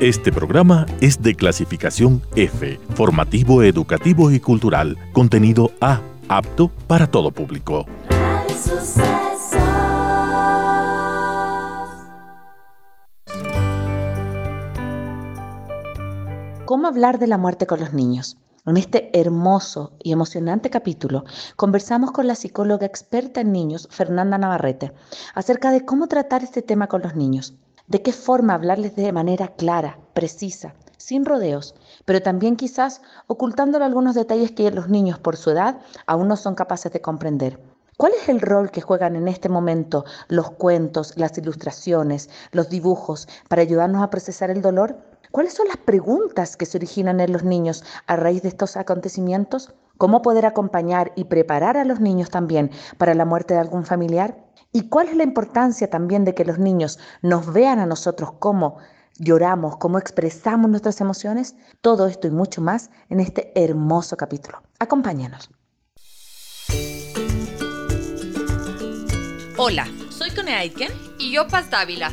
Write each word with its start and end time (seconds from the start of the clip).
Este 0.00 0.32
programa 0.32 0.86
es 1.02 1.22
de 1.22 1.34
clasificación 1.34 2.22
F, 2.34 2.80
formativo, 2.94 3.62
educativo 3.62 4.30
y 4.30 4.40
cultural, 4.40 4.96
contenido 5.12 5.72
A, 5.82 6.00
apto 6.26 6.68
para 6.86 7.06
todo 7.06 7.30
público. 7.32 7.84
¿Cómo 16.64 16.86
hablar 16.86 17.18
de 17.18 17.26
la 17.26 17.36
muerte 17.36 17.66
con 17.66 17.80
los 17.80 17.92
niños? 17.92 18.38
En 18.64 18.78
este 18.78 19.10
hermoso 19.12 19.92
y 20.02 20.12
emocionante 20.12 20.70
capítulo 20.70 21.24
conversamos 21.56 22.12
con 22.12 22.26
la 22.26 22.36
psicóloga 22.36 22.86
experta 22.86 23.42
en 23.42 23.52
niños, 23.52 23.86
Fernanda 23.90 24.38
Navarrete, 24.38 24.92
acerca 25.34 25.70
de 25.70 25.84
cómo 25.84 26.08
tratar 26.08 26.42
este 26.42 26.62
tema 26.62 26.86
con 26.86 27.02
los 27.02 27.14
niños 27.14 27.54
de 27.90 28.02
qué 28.02 28.12
forma 28.12 28.54
hablarles 28.54 28.94
de 28.94 29.12
manera 29.12 29.48
clara, 29.48 29.98
precisa, 30.14 30.74
sin 30.96 31.24
rodeos, 31.24 31.74
pero 32.04 32.22
también 32.22 32.54
quizás 32.54 33.02
ocultándole 33.26 33.84
algunos 33.84 34.14
detalles 34.14 34.52
que 34.52 34.70
los 34.70 34.88
niños 34.88 35.18
por 35.18 35.36
su 35.36 35.50
edad 35.50 35.80
aún 36.06 36.28
no 36.28 36.36
son 36.36 36.54
capaces 36.54 36.92
de 36.92 37.00
comprender. 37.00 37.60
¿Cuál 37.96 38.12
es 38.12 38.28
el 38.28 38.40
rol 38.40 38.70
que 38.70 38.80
juegan 38.80 39.16
en 39.16 39.26
este 39.26 39.48
momento 39.48 40.04
los 40.28 40.52
cuentos, 40.52 41.14
las 41.16 41.36
ilustraciones, 41.36 42.30
los 42.52 42.68
dibujos 42.68 43.28
para 43.48 43.62
ayudarnos 43.62 44.02
a 44.04 44.10
procesar 44.10 44.50
el 44.50 44.62
dolor? 44.62 44.96
¿Cuáles 45.32 45.54
son 45.54 45.66
las 45.66 45.76
preguntas 45.76 46.56
que 46.56 46.66
se 46.66 46.78
originan 46.78 47.18
en 47.18 47.32
los 47.32 47.42
niños 47.42 47.82
a 48.06 48.14
raíz 48.14 48.42
de 48.42 48.48
estos 48.48 48.76
acontecimientos? 48.76 49.74
¿Cómo 49.98 50.22
poder 50.22 50.46
acompañar 50.46 51.10
y 51.16 51.24
preparar 51.24 51.76
a 51.76 51.84
los 51.84 51.98
niños 52.00 52.30
también 52.30 52.70
para 52.98 53.14
la 53.14 53.24
muerte 53.24 53.54
de 53.54 53.60
algún 53.60 53.84
familiar? 53.84 54.49
¿Y 54.72 54.88
cuál 54.88 55.08
es 55.08 55.16
la 55.16 55.24
importancia 55.24 55.90
también 55.90 56.24
de 56.24 56.34
que 56.34 56.44
los 56.44 56.58
niños 56.58 56.98
nos 57.22 57.52
vean 57.52 57.80
a 57.80 57.86
nosotros 57.86 58.34
cómo 58.38 58.78
lloramos, 59.18 59.76
cómo 59.78 59.98
expresamos 59.98 60.70
nuestras 60.70 61.00
emociones? 61.00 61.56
Todo 61.80 62.06
esto 62.06 62.28
y 62.28 62.30
mucho 62.30 62.60
más 62.60 62.90
en 63.08 63.18
este 63.18 63.52
hermoso 63.60 64.16
capítulo. 64.16 64.62
Acompáñanos. 64.78 65.50
Hola, 69.56 69.88
soy 70.10 70.30
Cone 70.30 70.54
Aitken 70.54 70.92
y 71.18 71.32
yo 71.32 71.48
Paz 71.48 71.68
Dávila 71.68 72.12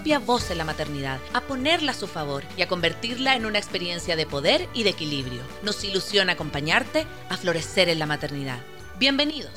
voz 0.25 0.49
en 0.51 0.57
la 0.57 0.65
maternidad, 0.65 1.19
a 1.33 1.41
ponerla 1.41 1.91
a 1.91 1.95
su 1.95 2.07
favor 2.07 2.43
y 2.57 2.63
a 2.63 2.67
convertirla 2.67 3.35
en 3.35 3.45
una 3.45 3.59
experiencia 3.59 4.15
de 4.15 4.25
poder 4.25 4.67
y 4.73 4.83
de 4.83 4.89
equilibrio. 4.89 5.41
Nos 5.63 5.83
ilusiona 5.83 6.33
acompañarte 6.33 7.05
a 7.29 7.37
florecer 7.37 7.87
en 7.87 7.99
la 7.99 8.07
maternidad. 8.07 8.57
Bienvenidos. 8.99 9.51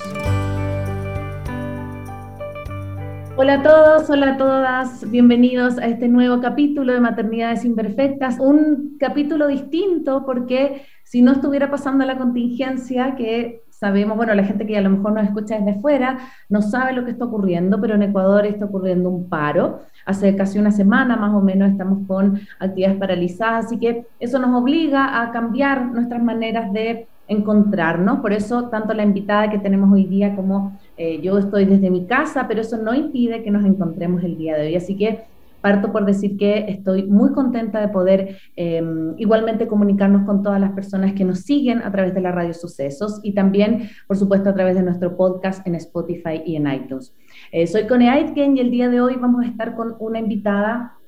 Hola 3.37 3.55
a 3.55 3.63
todos, 3.63 4.11
hola 4.11 4.35
a 4.35 4.37
todas, 4.37 5.11
bienvenidos 5.11 5.79
a 5.79 5.87
este 5.87 6.07
nuevo 6.07 6.41
capítulo 6.41 6.93
de 6.93 7.01
Maternidades 7.01 7.65
Imperfectas, 7.65 8.39
un 8.39 8.97
capítulo 9.01 9.49
distinto 9.49 10.25
porque 10.25 10.83
si 11.03 11.21
no 11.21 11.33
estuviera 11.33 11.69
pasando 11.69 12.05
la 12.05 12.17
contingencia 12.17 13.17
que 13.17 13.65
sabemos, 13.71 14.17
bueno, 14.17 14.35
la 14.35 14.45
gente 14.45 14.65
que 14.67 14.79
a 14.79 14.81
lo 14.81 14.91
mejor 14.91 15.15
nos 15.15 15.25
escucha 15.25 15.59
desde 15.59 15.81
fuera 15.81 16.19
no 16.49 16.63
sabe 16.63 16.93
lo 16.93 17.05
que 17.05 17.11
está 17.11 17.25
ocurriendo, 17.25 17.81
pero 17.81 17.97
en 17.97 18.03
Ecuador 18.03 18.47
está 18.47 18.67
ocurriendo 18.67 19.11
un 19.11 19.29
paro. 19.29 19.81
Hace 20.07 20.37
casi 20.37 20.59
una 20.59 20.71
semana 20.71 21.17
más 21.17 21.35
o 21.35 21.41
menos 21.41 21.71
estamos 21.71 22.07
con 22.07 22.41
actividades 22.59 22.99
paralizadas, 22.99 23.67
así 23.67 23.79
que 23.79 24.07
eso 24.21 24.39
nos 24.39 24.55
obliga 24.61 25.23
a 25.23 25.33
cambiar 25.33 25.87
nuestras 25.93 26.23
maneras 26.23 26.73
de 26.73 27.07
encontrarnos. 27.29 28.21
Por 28.21 28.33
eso, 28.33 28.69
tanto 28.69 28.93
la 28.95 29.03
invitada 29.03 29.51
que 29.51 29.59
tenemos 29.59 29.91
hoy 29.93 30.05
día 30.05 30.37
como 30.37 30.79
eh, 30.97 31.21
yo 31.23 31.39
estoy 31.39 31.65
desde 31.65 31.91
mi 31.91 32.07
casa, 32.07 32.47
pero 32.47 32.61
eso 32.61 32.77
no 32.77 32.95
impide 32.95 33.43
que 33.43 33.51
nos 33.51 33.65
encontremos 33.65 34.23
el 34.23 34.37
día 34.37 34.57
de 34.57 34.67
hoy. 34.67 34.77
Así 34.77 34.97
que 34.97 35.25
parto 35.65 35.91
por 35.93 36.05
decir 36.05 36.37
que 36.37 36.67
estoy 36.69 37.05
muy 37.05 37.33
contenta 37.33 37.81
de 37.81 37.89
poder 37.89 38.37
em, 38.55 39.15
igualmente 39.17 39.67
comunicarnos 39.67 40.27
con 40.27 40.43
todas 40.43 40.61
las 40.61 40.73
personas 40.73 41.15
que 41.15 41.25
nos 41.25 41.41
siguen 41.41 41.81
a 41.81 41.91
través 41.91 42.13
de 42.13 42.21
la 42.21 42.33
radio 42.33 42.53
Sucesos 42.53 43.21
y 43.23 43.33
también, 43.33 43.89
por 44.07 44.19
supuesto, 44.19 44.51
a 44.51 44.55
través 44.55 44.75
de 44.75 44.83
nuestro 44.83 45.17
podcast 45.17 45.67
en 45.67 45.75
Spotify 45.77 46.43
y 46.45 46.57
en 46.57 46.71
iTunes. 46.71 47.15
Eh, 47.57 47.69
soy 47.69 47.87
Cone 47.87 48.11
Aitken 48.11 48.57
y 48.57 48.61
el 48.61 48.73
día 48.73 48.89
de 48.89 49.01
hoy 49.01 49.15
vamos 49.15 49.45
a 49.45 49.49
estar 49.49 49.77
con 49.77 49.95
una 50.01 50.19
invitada 50.19 50.99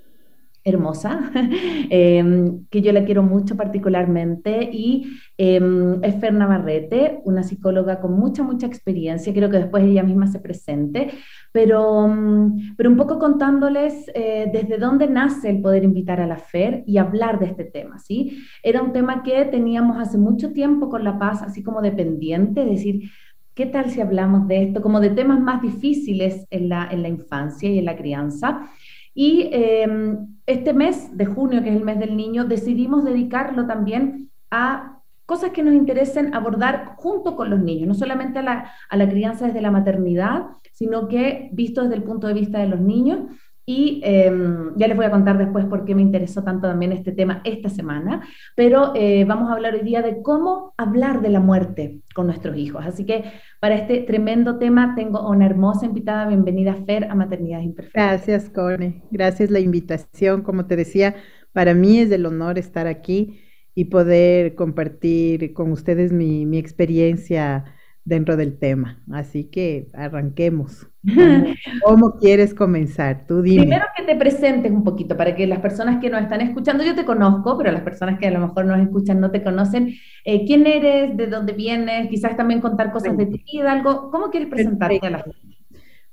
hermosa, 0.63 1.33
em, 1.91 2.67
que 2.71 2.83
yo 2.83 2.93
la 2.93 3.05
quiero 3.05 3.25
mucho 3.25 3.57
particularmente, 3.57 4.71
y 4.73 5.19
em, 5.37 6.01
es 6.05 6.15
Fer 6.21 6.33
Navarrete, 6.33 7.21
una 7.25 7.43
psicóloga 7.43 8.01
con 8.01 8.13
mucha, 8.13 8.45
mucha 8.45 8.65
experiencia, 8.65 9.33
creo 9.33 9.51
que 9.51 9.59
después 9.59 9.83
ella 9.83 10.05
misma 10.05 10.29
se 10.29 10.39
presente, 10.39 11.11
pero, 11.51 12.07
mm, 12.07 12.77
pero 12.77 12.91
un 12.91 12.97
poco 12.97 13.19
contándoles 13.19 14.09
eh, 14.15 14.49
desde 14.53 14.79
dónde 14.79 15.09
nace 15.09 15.51
el 15.51 15.61
poder 15.61 15.83
invitar 15.83 16.21
a 16.21 16.29
la 16.29 16.37
Fer 16.37 16.85
y 16.87 16.99
hablar 16.99 17.41
de 17.41 17.47
este 17.47 17.65
tema, 17.65 17.99
¿sí? 17.99 18.45
Era 18.63 18.83
un 18.83 18.93
tema 18.93 19.25
que 19.25 19.47
teníamos 19.47 19.99
hace 19.99 20.17
mucho 20.17 20.53
tiempo 20.53 20.89
con 20.89 21.03
La 21.03 21.19
Paz, 21.19 21.43
así 21.43 21.65
como 21.65 21.83
dependiente, 21.83 22.63
es 22.63 22.69
decir, 22.69 23.11
¿qué 23.57 23.65
tal 23.67 23.91
si 23.91 24.01
hablamos 24.03 24.47
de 24.47 24.65
esto 24.65 24.83
como 24.83 25.01
de 25.01 25.11
temas 25.11 25.41
más 25.41 25.63
difíciles 25.63 26.47
en 26.51 26.69
la, 26.69 26.87
en 26.91 27.03
la 27.03 27.09
infancia 27.09 27.69
y 27.69 27.79
en 27.79 27.87
la 27.87 27.97
crianza? 27.97 28.69
Y 29.15 29.49
em, 29.51 30.37
este 30.45 30.75
mes 30.75 31.17
de 31.17 31.25
junio, 31.25 31.63
que 31.63 31.71
es 31.71 31.77
el 31.77 31.83
mes 31.83 31.99
del 31.99 32.17
niño, 32.17 32.45
decidimos 32.45 33.03
dedicarlo 33.03 33.67
también 33.67 34.31
a 34.51 35.01
cosas 35.25 35.51
que 35.51 35.63
nos 35.63 35.75
interesen 35.75 36.35
abordar 36.35 36.97
junto 36.97 37.35
con 37.35 37.49
los 37.49 37.59
niños, 37.59 37.89
no 37.89 37.95
solamente 37.95 38.39
a 38.41 38.43
la, 38.43 38.73
a 38.91 38.97
la 38.97 39.09
crianza 39.09 39.47
desde 39.47 39.63
la 39.63 39.71
maternidad, 39.71 40.49
sino 40.73 41.09
que 41.09 41.49
visto 41.53 41.83
desde 41.83 41.97
el 41.97 42.03
punto 42.03 42.27
de 42.27 42.35
vista 42.35 42.59
de 42.59 42.69
los 42.69 42.81
niños. 42.81 43.21
Y 43.69 44.01
em, 44.05 44.77
ya 44.77 44.87
les 44.87 44.97
voy 44.97 45.07
a 45.07 45.11
contar 45.11 45.39
después 45.39 45.65
por 45.65 45.85
qué 45.85 45.97
me 45.97 46.03
interesó 46.03 46.45
tanto 46.45 46.69
también 46.69 46.93
este 46.93 47.11
tema 47.11 47.41
esta 47.43 47.69
semana, 47.69 48.25
pero 48.55 48.93
eh, 48.95 49.25
vamos 49.25 49.51
a 49.51 49.55
hablar 49.55 49.75
hoy 49.75 49.83
día 49.83 50.03
de 50.03 50.23
cómo 50.23 50.73
hablar 50.77 51.21
de 51.21 51.31
la 51.31 51.41
muerte 51.41 51.99
con 52.15 52.27
nuestros 52.27 52.57
hijos. 52.57 52.87
Así 52.87 53.05
que 53.05 53.25
para 53.59 53.75
este 53.75 54.03
tremendo 54.03 54.59
tema 54.59 54.95
tengo 54.95 55.29
una 55.29 55.47
hermosa 55.47 55.85
invitada. 55.85 56.29
Bienvenida, 56.29 56.77
Fer, 56.87 57.11
a 57.11 57.17
Maternidad 57.17 57.61
Imperfecta. 57.61 58.01
Gracias, 58.01 58.49
Cone. 58.51 59.03
Gracias 59.11 59.51
la 59.51 59.59
invitación. 59.59 60.43
Como 60.43 60.67
te 60.67 60.77
decía, 60.77 61.17
para 61.53 61.75
mí 61.75 61.99
es 61.99 62.13
el 62.13 62.25
honor 62.25 62.59
estar 62.59 62.87
aquí 62.87 63.41
y 63.75 63.87
poder 63.87 64.55
compartir 64.55 65.53
con 65.55 65.73
ustedes 65.73 66.13
mi, 66.13 66.47
mi 66.47 66.59
experiencia 66.59 67.65
dentro 68.07 68.37
del 68.37 68.57
tema. 68.57 69.03
Así 69.13 69.45
que 69.45 69.89
arranquemos. 69.93 70.87
¿Cómo, 71.85 72.17
quieres 72.19 72.55
comenzar? 72.55 73.27
Tú 73.27 73.43
dime. 73.43 73.63
Primero 73.63 73.85
que 73.97 74.05
te 74.05 74.17
presentes 74.17 74.73
un 74.73 74.85
poquito 74.85 75.17
para 75.17 75.37
que 75.37 75.47
las 75.47 75.59
personas 75.59 76.01
que 76.01 76.09
nos 76.09 76.23
están 76.23 76.41
escuchando, 76.41 76.85
yo 76.85 76.95
te 76.95 77.05
conozco, 77.05 77.59
pero 77.59 77.73
las 77.73 77.83
personas 77.83 78.19
que 78.19 78.29
a 78.29 78.31
lo 78.31 78.41
mejor 78.41 78.65
nos 78.65 78.81
escuchan 78.81 79.21
no 79.21 79.31
te 79.31 79.43
conocen. 79.43 79.95
Eh, 80.25 80.47
¿Quién 80.47 80.67
eres? 80.67 81.17
¿De 81.17 81.27
dónde 81.27 81.53
vienes? 81.53 82.09
Quizás 82.09 82.37
también 82.37 82.61
contar 82.61 82.93
cosas 82.93 83.17
de 83.17 83.27
ti 83.27 83.45
vida, 83.53 83.73
algo. 83.73 84.11
¿Cómo 84.11 84.31
quieres 84.31 84.49
presentarte 84.49 85.07
a 85.07 85.11
la 85.11 85.23
gente? 85.23 85.41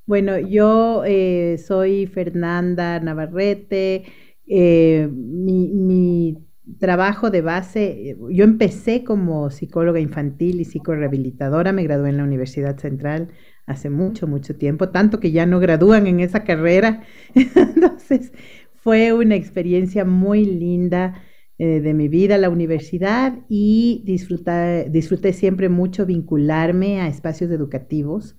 Bueno, 0.05 0.37
yo 0.37 1.03
eh, 1.05 1.57
soy 1.65 2.07
Fernanda 2.07 2.99
Navarrete. 2.99 4.03
Eh, 4.47 5.07
mi, 5.11 5.69
mi 5.69 6.37
trabajo 6.79 7.29
de 7.29 7.41
base, 7.41 8.11
eh, 8.11 8.17
yo 8.29 8.43
empecé 8.43 9.03
como 9.03 9.49
psicóloga 9.49 9.99
infantil 9.99 10.61
y 10.61 10.65
psicorehabilitadora, 10.65 11.71
me 11.73 11.83
gradué 11.83 12.09
en 12.09 12.17
la 12.17 12.23
Universidad 12.23 12.77
Central 12.77 13.29
hace 13.65 13.89
mucho, 13.89 14.27
mucho 14.27 14.55
tiempo, 14.55 14.89
tanto 14.89 15.19
que 15.19 15.31
ya 15.31 15.45
no 15.45 15.59
gradúan 15.59 16.07
en 16.07 16.19
esa 16.19 16.43
carrera. 16.43 17.03
Entonces, 17.35 18.33
fue 18.75 19.13
una 19.13 19.35
experiencia 19.35 20.03
muy 20.05 20.45
linda 20.45 21.21
eh, 21.57 21.79
de 21.79 21.93
mi 21.93 22.07
vida, 22.09 22.37
la 22.37 22.49
universidad, 22.49 23.39
y 23.47 24.03
disfruté, 24.05 25.33
siempre 25.33 25.69
mucho 25.69 26.05
vincularme 26.05 26.99
a 26.99 27.07
espacios 27.07 27.51
educativos 27.51 28.35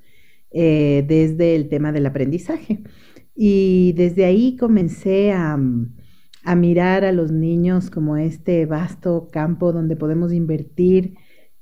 eh, 0.50 1.04
desde 1.08 1.56
el 1.56 1.68
tema 1.68 1.92
del 1.92 2.06
aprendizaje. 2.06 2.82
Y 3.34 3.94
desde 3.96 4.26
ahí 4.26 4.56
comencé 4.56 5.32
a 5.32 5.58
a 6.44 6.54
mirar 6.54 7.04
a 7.04 7.12
los 7.12 7.32
niños 7.32 7.90
como 7.90 8.16
este 8.16 8.66
vasto 8.66 9.30
campo 9.32 9.72
donde 9.72 9.96
podemos 9.96 10.32
invertir 10.32 11.14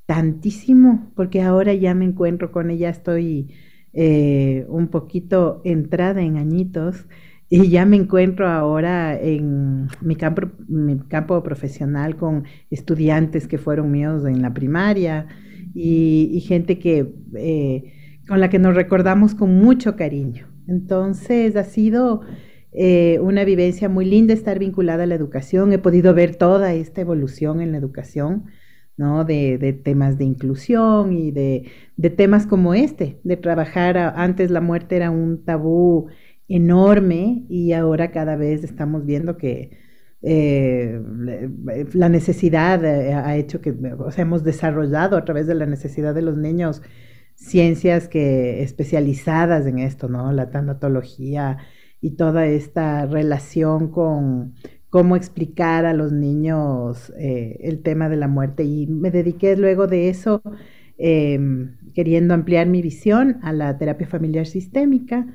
tantísimo, 0.06 1.12
porque 1.14 1.40
ahora 1.40 1.73
ya 1.73 1.94
me 1.94 2.05
encuentro 2.05 2.50
con 2.50 2.70
ella, 2.70 2.90
estoy 2.90 3.55
eh, 3.93 4.67
un 4.69 4.88
poquito 4.88 5.62
entrada 5.64 6.23
en 6.23 6.37
añitos 6.37 7.06
y 7.49 7.69
ya 7.69 7.87
me 7.87 7.96
encuentro 7.96 8.49
ahora 8.49 9.19
en 9.19 9.87
mi 10.00 10.17
campo, 10.17 10.50
mi 10.69 10.99
campo 10.99 11.43
profesional 11.43 12.17
con 12.17 12.44
estudiantes 12.70 13.46
que 13.46 13.58
fueron 13.58 13.90
míos 13.90 14.25
en 14.25 14.43
la 14.43 14.52
primaria 14.52 15.26
y, 15.75 16.43
gente 16.46 16.78
que, 16.78 17.14
eh, 17.37 17.93
con 18.26 18.40
la 18.40 18.50
que 18.50 18.58
nos 18.58 18.75
recordamos 18.75 19.35
con 19.35 19.55
mucho 19.55 19.96
cariño. 19.96 20.46
Entonces 20.67 21.55
ha 21.56 21.64
sido 21.64 22.23
eh, 22.73 23.19
una 23.21 23.45
vivencia 23.45 23.89
muy 23.89 24.07
linda 24.07 24.33
estar 24.33 24.59
vinculada 24.59 25.05
a 25.05 25.07
la 25.07 25.15
educación. 25.15 25.73
He 25.73 25.79
podido 25.79 26.15
ver 26.15 26.37
toda 26.37 26.73
esta 26.75 27.03
evolución 27.03 27.61
en 27.61 27.73
la 27.73 27.79
educación, 27.79 28.47
¿no? 28.97 29.25
De, 29.25 29.81
temas 29.85 30.19
de 30.19 30.25
inclusión 30.25 31.13
y 31.13 31.31
de, 31.33 31.71
temas 32.17 32.47
como 32.47 32.75
este, 32.75 33.21
de 33.25 33.37
trabajar. 33.37 33.97
antes 33.99 34.51
la 34.51 34.61
muerte 34.61 34.97
era 34.97 35.11
un 35.11 35.45
tabú 35.45 36.09
enorme 36.49 37.45
y 37.49 37.73
ahora 37.73 38.11
cada 38.11 38.37
vez 38.37 38.65
estamos 38.65 39.07
viendo 39.07 39.37
que 39.37 39.79
eh, 40.23 41.01
la 41.93 42.09
necesidad 42.09 42.85
eh, 42.85 43.13
ha 43.15 43.37
hecho 43.37 43.61
que, 43.61 43.71
o 43.99 44.11
sea, 44.11 44.23
hemos 44.23 44.45
desarrollado 44.45 45.17
a 45.17 45.25
través 45.25 45.47
de 45.47 45.55
la 45.55 45.67
necesidad 45.67 46.15
de 46.15 46.23
los 46.23 46.37
niños 46.37 46.83
ciencias 47.35 48.09
que 48.09 48.63
especializadas 48.63 49.67
en 49.67 49.79
esto, 49.79 50.09
¿no? 50.09 50.33
La 50.33 50.51
tanatología 50.51 51.59
y 52.02 52.10
toda 52.16 52.46
esta 52.46 53.06
relación 53.06 53.90
con 53.90 54.54
cómo 54.90 55.16
explicar 55.16 55.87
a 55.87 55.94
los 55.94 56.12
niños 56.12 57.10
eh, 57.19 57.56
el 57.62 57.82
tema 57.82 58.10
de 58.10 58.16
la 58.16 58.28
muerte. 58.28 58.64
Y 58.64 58.87
me 58.88 59.10
dediqué 59.10 59.56
luego 59.56 59.87
de 59.87 60.10
eso, 60.10 60.43
em, 60.99 61.78
queriendo 61.94 62.34
ampliar 62.34 62.66
mi 62.66 62.82
visión 62.82 63.38
a 63.43 63.52
la 63.52 63.78
terapia 63.78 64.06
familiar 64.06 64.46
sistémica 64.46 65.26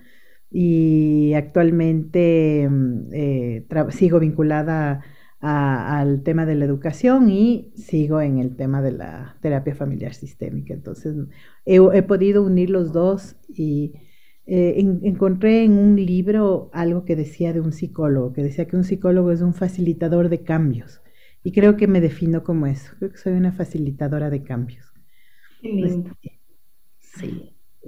y 0.51 1.33
actualmente 1.33 2.67
mm, 2.69 3.09
eh, 3.13 3.65
sigo 3.89 4.19
vinculada 4.19 5.01
al 5.39 6.23
tema 6.23 6.45
de 6.45 6.55
la 6.55 6.65
educación 6.65 7.29
y 7.29 7.71
sigo 7.75 8.21
en 8.21 8.39
el 8.39 8.55
tema 8.55 8.81
de 8.81 8.91
la 8.91 9.37
terapia 9.41 9.75
familiar 9.75 10.13
sistémica. 10.13 10.73
Entonces, 10.73 11.15
he, 11.65 12.01
podido 12.03 12.43
unir 12.43 12.69
los 12.69 12.91
dos 12.91 13.35
y 13.47 13.93
eh, 14.47 14.75
encontré 15.03 15.63
en 15.63 15.73
un 15.77 15.95
libro 15.97 16.69
algo 16.73 17.05
que 17.05 17.15
decía 17.15 17.53
de 17.53 17.61
un 17.61 17.73
psicólogo, 17.73 18.33
que 18.33 18.43
decía 18.43 18.67
que 18.67 18.77
un 18.77 18.83
psicólogo 18.85 19.31
es 19.31 19.41
un 19.41 19.53
facilitador 19.53 20.29
de 20.29 20.43
cambios. 20.43 21.01
Y 21.43 21.51
creo 21.53 21.77
que 21.77 21.87
me 21.87 22.01
defino 22.01 22.43
como 22.43 22.67
eso, 22.67 22.93
creo 22.99 23.11
que 23.11 23.17
soy 23.17 23.33
una 23.33 23.51
facilitadora 23.53 24.29
de 24.29 24.43
cambios. 24.43 24.93
Qué 25.61 25.69
lindo. 25.69 26.15
sí. 26.21 26.36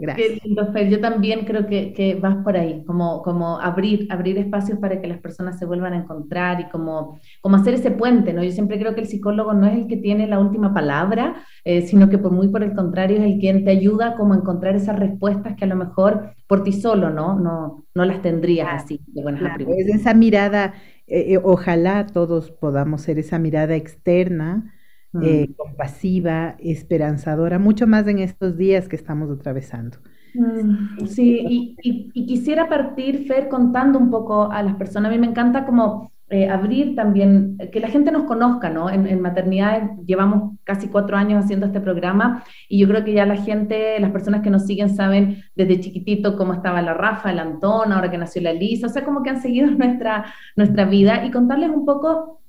Gracias. 0.10 0.40
Qué 0.42 0.42
lindo, 0.44 0.72
Fer. 0.72 0.90
Yo 0.90 1.00
también 1.00 1.46
creo 1.46 1.68
que, 1.68 1.94
que, 1.94 2.16
vas 2.16 2.38
por 2.44 2.58
ahí, 2.58 2.84
como, 2.86 3.22
como 3.22 3.60
abrir, 3.60 4.08
abrir 4.10 4.38
espacios 4.38 4.80
para 4.80 5.02
que 5.02 5.08
las 5.08 5.20
personas 5.20 5.60
se 5.60 5.66
vuelvan 5.66 5.94
a 5.94 5.98
encontrar 5.98 6.62
y 6.62 6.70
como, 6.70 7.20
como 7.42 7.58
hacer 7.58 7.74
ese 7.74 7.92
puente, 7.92 8.34
¿no? 8.34 8.44
Yo 8.44 8.52
siempre 8.52 8.80
creo 8.80 8.96
que 8.96 9.02
el 9.02 9.08
psicólogo 9.08 9.54
no 9.54 9.68
es 9.68 9.78
el 9.78 9.88
que 9.88 9.98
tiene 9.98 10.28
la 10.28 10.40
última 10.40 10.74
palabra, 10.74 11.44
eh, 11.64 11.82
sino 11.82 12.10
que 12.10 12.18
por 12.18 12.32
muy 12.32 12.48
por 12.48 12.64
el 12.64 12.74
contrario 12.74 13.18
es 13.18 13.24
el 13.24 13.40
quien 13.40 13.64
te 13.64 13.72
ayuda 13.72 14.16
como 14.16 14.34
a 14.34 14.38
encontrar 14.38 14.76
esas 14.76 14.98
respuestas 14.98 15.56
que 15.56 15.66
a 15.66 15.68
lo 15.68 15.76
mejor 15.76 16.34
por 16.48 16.64
ti 16.64 16.74
solo, 16.74 17.10
¿no? 17.10 17.40
No, 17.40 17.86
no 17.94 18.06
las 18.06 18.22
tendrías 18.22 18.70
así 18.72 19.02
de 19.08 19.22
buenas 19.22 19.42
claro, 19.42 19.66
Es 19.78 19.88
esa 19.88 20.14
mirada, 20.14 20.74
eh, 21.08 21.34
eh, 21.34 21.40
ojalá 21.44 22.08
todos 22.08 22.52
podamos 22.52 23.02
ser 23.02 23.20
esa 23.20 23.40
mirada 23.40 23.76
externa 23.76 24.74
eh, 25.22 25.48
mm. 25.50 25.54
compasiva, 25.54 26.56
esperanzadora, 26.60 27.58
mucho 27.58 27.88
más 27.88 28.08
en 28.08 28.20
estos 28.20 28.58
días 28.58 28.88
que 28.88 28.96
estamos 28.96 29.30
atravesando. 29.32 29.98
Mm, 30.36 31.06
sí, 31.08 31.76
y, 31.82 32.26
quisiera 32.26 32.70
partir, 32.70 33.26
Fer, 33.26 33.50
contando 33.50 33.98
un 33.98 34.12
poco 34.12 34.52
a 34.52 34.62
las 34.62 34.76
personas. 34.76 35.10
A 35.10 35.16
mí 35.16 35.20
me 35.20 35.28
encanta 35.28 35.66
como 35.66 36.12
eh, 36.30 36.48
abrir 36.48 36.96
también, 36.96 37.58
que 37.72 37.80
la 37.80 37.88
gente 37.88 38.12
nos 38.12 38.26
conozca, 38.26 38.70
¿no? 38.70 38.92
En, 38.92 39.08
en, 39.08 39.20
maternidad 39.20 39.90
llevamos 40.06 40.60
casi 40.64 40.88
cuatro 40.88 41.18
años 41.18 41.44
haciendo 41.44 41.66
este 41.66 41.82
programa 41.82 42.44
y 42.68 42.80
yo 42.80 42.88
creo 42.88 43.04
que 43.04 43.14
ya 43.14 43.26
la 43.26 43.38
gente, 43.38 44.00
las 44.00 44.12
personas 44.12 44.44
que 44.44 44.52
nos 44.52 44.68
siguen 44.68 44.96
saben 44.96 45.44
desde 45.56 45.80
chiquitito 45.80 46.38
cómo 46.38 46.54
estaba 46.54 46.84
la 46.84 46.94
Rafa, 46.94 47.34
la 47.34 47.42
Antona, 47.42 47.96
ahora 47.96 48.12
que 48.12 48.20
nació 48.20 48.44
la 48.44 48.54
Lisa, 48.54 48.86
o 48.86 48.90
sea, 48.90 49.04
como 49.04 49.24
que 49.24 49.32
han 49.32 49.42
seguido 49.42 49.72
nuestra, 49.72 50.26
nuestra 50.56 50.86
vida 50.86 51.26
y 51.26 51.32
contarles 51.32 51.72
un 51.72 51.84
poco 51.84 52.42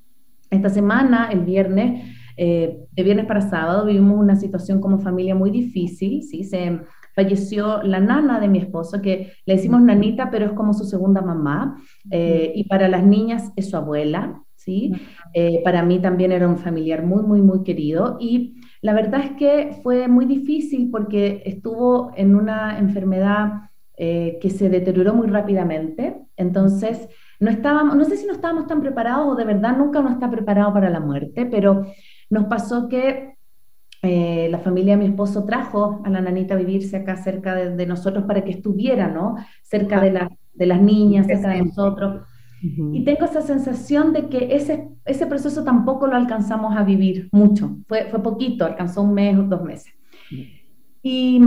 esta 0.50 0.68
semana, 0.68 1.30
el 1.32 1.40
viernes, 1.40 2.19
eh, 2.42 2.86
de 2.92 3.02
viernes 3.02 3.26
para 3.26 3.42
sábado 3.42 3.84
vivimos 3.84 4.18
una 4.18 4.34
situación 4.34 4.80
como 4.80 4.98
familia 4.98 5.34
muy 5.34 5.50
difícil, 5.50 6.22
¿sí? 6.22 6.42
Se 6.42 6.80
falleció 7.14 7.82
la 7.82 8.00
nana 8.00 8.40
de 8.40 8.48
mi 8.48 8.56
esposo, 8.56 9.02
que 9.02 9.34
le 9.44 9.56
decimos 9.56 9.82
nanita, 9.82 10.30
pero 10.30 10.46
es 10.46 10.52
como 10.52 10.72
su 10.72 10.84
segunda 10.84 11.20
mamá, 11.20 11.76
eh, 12.10 12.50
y 12.54 12.64
para 12.64 12.88
las 12.88 13.04
niñas 13.04 13.52
es 13.56 13.68
su 13.68 13.76
abuela, 13.76 14.42
¿sí? 14.54 14.90
Eh, 15.34 15.60
para 15.62 15.82
mí 15.82 15.98
también 15.98 16.32
era 16.32 16.48
un 16.48 16.56
familiar 16.56 17.04
muy, 17.04 17.22
muy, 17.24 17.42
muy 17.42 17.62
querido, 17.62 18.16
y 18.18 18.54
la 18.80 18.94
verdad 18.94 19.20
es 19.22 19.32
que 19.32 19.78
fue 19.82 20.08
muy 20.08 20.24
difícil 20.24 20.88
porque 20.90 21.42
estuvo 21.44 22.10
en 22.16 22.34
una 22.34 22.78
enfermedad 22.78 23.68
que 23.98 24.48
se 24.48 24.70
deterioró 24.70 25.12
muy 25.12 25.26
rápidamente, 25.26 26.16
entonces 26.38 27.06
no 27.38 27.50
estábamos, 27.50 27.96
no 27.96 28.04
sé 28.06 28.16
si 28.16 28.26
no 28.26 28.32
estábamos 28.32 28.66
tan 28.66 28.80
preparados 28.80 29.28
o 29.28 29.34
de 29.34 29.44
verdad 29.44 29.76
nunca 29.76 30.00
uno 30.00 30.08
está 30.08 30.30
preparado 30.30 30.72
para 30.72 30.88
la 30.88 31.00
muerte, 31.00 31.44
pero 31.44 31.84
nos 32.30 32.46
pasó 32.46 32.88
que 32.88 33.34
eh, 34.02 34.48
la 34.50 34.58
familia 34.58 34.94
de 34.96 35.02
mi 35.02 35.10
esposo 35.10 35.44
trajo 35.44 36.00
a 36.04 36.10
la 36.10 36.22
nanita 36.22 36.54
a 36.54 36.58
vivirse 36.58 36.96
acá 36.96 37.16
cerca 37.16 37.54
de, 37.54 37.86
nosotros 37.86 38.24
para 38.24 38.42
que 38.44 38.52
estuviera, 38.52 39.08
¿no? 39.08 39.36
Cerca 39.62 40.00
de, 40.00 40.28
de 40.54 40.66
las 40.66 40.80
niñas, 40.80 41.26
cerca 41.26 41.50
de 41.50 41.62
nosotros. 41.62 42.22
Y 42.62 43.04
tengo 43.04 43.24
esa 43.24 43.40
sensación 43.40 44.12
de 44.12 44.28
que 44.28 44.54
ese, 44.54 44.88
ese 45.06 45.26
proceso 45.26 45.64
tampoco 45.64 46.06
lo 46.06 46.16
alcanzamos 46.16 46.76
a 46.76 46.82
vivir 46.82 47.28
mucho. 47.32 47.78
Fue, 47.88 48.06
fue 48.10 48.22
poquito, 48.22 48.66
alcanzó 48.66 49.02
un 49.02 49.14
mes 49.14 49.38
o 49.38 49.44
dos 49.44 49.62
meses. 49.62 49.94
Y, 51.02 51.40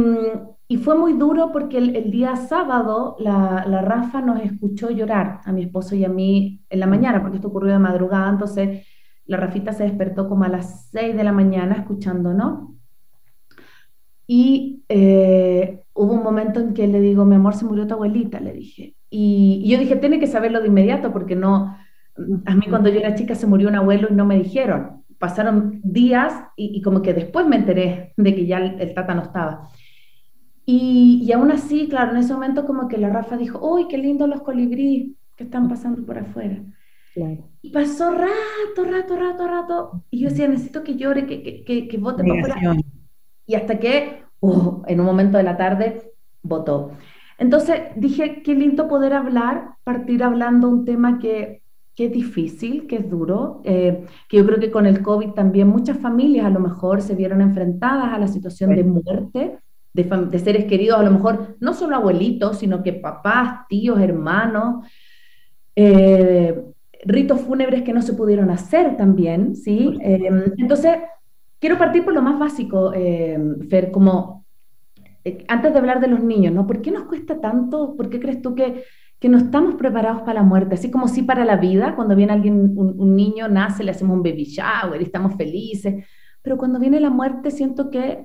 y, 0.67 0.77
fue 0.77 0.97
muy 0.97 1.13
duro 1.13 1.51
porque 1.51 1.77
el, 1.77 2.09
día 2.09 2.35
sábado 2.35 3.15
la, 3.19 3.63
la, 3.67 3.81
Rafa 3.83 4.21
nos 4.21 4.41
escuchó 4.41 4.89
llorar 4.89 5.41
a 5.45 5.51
mi 5.51 5.61
esposo 5.61 5.95
y 5.95 6.03
a 6.03 6.09
mí 6.09 6.63
en 6.67 6.79
la 6.79 6.87
mañana, 6.87 7.21
porque 7.21 7.37
esto 7.37 7.49
ocurrió 7.49 7.73
de 7.73 7.79
madrugada, 7.79 8.31
entonces 8.31 8.83
la 9.25 9.37
Rafita 9.37 9.73
se 9.73 9.83
despertó 9.83 10.27
como 10.27 10.43
a 10.43 10.49
las 10.49 10.89
6 10.91 11.15
de 11.15 11.23
la 11.23 11.31
mañana 11.31 11.75
escuchando, 11.75 12.33
¿no? 12.33 12.75
Y 14.27 14.83
eh, 14.89 15.83
hubo 15.93 16.13
un 16.13 16.23
momento 16.23 16.59
en 16.59 16.73
que 16.73 16.87
le 16.87 16.99
digo, 16.99 17.25
mi 17.25 17.35
amor, 17.35 17.55
se 17.55 17.65
murió 17.65 17.87
tu 17.87 17.93
abuelita, 17.93 18.39
le 18.39 18.53
dije. 18.53 18.95
Y, 19.09 19.63
yo 19.69 19.77
dije, 19.77 19.95
tiene 19.97 20.19
que 20.19 20.27
saberlo 20.27 20.61
de 20.61 20.67
inmediato, 20.67 21.11
porque 21.11 21.35
no, 21.35 21.77
a 22.45 22.55
mí 22.55 22.65
cuando 22.69 22.89
yo 22.89 22.99
era 22.99 23.15
chica 23.15 23.35
se 23.35 23.47
murió 23.47 23.69
un 23.69 23.75
abuelo 23.75 24.07
y 24.09 24.13
no 24.13 24.25
me 24.25 24.37
dijeron. 24.37 25.03
Pasaron 25.19 25.79
días 25.83 26.33
y, 26.57 26.81
como 26.81 27.01
que 27.01 27.13
después 27.13 27.47
me 27.47 27.55
enteré 27.55 28.13
de 28.17 28.35
que 28.35 28.45
ya 28.45 28.57
el, 28.57 28.93
tata 28.93 29.13
no 29.13 29.21
estaba. 29.21 29.69
Y, 30.65 31.21
y, 31.23 31.31
aún 31.31 31.51
así, 31.51 31.87
claro, 31.87 32.11
en 32.11 32.17
ese 32.17 32.33
momento 32.33 32.65
como 32.65 32.87
que 32.87 32.97
la 32.97 33.09
Rafa 33.09 33.37
dijo, 33.37 33.59
uy, 33.61 33.87
qué 33.87 33.97
lindo 33.97 34.27
los 34.27 34.41
colibrí 34.41 35.17
que 35.37 35.45
están 35.45 35.67
pasando 35.67 36.05
por 36.05 36.17
afuera. 36.17 36.61
Y 37.63 37.71
pasó 37.71 38.11
rato, 38.11 38.83
rato, 38.83 39.15
rato, 39.15 39.47
rato. 39.47 40.03
Y 40.11 40.19
yo 40.19 40.29
decía, 40.29 40.49
necesito 40.49 40.83
que 40.83 40.97
llore, 40.97 41.25
que, 41.25 41.41
que, 41.41 41.63
que, 41.63 41.87
que 41.87 41.97
vote 41.97 42.21
para 42.21 42.41
afuera. 42.41 42.75
Y 43.47 43.55
hasta 43.55 43.79
que, 43.79 44.21
uh, 44.41 44.83
en 44.85 44.99
un 44.99 45.05
momento 45.05 45.37
de 45.37 45.43
la 45.43 45.55
tarde, 45.55 46.11
votó. 46.41 46.91
Entonces 47.37 47.79
dije, 47.95 48.43
qué 48.43 48.53
lindo 48.53 48.89
poder 48.89 49.13
hablar, 49.13 49.77
partir 49.85 50.23
hablando 50.23 50.67
un 50.67 50.83
tema 50.83 51.19
que, 51.19 51.63
que 51.95 52.07
es 52.07 52.11
difícil, 52.11 52.85
que 52.85 52.97
es 52.97 53.09
duro, 53.09 53.61
eh, 53.63 54.05
que 54.27 54.37
yo 54.37 54.45
creo 54.45 54.59
que 54.59 54.69
con 54.69 54.85
el 54.85 55.01
COVID 55.01 55.29
también 55.29 55.69
muchas 55.69 55.97
familias 55.97 56.45
a 56.45 56.49
lo 56.49 56.59
mejor 56.59 57.01
se 57.01 57.15
vieron 57.15 57.39
enfrentadas 57.39 58.11
a 58.13 58.19
la 58.19 58.27
situación 58.27 58.75
de 58.75 58.83
muerte 58.83 59.57
de, 59.93 60.03
de, 60.03 60.39
seres 60.39 60.65
queridos, 60.65 60.99
a 60.99 61.03
lo 61.03 61.11
mejor 61.11 61.55
no 61.61 61.73
solo 61.73 61.95
abuelitos, 61.95 62.57
sino 62.57 62.83
que 62.83 62.91
papás, 62.91 63.67
tíos, 63.69 64.01
hermanos. 64.01 64.85
Eh, 65.77 66.61
ritos 67.05 67.41
fúnebres 67.41 67.83
que 67.83 67.93
no 67.93 68.01
se 68.01 68.13
pudieron 68.13 68.49
hacer 68.49 68.97
también, 68.97 69.55
¿sí? 69.55 69.97
Em, 70.01 70.53
entonces, 70.57 70.97
quiero 71.59 71.77
partir 71.77 72.03
por 72.03 72.13
lo 72.13 72.21
más 72.21 72.39
básico, 72.39 72.93
em, 72.93 73.59
Fer, 73.69 73.91
como 73.91 74.45
eh, 75.25 75.45
antes 75.47 75.71
de 75.71 75.79
hablar 75.79 76.01
de 76.01 76.07
los 76.07 76.23
niños, 76.23 76.53
¿no? 76.53 76.67
¿Por 76.67 76.81
qué 76.81 76.91
nos 76.91 77.03
cuesta 77.05 77.39
tanto? 77.39 77.95
¿Por 77.95 78.09
qué 78.09 78.19
crees 78.19 78.41
tú 78.41 78.55
que, 78.55 78.83
que 79.19 79.29
no 79.29 79.37
estamos 79.37 79.75
preparados 79.75 80.21
para 80.21 80.35
la 80.35 80.43
muerte? 80.43 80.75
Así 80.75 80.91
como 80.91 81.07
sí 81.07 81.23
para 81.23 81.45
la 81.45 81.57
vida, 81.57 81.95
cuando 81.95 82.15
viene 82.15 82.33
alguien, 82.33 82.73
un, 82.75 83.15
niño 83.15 83.47
nace, 83.47 83.83
le 83.83 83.91
hacemos 83.91 84.17
un 84.17 84.23
baby 84.23 84.45
shower 84.45 84.99
y 84.99 85.05
estamos 85.05 85.35
felices, 85.35 86.05
pero 86.41 86.57
cuando 86.57 86.79
viene 86.79 86.99
la 86.99 87.09
muerte 87.09 87.51
siento 87.51 87.89
que 87.89 88.23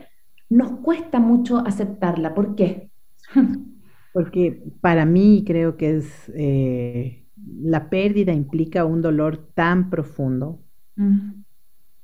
nos 0.50 0.80
cuesta 0.80 1.20
mucho 1.20 1.58
aceptarla. 1.58 2.34
¿Por 2.34 2.54
qué? 2.54 2.90
Porque 4.12 4.62
para 4.80 5.04
mí 5.04 5.44
creo 5.46 5.76
que 5.76 5.96
es... 5.96 6.32
Eh, 6.34 7.27
la 7.60 7.90
pérdida 7.90 8.32
implica 8.32 8.84
un 8.84 9.02
dolor 9.02 9.36
tan 9.54 9.90
profundo 9.90 10.60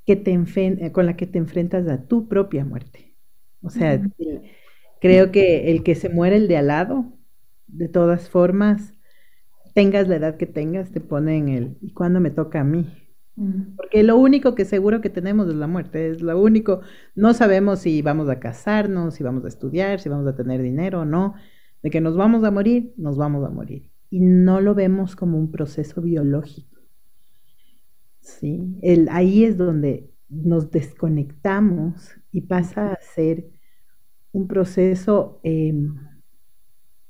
que 0.06 0.16
te 0.16 0.32
eh, 0.32 0.92
con 0.92 1.06
la 1.06 1.16
que 1.16 1.26
te 1.26 1.38
enfrentas 1.38 1.88
a 1.88 2.06
tu 2.06 2.28
propia 2.28 2.64
muerte. 2.64 3.14
O 3.62 3.70
sea, 3.70 4.00
creo 5.00 5.32
que 5.32 5.70
el 5.70 5.82
que 5.82 5.94
se 5.94 6.08
muere 6.08 6.36
el 6.36 6.48
de 6.48 6.56
al 6.56 6.68
lado, 6.68 7.12
de 7.66 7.88
todas 7.88 8.28
formas, 8.28 8.94
tengas 9.74 10.08
la 10.08 10.16
edad 10.16 10.36
que 10.36 10.46
tengas, 10.46 10.92
te 10.92 11.00
pone 11.00 11.36
en 11.38 11.48
el, 11.48 11.78
¿y 11.80 11.92
cuándo 11.92 12.20
me 12.20 12.30
toca 12.30 12.60
a 12.60 12.64
mí? 12.64 12.86
Porque 13.76 14.04
lo 14.04 14.16
único 14.16 14.54
que 14.54 14.64
seguro 14.64 15.00
que 15.00 15.10
tenemos 15.10 15.48
es 15.48 15.56
la 15.56 15.66
muerte, 15.66 16.10
es 16.10 16.22
lo 16.22 16.40
único, 16.40 16.82
no 17.16 17.34
sabemos 17.34 17.80
si 17.80 18.00
vamos 18.02 18.28
a 18.28 18.38
casarnos, 18.38 19.14
si 19.14 19.24
vamos 19.24 19.44
a 19.44 19.48
estudiar, 19.48 19.98
si 20.00 20.08
vamos 20.08 20.26
a 20.28 20.36
tener 20.36 20.62
dinero 20.62 21.00
o 21.00 21.04
no, 21.04 21.34
de 21.82 21.90
que 21.90 22.00
nos 22.00 22.16
vamos 22.16 22.44
a 22.44 22.50
morir, 22.52 22.94
nos 22.96 23.16
vamos 23.16 23.44
a 23.44 23.50
morir. 23.50 23.90
Y 24.14 24.20
no 24.20 24.60
lo 24.60 24.76
vemos 24.76 25.16
como 25.16 25.36
un 25.36 25.50
proceso 25.50 26.00
biológico. 26.00 26.80
¿sí? 28.20 28.78
El, 28.80 29.08
ahí 29.10 29.42
es 29.42 29.56
donde 29.56 30.08
nos 30.28 30.70
desconectamos 30.70 32.12
y 32.30 32.42
pasa 32.42 32.92
a 32.92 33.00
ser 33.00 33.50
un 34.30 34.46
proceso 34.46 35.40
em, 35.42 35.96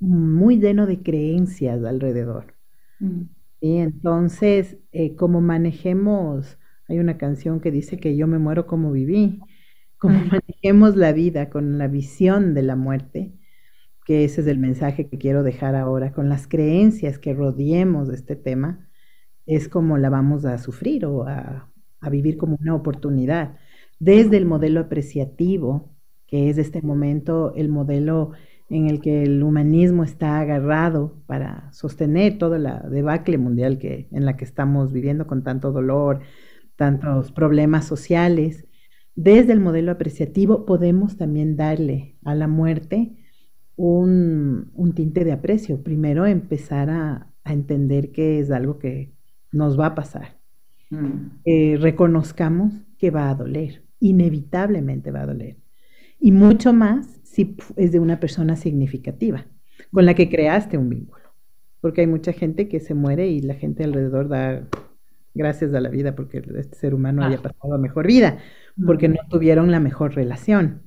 muy 0.00 0.58
lleno 0.58 0.86
de 0.86 1.02
creencias 1.02 1.84
alrededor. 1.84 2.54
Mm. 3.00 3.24
Y 3.60 3.76
entonces, 3.80 4.78
eh, 4.90 5.14
como 5.14 5.42
manejemos, 5.42 6.56
hay 6.88 7.00
una 7.00 7.18
canción 7.18 7.60
que 7.60 7.70
dice 7.70 7.98
que 7.98 8.16
yo 8.16 8.26
me 8.26 8.38
muero 8.38 8.66
como 8.66 8.92
viví, 8.92 9.40
como 9.98 10.20
manejemos 10.24 10.96
la 10.96 11.12
vida 11.12 11.50
con 11.50 11.76
la 11.76 11.86
visión 11.86 12.54
de 12.54 12.62
la 12.62 12.76
muerte, 12.76 13.34
que 14.04 14.24
ese 14.24 14.42
es 14.42 14.46
el 14.46 14.58
mensaje 14.58 15.08
que 15.08 15.18
quiero 15.18 15.42
dejar 15.42 15.74
ahora, 15.74 16.12
con 16.12 16.28
las 16.28 16.46
creencias 16.46 17.18
que 17.18 17.34
rodeemos 17.34 18.08
de 18.08 18.14
este 18.16 18.36
tema, 18.36 18.88
es 19.46 19.68
como 19.68 19.98
la 19.98 20.10
vamos 20.10 20.44
a 20.44 20.58
sufrir 20.58 21.06
o 21.06 21.26
a, 21.26 21.70
vivir 22.10 22.36
como 22.36 22.58
una 22.60 22.74
oportunidad. 22.74 23.56
Desde 23.98 24.36
el 24.36 24.44
modelo 24.44 24.80
apreciativo, 24.80 25.96
que 26.26 26.50
es 26.50 26.58
este 26.58 26.82
momento 26.82 27.54
el 27.54 27.70
modelo 27.70 28.32
en 28.68 28.88
el 28.88 29.00
que 29.00 29.22
el 29.22 29.42
humanismo 29.42 30.04
está 30.04 30.38
agarrado 30.40 31.22
para 31.26 31.72
sostener 31.72 32.36
toda 32.36 32.58
la 32.58 32.80
debacle 32.80 33.38
mundial 33.38 33.78
que, 33.78 34.08
en 34.10 34.26
la 34.26 34.36
que 34.36 34.44
estamos 34.44 34.92
viviendo 34.92 35.26
con 35.26 35.42
tanto 35.44 35.72
dolor, 35.72 36.20
tantos 36.76 37.32
problemas 37.32 37.86
sociales. 37.86 38.66
Desde 39.14 39.52
el 39.54 39.60
modelo 39.60 39.92
apreciativo 39.92 40.66
podemos 40.66 41.16
también 41.16 41.56
darle 41.56 42.18
a 42.24 42.34
la 42.34 42.48
muerte 42.48 43.23
un, 43.76 44.92
tinte 44.94 45.24
de 45.24 45.32
aprecio. 45.32 45.82
Primero 45.82 46.26
empezar 46.26 46.90
a, 46.90 47.30
entender 47.46 48.10
que 48.10 48.38
es 48.38 48.50
algo 48.50 48.78
que 48.78 49.12
nos 49.52 49.78
va 49.78 49.86
a 49.86 49.94
pasar. 49.94 50.38
Mm. 50.88 51.40
Eh, 51.44 51.76
reconozcamos 51.78 52.72
que 52.96 53.10
va 53.10 53.28
a 53.28 53.34
doler, 53.34 53.84
inevitablemente 54.00 55.10
va 55.10 55.22
a 55.22 55.26
doler. 55.26 55.58
Y 56.18 56.32
mucho 56.32 56.72
más 56.72 57.20
si 57.22 57.54
es 57.76 57.92
de 57.92 58.00
una 58.00 58.18
persona 58.18 58.56
significativa, 58.56 59.46
con 59.92 60.06
la 60.06 60.14
que 60.14 60.30
creaste 60.30 60.78
un 60.78 60.88
vínculo. 60.88 61.24
Porque 61.82 62.00
hay 62.00 62.06
mucha 62.06 62.32
gente 62.32 62.66
que 62.66 62.80
se 62.80 62.94
muere 62.94 63.28
y 63.28 63.42
la 63.42 63.54
gente 63.54 63.84
alrededor 63.84 64.28
da 64.28 64.66
gracias 65.34 65.74
a 65.74 65.80
la 65.80 65.90
vida 65.90 66.14
porque 66.14 66.38
este 66.38 66.76
ser 66.76 66.94
humano 66.94 67.22
haya 67.24 67.42
pasado 67.42 67.76
mejor 67.78 68.06
vida, 68.06 68.38
porque 68.86 69.08
no 69.08 69.18
tuvieron 69.28 69.70
la 69.70 69.80
mejor 69.80 70.14
relación, 70.14 70.82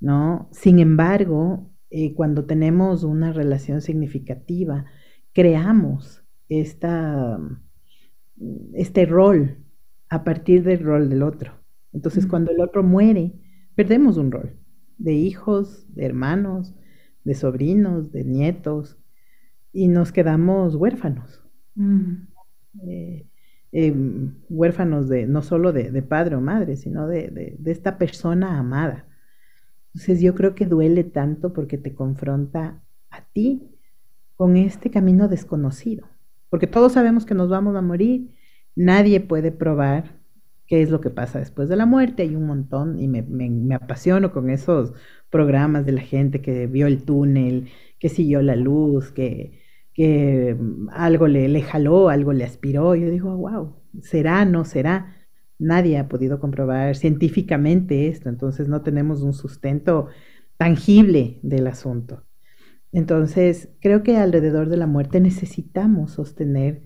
¿no? 0.00 0.48
Sin 0.50 0.78
embargo, 0.78 1.70
eh, 1.96 2.12
cuando 2.12 2.44
tenemos 2.44 3.04
una 3.04 3.32
relación 3.32 3.80
significativa, 3.80 4.86
creamos 5.32 6.24
esta, 6.48 7.38
este 8.72 9.06
rol 9.06 9.58
a 10.08 10.24
partir 10.24 10.64
del 10.64 10.80
rol 10.80 11.08
del 11.08 11.22
otro. 11.22 11.52
Entonces, 11.92 12.26
cuando 12.26 12.50
el 12.50 12.60
otro 12.60 12.82
muere, 12.82 13.34
perdemos 13.76 14.16
un 14.16 14.32
rol 14.32 14.56
de 14.98 15.12
hijos, 15.12 15.86
de 15.94 16.04
hermanos, 16.06 16.74
de 17.22 17.34
sobrinos, 17.34 18.10
de 18.10 18.24
nietos, 18.24 18.98
y 19.72 19.86
nos 19.86 20.10
quedamos 20.10 20.74
huérfanos. 20.74 21.44
Eh, 22.88 23.28
em, 23.70 24.34
huérfanos 24.48 25.08
de 25.08 25.28
no 25.28 25.42
solo 25.42 25.72
de, 25.72 26.02
padre 26.02 26.34
o 26.34 26.40
madre, 26.40 26.74
sino 26.74 27.06
de, 27.06 27.56
esta 27.66 27.98
persona 27.98 28.58
amada. 28.58 29.06
Entonces 29.94 30.20
yo 30.20 30.34
creo 30.34 30.54
que 30.54 30.66
duele 30.66 31.04
tanto 31.04 31.52
porque 31.52 31.78
te 31.78 31.94
confronta 31.94 32.82
a 33.10 33.24
ti 33.32 33.70
con 34.36 34.56
este 34.56 34.90
camino 34.90 35.28
desconocido, 35.28 36.08
porque 36.50 36.66
todos 36.66 36.94
sabemos 36.94 37.24
que 37.24 37.34
nos 37.34 37.48
vamos 37.48 37.76
a 37.76 37.82
morir, 37.82 38.34
nadie 38.74 39.20
puede 39.20 39.52
probar 39.52 40.20
qué 40.66 40.82
es 40.82 40.90
lo 40.90 41.00
que 41.00 41.10
pasa 41.10 41.38
después 41.38 41.68
de 41.68 41.76
la 41.76 41.86
muerte. 41.86 42.22
Hay 42.22 42.34
un 42.34 42.46
montón 42.46 42.98
y 42.98 43.08
me, 43.08 43.22
me, 43.22 43.74
apasiono 43.74 44.32
con 44.32 44.50
esos 44.50 44.92
programas 45.30 45.86
de 45.86 45.92
la 45.92 46.00
gente 46.00 46.40
que 46.40 46.66
vio 46.66 46.86
el 46.86 47.04
túnel, 47.04 47.68
que 48.00 48.08
siguió 48.08 48.42
la 48.42 48.56
luz, 48.56 49.12
que, 49.12 49.62
que 49.92 50.56
mm, 50.58 50.88
algo 50.90 51.28
le, 51.28 51.48
le 51.48 51.62
jaló, 51.62 52.08
algo 52.08 52.32
le 52.32 52.44
aspiró. 52.44 52.94
Yo 52.96 53.10
digo, 53.10 53.36
wow, 53.36 53.76
¿será, 54.02 54.44
no 54.44 54.64
será? 54.64 55.14
Nadie 55.64 55.98
ha 55.98 56.08
podido 56.08 56.40
comprobar 56.40 56.94
científicamente 56.94 58.08
esto, 58.08 58.28
entonces 58.28 58.68
no 58.68 58.82
tenemos 58.82 59.22
un 59.22 59.32
sustento 59.32 60.08
tangible 60.58 61.40
del 61.42 61.66
asunto. 61.66 62.24
Entonces, 62.92 63.70
creo 63.80 64.02
que 64.02 64.18
alrededor 64.18 64.68
de 64.68 64.76
la 64.76 64.86
muerte 64.86 65.20
necesitamos 65.20 66.12
sostener 66.12 66.82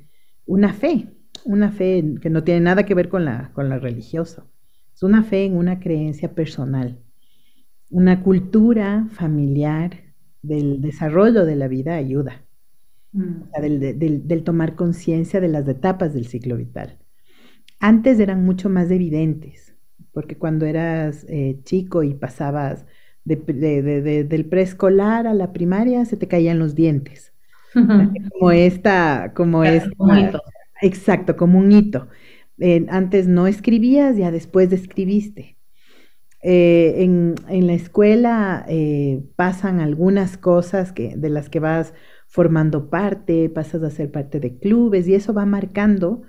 una 0.47 0.73
fe, 0.73 1.08
una 1.44 1.73
fe 1.73 2.14
que 2.23 2.30
no 2.30 2.44
tiene 2.44 2.61
nada 2.61 2.85
que 2.85 2.94
ver 2.94 3.08
con 3.08 3.25
la, 3.25 3.50
con 3.52 3.68
la 3.68 3.78
religiosa. 3.78 4.47
Es 4.94 5.02
una 5.02 5.25
fe 5.25 5.44
en 5.44 5.56
una 5.56 5.80
creencia 5.80 6.35
personal, 6.35 7.00
una 7.90 8.23
cultura 8.23 9.08
familiar 9.11 10.14
del 10.40 10.80
desarrollo 10.80 11.44
de 11.44 11.56
la 11.56 11.68
vida 11.68 11.97
ayuda, 11.97 12.47
mm. 13.12 13.42
del, 13.61 14.44
tomar 14.44 14.76
conciencia 14.76 15.40
de 15.40 15.49
las 15.49 15.66
etapas 15.66 16.14
del 16.14 16.26
ciclo 16.26 16.56
vital. 16.56 16.99
Antes 17.80 18.18
eran 18.20 18.44
mucho 18.44 18.68
más 18.68 18.90
evidentes, 18.90 19.75
porque 20.12 20.37
cuando 20.37 20.66
eras 20.66 21.25
eh, 21.28 21.61
chico 21.64 22.02
y 22.02 22.14
pasabas 22.14 22.87
del 23.25 24.47
preescolar 24.49 25.26
a 25.26 25.35
la 25.35 25.52
primaria, 25.52 26.04
se 26.04 26.16
te 26.16 26.28
caían 26.28 26.58
los 26.58 26.75
dientes. 26.75 27.32
como 28.32 28.50
esta, 28.50 29.32
como 29.35 29.64
esta, 29.64 29.90
Exacto, 30.80 31.37
como 31.37 31.58
un 31.58 31.73
hito. 31.73 32.08
Eh, 32.58 32.87
antes 32.88 33.26
no 33.28 33.47
escribías, 33.47 34.16
ya 34.16 34.30
después 34.30 34.73
escribiste. 34.73 35.56
Eh, 36.40 37.02
en, 37.02 37.66
la 37.66 37.73
escuela 37.73 38.64
eh, 38.68 39.25
pasan 39.35 39.80
algunas 39.80 40.38
cosas 40.38 40.92
que, 40.92 41.16
de 41.16 41.30
las 41.30 41.49
que 41.49 41.58
vas 41.58 41.94
formando 42.28 42.90
parte, 42.90 43.49
pasas 43.49 43.82
a 43.82 43.90
ser 43.90 44.12
parte 44.12 44.38
de 44.38 44.56
clubes 44.58 45.08
y 45.08 45.14
eso 45.14 45.35
va 45.35 45.47
marcando 45.47 46.23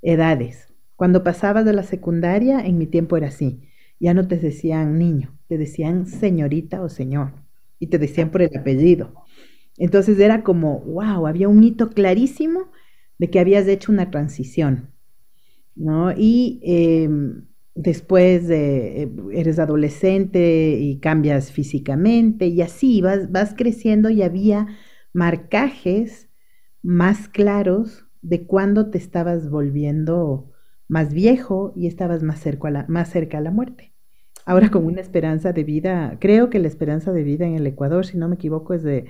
edades. 0.00 0.71
Cuando 1.02 1.24
pasabas 1.24 1.64
de 1.64 1.72
la 1.72 1.82
secundaria, 1.82 2.60
en 2.60 2.78
mi 2.78 2.86
tiempo 2.86 3.16
era 3.16 3.26
así. 3.26 3.60
Ya 3.98 4.14
no 4.14 4.28
te 4.28 4.38
decían 4.38 5.00
niño, 5.00 5.36
te 5.48 5.58
decían 5.58 6.06
señorita 6.06 6.80
o 6.80 6.88
señor 6.88 7.32
y 7.80 7.88
te 7.88 7.98
decían 7.98 8.30
por 8.30 8.40
el 8.40 8.56
apellido. 8.56 9.12
Entonces 9.78 10.16
era 10.20 10.44
como, 10.44 10.78
wow, 10.82 11.26
había 11.26 11.48
un 11.48 11.64
hito 11.64 11.90
clarísimo 11.90 12.70
de 13.18 13.30
que 13.30 13.40
habías 13.40 13.66
hecho 13.66 13.90
una 13.90 14.12
transición, 14.12 14.90
¿no? 15.74 16.12
Y 16.16 16.60
em, 16.62 17.48
después 17.74 18.46
de, 18.46 19.02
eh, 19.02 19.12
eres 19.32 19.58
adolescente 19.58 20.78
y 20.80 21.00
cambias 21.00 21.50
físicamente 21.50 22.46
y 22.46 22.62
así 22.62 23.00
vas, 23.02 23.32
vas 23.32 23.54
creciendo 23.58 24.08
y 24.08 24.22
había 24.22 24.68
marcajes 25.12 26.28
más 26.80 27.28
claros 27.28 28.06
de 28.20 28.46
cuándo 28.46 28.88
te 28.88 28.98
estabas 28.98 29.50
volviendo 29.50 30.51
más 30.92 31.12
viejo 31.14 31.72
y 31.74 31.86
estabas 31.86 32.22
más 32.22 32.40
cerca, 32.40 32.68
a 32.68 32.70
la, 32.70 32.84
más 32.88 33.10
cerca 33.10 33.38
a 33.38 33.40
la 33.40 33.50
muerte. 33.50 33.94
Ahora 34.44 34.70
con 34.70 34.84
una 34.84 35.00
esperanza 35.00 35.52
de 35.52 35.64
vida, 35.64 36.18
creo 36.20 36.50
que 36.50 36.58
la 36.58 36.68
esperanza 36.68 37.12
de 37.12 37.22
vida 37.22 37.46
en 37.46 37.54
el 37.54 37.66
Ecuador, 37.66 38.04
si 38.04 38.18
no 38.18 38.28
me 38.28 38.34
equivoco, 38.34 38.74
es 38.74 38.82
de 38.82 39.06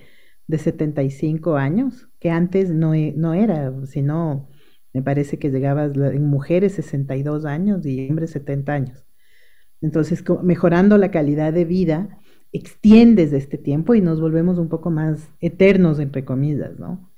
de 0.46 0.58
75 0.58 1.56
años, 1.56 2.08
que 2.20 2.30
antes 2.30 2.70
no, 2.70 2.94
e, 2.94 3.14
no 3.16 3.34
era, 3.34 3.72
sino 3.86 4.48
me 4.92 5.02
parece 5.02 5.38
que 5.38 5.50
llegabas 5.50 5.96
en 5.96 6.26
mujeres 6.26 6.74
62 6.74 7.44
años 7.46 7.86
y 7.86 8.08
hombres 8.08 8.30
70 8.30 8.72
años. 8.72 9.06
Entonces, 9.80 10.22
mejorando 10.42 10.98
la 10.98 11.10
calidad 11.10 11.52
de 11.52 11.64
vida, 11.64 12.20
extiendes 12.52 13.32
este 13.32 13.56
tiempo 13.56 13.94
y 13.94 14.02
nos 14.02 14.20
volvemos 14.20 14.58
un 14.58 14.68
poco 14.68 14.90
más 14.90 15.30
eternos, 15.40 15.98
entre 15.98 16.24
comillas, 16.24 16.78
¿no? 16.78 17.10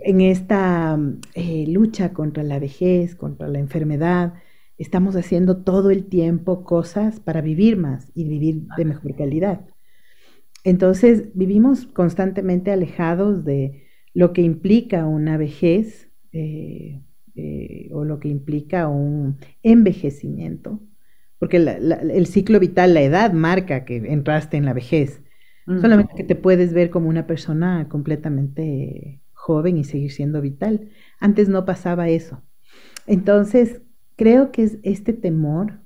En 0.00 0.20
esta 0.20 0.98
eh, 1.34 1.66
lucha 1.66 2.12
contra 2.12 2.42
la 2.42 2.58
vejez, 2.58 3.14
contra 3.14 3.48
la 3.48 3.58
enfermedad, 3.58 4.34
estamos 4.76 5.16
haciendo 5.16 5.58
todo 5.58 5.90
el 5.90 6.06
tiempo 6.06 6.64
cosas 6.64 7.20
para 7.20 7.40
vivir 7.40 7.76
más 7.76 8.10
y 8.14 8.28
vivir 8.28 8.62
de 8.76 8.84
mejor 8.84 9.16
calidad. 9.16 9.66
Entonces 10.64 11.24
vivimos 11.34 11.86
constantemente 11.86 12.70
alejados 12.70 13.44
de 13.44 13.86
lo 14.12 14.32
que 14.32 14.42
implica 14.42 15.06
una 15.06 15.36
vejez 15.36 16.10
eh, 16.32 17.00
eh, 17.34 17.88
o 17.92 18.04
lo 18.04 18.20
que 18.20 18.28
implica 18.28 18.88
un 18.88 19.38
envejecimiento, 19.62 20.80
porque 21.38 21.56
el 21.56 22.26
ciclo 22.26 22.58
vital, 22.58 22.94
la 22.94 23.02
edad 23.02 23.32
marca 23.32 23.84
que 23.84 23.96
entraste 23.96 24.56
en 24.56 24.64
la 24.64 24.72
vejez, 24.72 25.22
solamente 25.66 26.14
que 26.16 26.24
te 26.24 26.34
puedes 26.34 26.72
ver 26.72 26.90
como 26.90 27.08
una 27.08 27.26
persona 27.26 27.88
completamente 27.88 29.22
joven 29.48 29.78
y 29.78 29.84
seguir 29.84 30.12
siendo 30.12 30.42
vital. 30.42 30.90
Antes 31.18 31.48
no 31.48 31.64
pasaba 31.64 32.10
eso. 32.10 32.42
Entonces, 33.06 33.80
creo 34.14 34.52
que 34.52 34.62
es 34.64 34.78
este 34.82 35.14
temor 35.14 35.80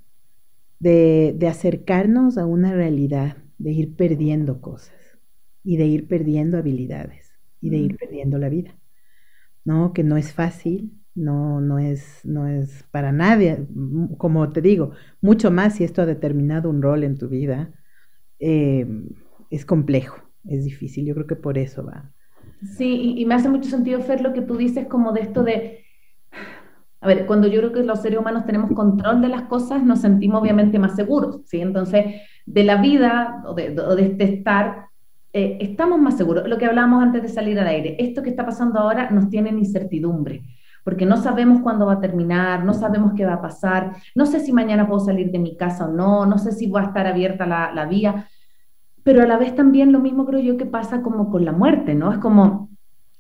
de, 0.81 1.33
de 1.39 1.47
acercarnos 1.47 2.39
a 2.39 2.45
una 2.45 2.75
realidad, 2.75 3.37
de 3.59 3.71
ir 3.71 3.95
perdiendo 3.95 4.61
cosas 4.61 4.97
y 5.63 5.77
de 5.77 5.87
ir 5.87 6.09
perdiendo 6.09 6.59
habilidades 6.59 7.39
y 7.61 7.71
de 7.71 7.77
ir 7.77 7.97
perdiendo 7.97 8.37
la 8.39 8.49
vida. 8.49 8.77
¿No? 9.65 9.93
Que 9.93 10.03
no 10.03 10.17
es 10.17 10.33
fácil, 10.33 11.01
no, 11.15 11.61
no, 11.61 11.79
es, 11.79 12.19
no 12.25 12.49
es 12.49 12.83
para 12.91 13.13
nadie, 13.13 13.65
como 14.19 14.51
te 14.51 14.61
digo, 14.61 14.91
mucho 15.21 15.53
más 15.53 15.77
si 15.77 15.85
esto 15.85 16.03
ha 16.03 16.07
determinado 16.07 16.69
un 16.69 16.83
rol 16.83 17.05
en 17.05 17.17
tu 17.17 17.29
vida, 17.29 17.73
eh, 18.41 18.89
es 19.51 19.65
complejo, 19.65 20.17
es 20.49 20.65
difícil, 20.65 21.07
yo 21.07 21.15
creo 21.15 21.29
que 21.29 21.37
por 21.37 21.59
eso 21.59 21.85
va. 21.85 22.13
Sí, 22.63 23.15
y, 23.17 23.25
me 23.27 23.35
hace 23.35 23.49
mucho 23.49 23.69
sentido, 23.69 24.01
Fer, 24.01 24.21
lo 24.21 24.33
que 24.33 24.43
tú 24.43 24.57
dices 24.57 24.87
como 24.87 25.13
de 25.13 25.23
esto 25.23 25.43
de, 25.43 25.85
a 27.01 27.07
ver, 27.09 27.27
cuando 27.27 27.49
yo 27.49 27.59
creo 27.61 27.73
que 27.73 27.83
los 27.83 28.01
seres 28.01 28.21
humanos 28.21 28.47
tenemos 28.47 28.71
control 28.73 29.21
de 29.21 29.29
las 29.29 29.43
cosas, 29.43 29.83
nos 29.83 30.01
sentimos 30.01 30.41
obviamente 30.41 30.79
más 30.79 30.95
seguros, 30.95 31.41
¿sí? 31.47 31.61
Entonces, 31.61 32.23
de 32.47 32.65
la 32.65 32.77
vida 32.77 33.43
o 33.47 33.55
de, 33.55 33.75
este 33.99 34.25
estar, 34.25 34.87
eh, 35.33 35.59
estamos 35.61 36.01
más 36.01 36.17
seguros. 36.17 36.49
Lo 36.49 36.57
que 36.57 36.67
hablábamos 36.67 37.03
antes 37.03 37.23
de 37.23 37.29
salir 37.29 37.59
al 37.59 37.67
aire, 37.67 37.97
esto 37.99 38.23
que 38.23 38.31
está 38.31 38.47
pasando 38.47 38.79
ahora 38.79 39.11
nos 39.11 39.29
tiene 39.29 39.51
en 39.51 39.59
incertidumbre, 39.59 40.43
porque 40.85 41.05
no 41.05 41.17
sabemos 41.17 41.63
cuándo 41.63 41.87
va 41.87 41.95
a 41.95 42.01
terminar, 42.01 42.65
no 42.65 42.75
sabemos 42.75 43.15
qué 43.17 43.25
va 43.25 43.35
a 43.35 43.43
pasar, 43.43 43.97
no 44.15 44.25
sé 44.25 44.39
si 44.39 44.53
mañana 44.53 44.87
puedo 44.87 45.01
salir 45.01 45.33
de 45.33 45.41
mi 45.41 45.57
casa 45.57 45.87
o 45.87 45.93
no, 45.93 46.27
no 46.27 46.39
sé 46.39 46.53
si 46.53 46.69
va 46.69 46.83
a 46.83 46.85
estar 46.85 47.09
abierta 47.09 47.45
la 47.47 47.87
vía, 47.87 48.29
pero 49.05 49.23
a 49.23 49.27
la 49.27 49.37
vez 49.37 49.55
también 49.55 49.93
lo 49.93 50.01
mismo 50.01 50.27
creo 50.27 50.41
yo 50.41 50.57
que 50.57 50.67
pasa 50.67 51.03
como 51.03 51.31
con 51.31 51.45
la 51.45 51.53
muerte, 51.53 51.95
¿no? 51.95 52.13
Es 52.13 52.19
como, 52.19 52.71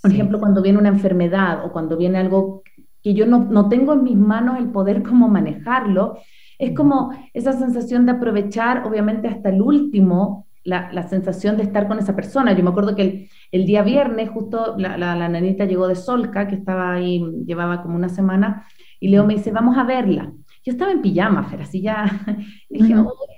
por 0.00 0.10
ejemplo, 0.10 0.38
cuando 0.38 0.62
viene 0.62 0.78
una 0.78 0.88
enfermedad 0.88 1.64
o 1.64 1.72
cuando 1.72 1.96
viene 1.96 2.18
algo 2.18 2.62
que 3.02 3.14
yo 3.14 3.26
no, 3.26 3.40
no 3.40 3.68
tengo 3.68 3.92
en 3.94 4.04
mis 4.04 4.16
manos 4.16 4.58
el 4.58 4.70
poder 4.70 5.02
como 5.02 5.28
manejarlo, 5.28 6.18
es 6.58 6.76
como 6.76 7.10
esa 7.34 7.52
sensación 7.52 8.06
de 8.06 8.12
aprovechar, 8.12 8.86
obviamente, 8.86 9.26
hasta 9.26 9.48
el 9.48 9.60
último 9.60 10.46
la, 10.64 11.08
sensación 11.08 11.56
de 11.56 11.64
estar 11.64 11.88
con 11.88 11.98
esa 11.98 12.14
persona. 12.14 12.52
Yo 12.52 12.62
me 12.62 12.70
acuerdo 12.70 12.94
que 12.94 13.28
el, 13.50 13.66
día 13.66 13.82
viernes, 13.82 14.30
justo 14.30 14.76
la, 14.78 14.96
la, 14.96 15.28
nanita 15.28 15.64
llegó 15.64 15.88
de 15.88 15.96
Solca, 15.96 16.46
que 16.46 16.54
estaba 16.54 16.92
ahí, 16.92 17.24
llevaba 17.44 17.82
como 17.82 17.96
una 17.96 18.08
semana, 18.08 18.66
y 19.00 19.08
Leo 19.08 19.26
me 19.26 19.34
dice, 19.34 19.50
vamos 19.50 19.76
a 19.76 19.84
verla. 19.84 20.32
Yo 20.64 20.73
estaba 20.73 20.92
en 20.92 21.02
pijama, 21.02 21.42
Fer, 21.45 21.62
así 21.62 21.81
ya, 21.81 22.04
dije, 22.71 22.95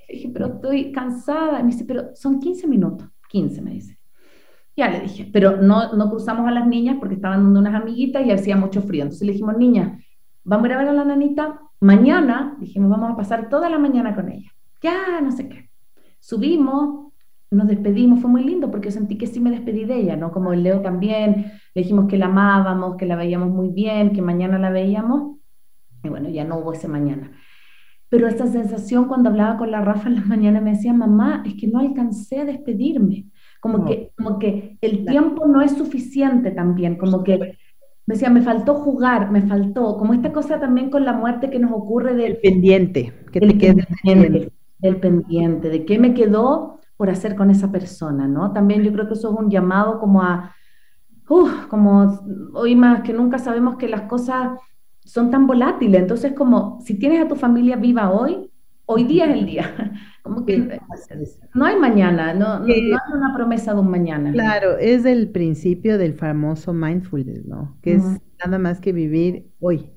dije, 0.09 0.31
pero 0.33 0.47
estoy 0.47 0.93
cansada. 0.93 1.61
Y 1.61 1.63
me 1.63 1.71
dice, 1.71 1.85
pero 1.85 2.15
son 2.15 2.39
15 2.39 2.67
minutos, 2.67 3.09
15 3.29 3.63
me 3.63 3.73
dice. 3.73 3.99
Ya 4.77 4.91
le 4.91 5.01
dije, 5.01 5.31
pero 5.33 5.57
no, 5.57 5.93
no 5.95 6.11
cruzamos 6.11 6.49
a 6.49 6.51
las 6.51 6.67
niñas 6.67 6.97
porque 6.99 7.15
estaban 7.15 7.45
dando 7.45 7.61
unas 7.61 7.81
amiguitas 7.81 8.27
y 8.27 8.33
hacía 8.33 8.57
mucho 8.57 8.83
frío. 8.83 9.05
Entonces 9.05 9.27
le 9.27 9.33
dijimos, 9.33 9.57
niña, 9.57 10.01
vamos 10.43 10.65
a 10.65 10.69
ir 10.69 10.75
a 10.75 10.79
ver 10.79 10.89
a 10.89 10.93
la 10.93 11.05
nanita. 11.05 11.61
Mañana, 11.81 12.57
dijimos, 12.59 12.91
vamos 12.91 13.13
a 13.13 13.17
pasar 13.17 13.49
toda 13.49 13.69
la 13.71 13.79
mañana 13.79 14.15
con 14.15 14.31
ella. 14.31 14.51
Ya, 14.83 15.21
no 15.23 15.31
sé 15.31 15.49
qué. 15.49 15.71
Subimos, 16.19 17.13
nos 17.51 17.69
despedimos, 17.69 18.21
fue 18.21 18.31
muy 18.31 18.43
lindo 18.43 18.71
porque 18.71 18.91
sentí 18.91 19.17
que 19.17 19.27
sí 19.27 19.41
me 19.41 19.51
despedí 19.51 19.85
de 19.85 19.97
ella, 19.97 20.17
¿no? 20.17 20.33
Como 20.33 20.53
el 20.53 20.63
Leo 20.63 20.81
también, 20.81 21.53
le 21.75 21.83
dijimos 21.83 22.09
que 22.09 22.19
la 22.19 22.27
amábamos, 22.27 22.97
que 22.97 23.07
la 23.07 23.17
veíamos 23.17 23.51
muy 23.51 23.69
bien, 23.69 24.13
que 24.13 24.23
mañana 24.23 24.59
la 24.59 24.71
veíamos, 24.71 25.39
y 26.05 26.09
bueno, 26.09 26.29
ya 26.29 26.45
no 26.45 26.59
hubo 26.59 26.73
ese 26.73 26.89
mañana. 26.89 27.33
Pero 28.09 28.29
esa 28.29 28.47
sensación 28.47 29.07
cuando 29.07 29.31
hablaba 29.31 29.57
con 29.57 29.71
la 29.71 29.81
Rafa 29.81 30.09
en 30.09 30.17
la 30.17 30.25
mañana 30.25 30.61
me 30.61 30.73
decía, 30.73 30.93
mamá, 30.93 31.43
es 31.45 31.55
que 31.55 31.67
no 31.67 31.81
alcancé 31.81 32.41
a 32.41 32.45
despedirme, 32.45 33.27
como, 33.61 33.85
que, 33.85 34.13
como 34.17 34.39
que 34.39 34.79
el 34.83 35.05
tiempo 35.07 35.47
no 35.47 35.63
es 35.63 35.73
suficiente 35.73 36.51
también, 36.51 36.97
como 36.97 37.25
que 37.25 37.57
me 38.07 38.15
decía, 38.15 38.29
me 38.29 38.43
faltó 38.43 38.75
jugar, 38.75 39.31
me 39.31 39.43
faltó, 39.43 39.97
como 39.97 40.13
esta 40.13 40.33
cosa 40.33 40.61
también 40.61 40.91
con 40.91 41.05
la 41.05 41.15
muerte 41.15 41.49
que 41.49 41.59
nos 41.59 41.73
ocurre 41.73 42.15
del 42.15 42.37
pendiente, 42.37 43.15
que 43.33 43.41
te 43.41 43.59
quede 43.59 43.87
pendiente, 44.03 44.53
del 44.79 44.97
pendiente, 44.97 45.71
de 45.71 45.85
qué 45.87 45.99
me 45.99 46.13
quedó 46.13 46.81
por 46.97 47.09
hacer 47.09 47.35
con 47.35 47.51
esa 47.51 47.73
persona, 47.73 48.29
¿no? 48.29 48.53
También 48.53 48.83
yo 48.83 48.93
creo 48.93 49.09
que 49.09 49.15
eso 49.15 49.33
es 49.33 49.39
un 49.41 49.51
llamado 49.51 49.99
como 49.99 50.23
a, 50.23 50.55
como 51.25 52.21
hoy 52.53 52.77
más 52.77 53.01
que 53.01 53.15
nunca 53.15 53.39
sabemos 53.39 53.77
que 53.77 53.89
las 53.89 54.03
cosas 54.03 54.59
son 55.05 55.31
tan 55.31 55.47
volátiles, 55.47 56.01
entonces 56.01 56.33
como 56.33 56.81
si 56.85 56.95
tienes 56.95 57.21
a 57.23 57.29
tu 57.29 57.37
familia 57.37 57.77
viva 57.77 58.11
hoy, 58.11 58.51
hoy 58.87 59.05
día 59.05 59.27
es 59.27 59.39
el 59.39 59.47
día, 59.47 59.75
como 60.23 60.45
que 60.45 60.81
no 61.55 61.65
hay 61.65 61.79
mañana, 61.79 62.35
no, 62.35 62.61
no, 62.61 62.67
hay 62.67 62.91
una 63.15 63.35
promesa 63.35 63.75
de 63.75 63.81
un 63.81 63.91
mañana. 63.91 64.33
Claro, 64.33 64.79
es 64.79 65.05
el 65.05 65.31
principio 65.31 65.99
del 65.99 66.15
famoso 66.15 66.73
mindfulness, 66.73 67.45
¿no? 67.45 67.79
Que 67.83 67.95
es 67.95 68.03
nada 68.45 68.59
más 68.59 68.81
que 68.81 68.93
vivir 68.93 69.51
hoy, 69.61 69.93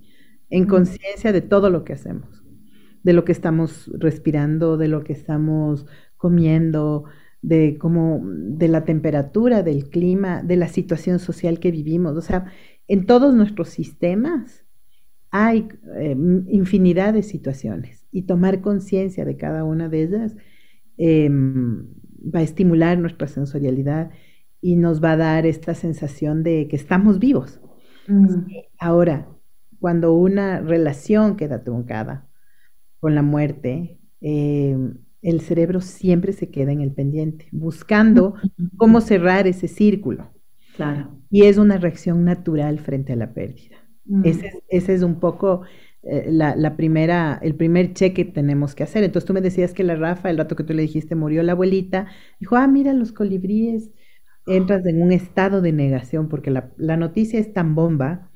en 0.50 0.65
conciencia 0.65 1.32
de 1.32 1.41
todo 1.41 1.70
lo 1.70 1.84
que 1.84 1.93
hacemos, 1.93 2.43
de 3.04 3.13
lo 3.13 3.24
que 3.24 3.32
estamos 3.32 3.89
respirando, 3.98 4.78
de 4.78 4.89
lo 4.89 5.04
que 5.04 5.13
estamos 5.13 5.86
comiendo, 6.17 7.06
de 7.41 7.78
cómo, 7.78 8.22
de 8.26 8.67
la 8.67 8.84
temperatura, 8.84 9.63
del 9.63 9.89
clima, 9.89 10.43
de 10.43 10.58
la 10.58 10.67
situación 10.67 11.20
social 11.20 11.60
que 11.60 11.72
vivimos. 11.72 12.17
O 12.17 12.22
sea, 12.22 12.46
en 12.88 13.06
todos 13.06 13.34
nuestros 13.34 13.70
sistemas 13.70 14.66
hay 15.31 15.67
em, 15.95 16.45
infinidad 16.49 17.13
de 17.13 17.23
situaciones 17.23 18.07
y 18.11 18.23
tomar 18.23 18.61
conciencia 18.61 19.25
de 19.25 19.37
cada 19.37 19.63
una 19.63 19.89
de 19.89 20.03
ellas 20.03 20.35
em, 20.97 21.87
va 22.33 22.39
a 22.39 22.43
estimular 22.43 22.97
nuestra 22.97 23.27
sensorialidad 23.27 24.11
y 24.61 24.75
nos 24.75 25.03
va 25.03 25.11
a 25.11 25.17
dar 25.17 25.45
esta 25.45 25.75
sensación 25.75 26.43
de 26.43 26.67
que 26.67 26.75
estamos 26.75 27.19
vivos. 27.19 27.61
Mm. 28.07 28.45
Ahora, 28.79 29.27
cuando 29.79 30.13
una 30.13 30.59
relación 30.61 31.35
queda 31.35 31.63
truncada 31.63 32.27
con 32.99 33.13
la 33.15 33.21
muerte, 33.21 33.99
eh, 34.21 34.75
el 35.21 35.41
cerebro 35.41 35.81
siempre 35.81 36.33
se 36.33 36.49
queda 36.49 36.71
en 36.71 36.81
el 36.81 36.91
pendiente, 36.91 37.47
buscando 37.51 38.35
cómo 38.77 39.01
cerrar 39.01 39.47
ese 39.47 39.67
círculo. 39.67 40.31
Claro. 40.75 41.19
Y 41.29 41.43
es 41.43 41.57
una 41.57 41.77
reacción 41.77 42.23
natural 42.23 42.79
frente 42.79 43.13
a 43.13 43.15
la 43.15 43.33
pérdida. 43.33 43.77
Mm. 44.08 44.22
Ese, 44.26 44.93
es 44.93 45.04
un 45.04 45.20
poco 45.20 45.63
eh, 46.04 46.28
la, 46.30 46.76
primera, 46.76 47.39
el 47.41 47.56
primer 47.56 47.93
cheque 47.93 48.26
que 48.26 48.32
tenemos 48.32 48.76
que 48.76 48.84
hacer. 48.84 49.04
Entonces 49.04 49.28
tú 49.28 49.34
me 49.34 49.41
decías 49.41 49.74
que 49.74 49.84
la 49.84 49.96
Rafa, 49.96 50.30
el 50.30 50.38
rato 50.38 50.56
que 50.56 50.63
tú 50.63 50.74
le 50.74 50.84
dijiste, 50.84 51.15
murió 51.15 51.43
la 51.43 51.54
abuelita, 51.54 52.08
dijo, 52.39 52.56
ah, 52.56 52.67
mira 52.67 52.93
los 52.93 53.12
colibríes, 53.12 53.91
entras 54.46 54.86
en 54.86 55.02
un 55.02 55.12
estado 55.12 55.62
de 55.62 55.74
negación, 55.74 56.30
porque 56.30 56.52
la, 56.52 56.98
noticia 56.98 57.39
es 57.39 57.54
tan 57.54 57.76
bomba 57.76 58.32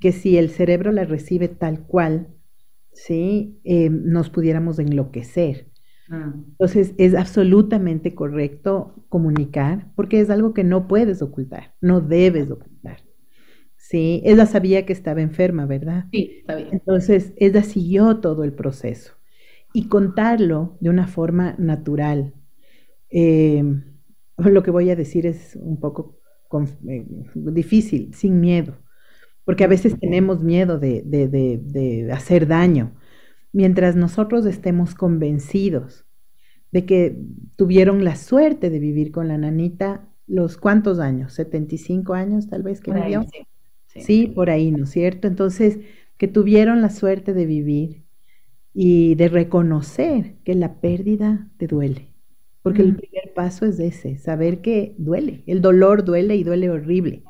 que 0.00 0.12
si 0.12 0.36
el 0.36 0.50
cerebro 0.50 0.92
la 0.92 1.04
recibe 1.04 1.48
tal 1.48 1.86
cual, 1.86 2.28
¿sí? 2.92 3.60
Eh, 3.64 3.88
nos 3.90 4.28
pudiéramos 4.28 4.78
enloquecer. 4.78 5.68
Mm. 6.08 6.44
Entonces 6.50 6.94
es 6.98 7.14
absolutamente 7.14 8.14
correcto 8.14 9.04
comunicar 9.08 9.90
porque 9.94 10.20
es 10.20 10.30
algo 10.30 10.52
que 10.52 10.64
no 10.64 10.88
puedes 10.88 11.22
ocultar, 11.22 11.74
no 11.80 12.00
debes 12.00 12.50
ocultar. 12.50 12.75
Sí, 13.88 14.20
ella 14.24 14.46
sabía 14.46 14.84
que 14.84 14.92
estaba 14.92 15.20
enferma, 15.20 15.64
¿verdad? 15.66 16.06
Sí, 16.10 16.42
sabía. 16.44 16.70
Entonces 16.72 17.32
ella 17.36 17.62
siguió 17.62 18.18
todo 18.18 18.42
el 18.42 18.52
proceso 18.52 19.12
y 19.72 19.88
contarlo 19.88 20.76
de 20.80 20.90
una 20.90 21.06
forma 21.06 21.54
natural. 21.58 22.34
Eh, 23.10 23.62
lo 24.38 24.62
que 24.64 24.70
voy 24.72 24.90
a 24.90 24.96
decir 24.96 25.26
es 25.26 25.56
un 25.56 25.78
poco 25.78 26.18
eh, 26.88 27.06
difícil, 27.34 28.12
sin 28.12 28.40
miedo, 28.40 28.76
porque 29.44 29.64
a 29.64 29.68
veces 29.68 29.98
tenemos 30.00 30.42
miedo 30.42 30.78
de, 30.80 31.02
de 31.04 32.12
hacer 32.12 32.48
daño 32.48 32.96
mientras 33.52 33.94
nosotros 33.94 34.46
estemos 34.46 34.94
convencidos 34.94 36.06
de 36.72 36.84
que 36.86 37.18
tuvieron 37.56 38.04
la 38.04 38.16
suerte 38.16 38.70
de 38.70 38.78
vivir 38.80 39.12
con 39.12 39.28
la 39.28 39.38
nanita 39.38 40.08
los 40.26 40.56
cuántos 40.56 40.98
años, 40.98 41.32
75 41.34 42.14
años 42.14 42.48
tal 42.48 42.62
vez 42.62 42.80
que 42.80 42.92
vivió. 42.92 43.22
sí, 43.22 43.46
por 44.34 44.50
ahí, 44.50 44.70
¿no 44.70 44.84
es 44.84 44.90
cierto? 44.90 45.28
Entonces, 45.28 45.78
que 46.16 46.28
tuvieron 46.28 46.82
la 46.82 46.90
suerte 46.90 47.34
de 47.34 47.46
vivir 47.46 48.04
y 48.72 49.14
de 49.14 49.28
reconocer 49.28 50.36
que 50.44 50.54
la 50.54 50.80
pérdida 50.80 51.50
te 51.58 51.66
duele. 51.66 52.12
Porque 52.62 52.82
el 52.82 52.96
primer 52.96 53.32
paso 53.34 53.64
es 53.64 53.78
ese, 53.78 54.18
saber 54.18 54.60
que 54.60 54.94
duele, 54.98 55.44
el 55.46 55.62
dolor 55.62 56.04
duele 56.04 56.34
y 56.36 56.42
duele 56.42 56.68
horrible. 56.68 57.22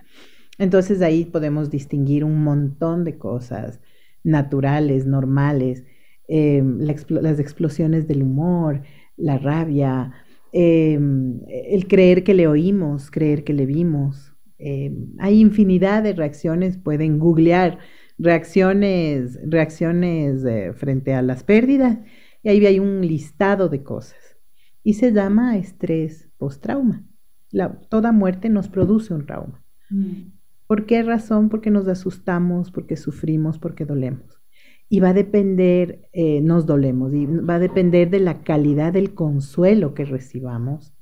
Entonces 0.58 1.02
ahí 1.02 1.26
podemos 1.26 1.70
distinguir 1.70 2.24
un 2.24 2.42
montón 2.42 3.04
de 3.04 3.18
cosas 3.18 3.80
naturales, 4.24 5.04
normales, 5.04 5.84
Em, 6.28 6.80
las 6.80 7.38
explosiones 7.38 8.08
del 8.08 8.22
humor, 8.22 8.82
la 9.16 9.38
rabia, 9.38 10.12
em, 10.52 11.40
el 11.48 11.86
creer 11.86 12.24
que 12.24 12.34
le 12.34 12.48
oímos, 12.48 13.10
creer 13.10 13.44
que 13.44 13.52
le 13.52 13.66
vimos. 13.66 14.34
Em, 14.58 15.14
hay 15.18 15.40
infinidad 15.40 16.02
de 16.02 16.12
reacciones, 16.12 16.78
pueden 16.78 17.18
googlear 17.18 17.78
reacciones, 18.18 19.38
reacciones 19.44 20.44
eh, 20.44 20.72
frente 20.72 21.12
a 21.14 21.22
las 21.22 21.44
pérdidas 21.44 21.98
y 22.42 22.48
ahí 22.48 22.64
hay 22.64 22.78
un 22.78 23.00
listado 23.06 23.68
de 23.68 23.82
cosas. 23.82 24.38
Y 24.82 24.94
se 24.94 25.12
llama 25.12 25.56
estrés 25.56 26.30
post-trauma. 26.38 27.04
toda 27.88 28.12
muerte 28.12 28.48
nos 28.48 28.68
produce 28.68 29.12
un 29.14 29.26
trauma. 29.26 29.64
Mm. 29.90 30.32
¿Por 30.66 30.86
qué 30.86 31.02
razón? 31.02 31.48
Porque 31.48 31.70
nos 31.70 31.86
asustamos, 31.88 32.70
porque 32.70 32.96
sufrimos, 32.96 33.58
porque 33.58 33.84
dolemos. 33.84 34.40
Y 34.88 35.00
va 35.00 35.10
a 35.10 35.14
depender, 35.14 36.08
eh, 36.12 36.40
nos 36.40 36.66
dolemos, 36.66 37.12
y 37.14 37.26
va 37.26 37.56
a 37.56 37.58
depender 37.58 38.10
de 38.10 38.20
la 38.20 38.42
calidad 38.42 38.92
del 38.92 39.14
consuelo 39.14 39.94
que 39.94 40.04
recibamos, 40.04 40.94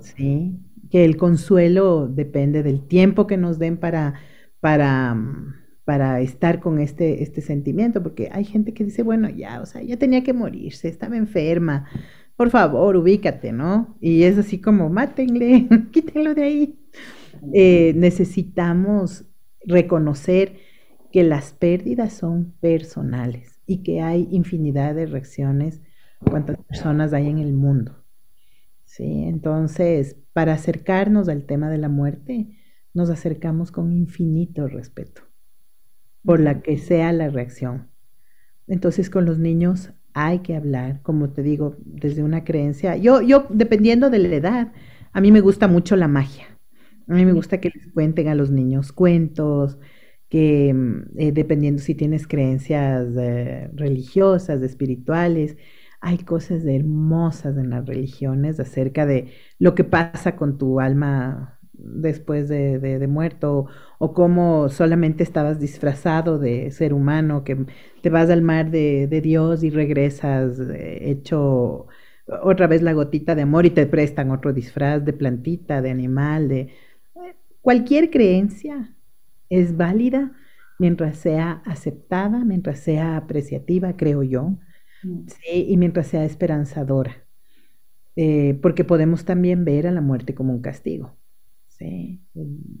¿sí? 0.00 0.58
Que 0.90 1.04
el 1.04 1.16
consuelo 1.16 2.08
depende 2.08 2.62
del 2.62 2.86
tiempo 2.86 3.26
que 3.26 3.36
nos 3.36 3.58
den 3.58 3.76
para, 3.76 4.14
para, 4.60 5.16
para 5.84 6.20
estar 6.20 6.60
con 6.60 6.78
este, 6.80 7.22
este 7.22 7.40
sentimiento, 7.40 8.02
porque 8.02 8.28
hay 8.32 8.44
gente 8.44 8.74
que 8.74 8.84
dice, 8.84 9.02
bueno, 9.02 9.28
ya, 9.28 9.60
o 9.60 9.66
sea, 9.66 9.82
ya 9.82 9.96
tenía 9.96 10.22
que 10.22 10.32
morirse, 10.32 10.88
estaba 10.88 11.16
enferma, 11.16 11.88
por 12.36 12.50
favor, 12.50 12.96
ubícate, 12.96 13.52
¿no? 13.52 13.96
Y 14.00 14.24
es 14.24 14.36
así 14.38 14.60
como, 14.60 14.90
mátenle, 14.90 15.68
quítenlo 15.92 16.34
de 16.34 16.42
ahí. 16.42 16.78
Eh, 17.52 17.92
necesitamos 17.96 19.24
reconocer 19.64 20.56
que 21.10 21.22
las 21.22 21.52
pérdidas 21.52 22.12
son 22.12 22.52
personales 22.60 23.60
y 23.66 23.82
que 23.82 24.02
hay 24.02 24.28
infinidad 24.30 24.94
de 24.94 25.06
reacciones 25.06 25.80
cuántas 26.20 26.58
personas 26.58 27.12
hay 27.12 27.28
en 27.28 27.38
el 27.38 27.52
mundo. 27.52 28.04
Sí, 28.84 29.24
entonces, 29.24 30.16
para 30.36 30.52
acercarnos 30.52 31.30
al 31.30 31.46
tema 31.46 31.70
de 31.70 31.78
la 31.78 31.88
muerte, 31.88 32.58
nos 32.92 33.08
acercamos 33.08 33.72
con 33.72 33.90
infinito 33.90 34.68
respeto, 34.68 35.22
por 36.22 36.40
la 36.40 36.60
que 36.60 36.76
sea 36.76 37.10
la 37.14 37.30
reacción. 37.30 37.88
Entonces, 38.66 39.08
con 39.08 39.24
los 39.24 39.38
niños 39.38 39.94
hay 40.12 40.40
que 40.40 40.54
hablar, 40.54 41.00
como 41.00 41.30
te 41.30 41.42
digo, 41.42 41.76
desde 41.86 42.22
una 42.22 42.44
creencia. 42.44 42.98
Yo, 42.98 43.22
yo, 43.22 43.46
dependiendo 43.48 44.10
de 44.10 44.18
la 44.18 44.28
edad, 44.28 44.72
a 45.14 45.22
mí 45.22 45.32
me 45.32 45.40
gusta 45.40 45.68
mucho 45.68 45.96
la 45.96 46.06
magia. 46.06 46.44
A 47.08 47.14
mí 47.14 47.24
me 47.24 47.32
gusta 47.32 47.58
que 47.58 47.72
les 47.74 47.90
cuenten 47.94 48.28
a 48.28 48.34
los 48.34 48.50
niños 48.50 48.92
cuentos, 48.92 49.78
que 50.28 50.74
mm, 50.74 51.18
eh, 51.18 51.32
dependiendo 51.32 51.80
si 51.80 51.94
tienes 51.94 52.26
creencias 52.26 53.06
eh, 53.16 53.70
religiosas, 53.72 54.60
espirituales, 54.60 55.56
hay 56.00 56.18
cosas 56.18 56.64
hermosas 56.64 57.56
en 57.56 57.70
las 57.70 57.86
religiones 57.86 58.60
acerca 58.60 59.06
de 59.06 59.32
lo 59.58 59.74
que 59.74 59.84
pasa 59.84 60.36
con 60.36 60.58
tu 60.58 60.80
alma 60.80 61.58
después 61.72 62.48
de, 62.48 63.06
muerto 63.08 63.66
o 63.98 64.14
cómo 64.14 64.68
solamente 64.68 65.22
estabas 65.22 65.60
disfrazado 65.60 66.38
de 66.38 66.70
ser 66.70 66.92
humano, 66.94 67.44
que 67.44 67.66
te 68.02 68.10
vas 68.10 68.30
al 68.30 68.42
mar 68.42 68.70
de, 68.70 69.20
Dios 69.22 69.62
y 69.62 69.70
regresas 69.70 70.58
eh, 70.60 71.10
hecho 71.10 71.86
otra 72.26 72.66
vez 72.66 72.82
la 72.82 72.92
gotita 72.92 73.34
de 73.34 73.42
amor 73.42 73.66
y 73.66 73.70
te 73.70 73.86
prestan 73.86 74.30
otro 74.30 74.52
disfraz 74.52 75.04
de 75.04 75.12
plantita, 75.12 75.80
de 75.80 75.90
animal, 75.90 76.48
de 76.48 76.72
cualquier 77.60 78.10
creencia 78.10 78.94
es 79.48 79.76
válida 79.76 80.32
mientras 80.78 81.18
sea 81.18 81.62
aceptada, 81.64 82.44
mientras 82.44 82.80
sea 82.80 83.16
apreciativa, 83.16 83.96
creo 83.96 84.22
yo, 84.22 84.58
mm. 85.02 85.26
y 85.52 85.76
mientras 85.76 86.08
sea 86.08 86.24
esperanzadora. 86.24 87.24
Eh, 88.16 88.58
porque 88.62 88.84
podemos 88.84 89.24
también 89.24 89.64
ver 89.64 89.86
a 89.86 89.90
la 89.90 90.00
muerte 90.00 90.34
como 90.34 90.52
un 90.52 90.62
castigo. 90.62 91.16
Sí. 91.68 92.22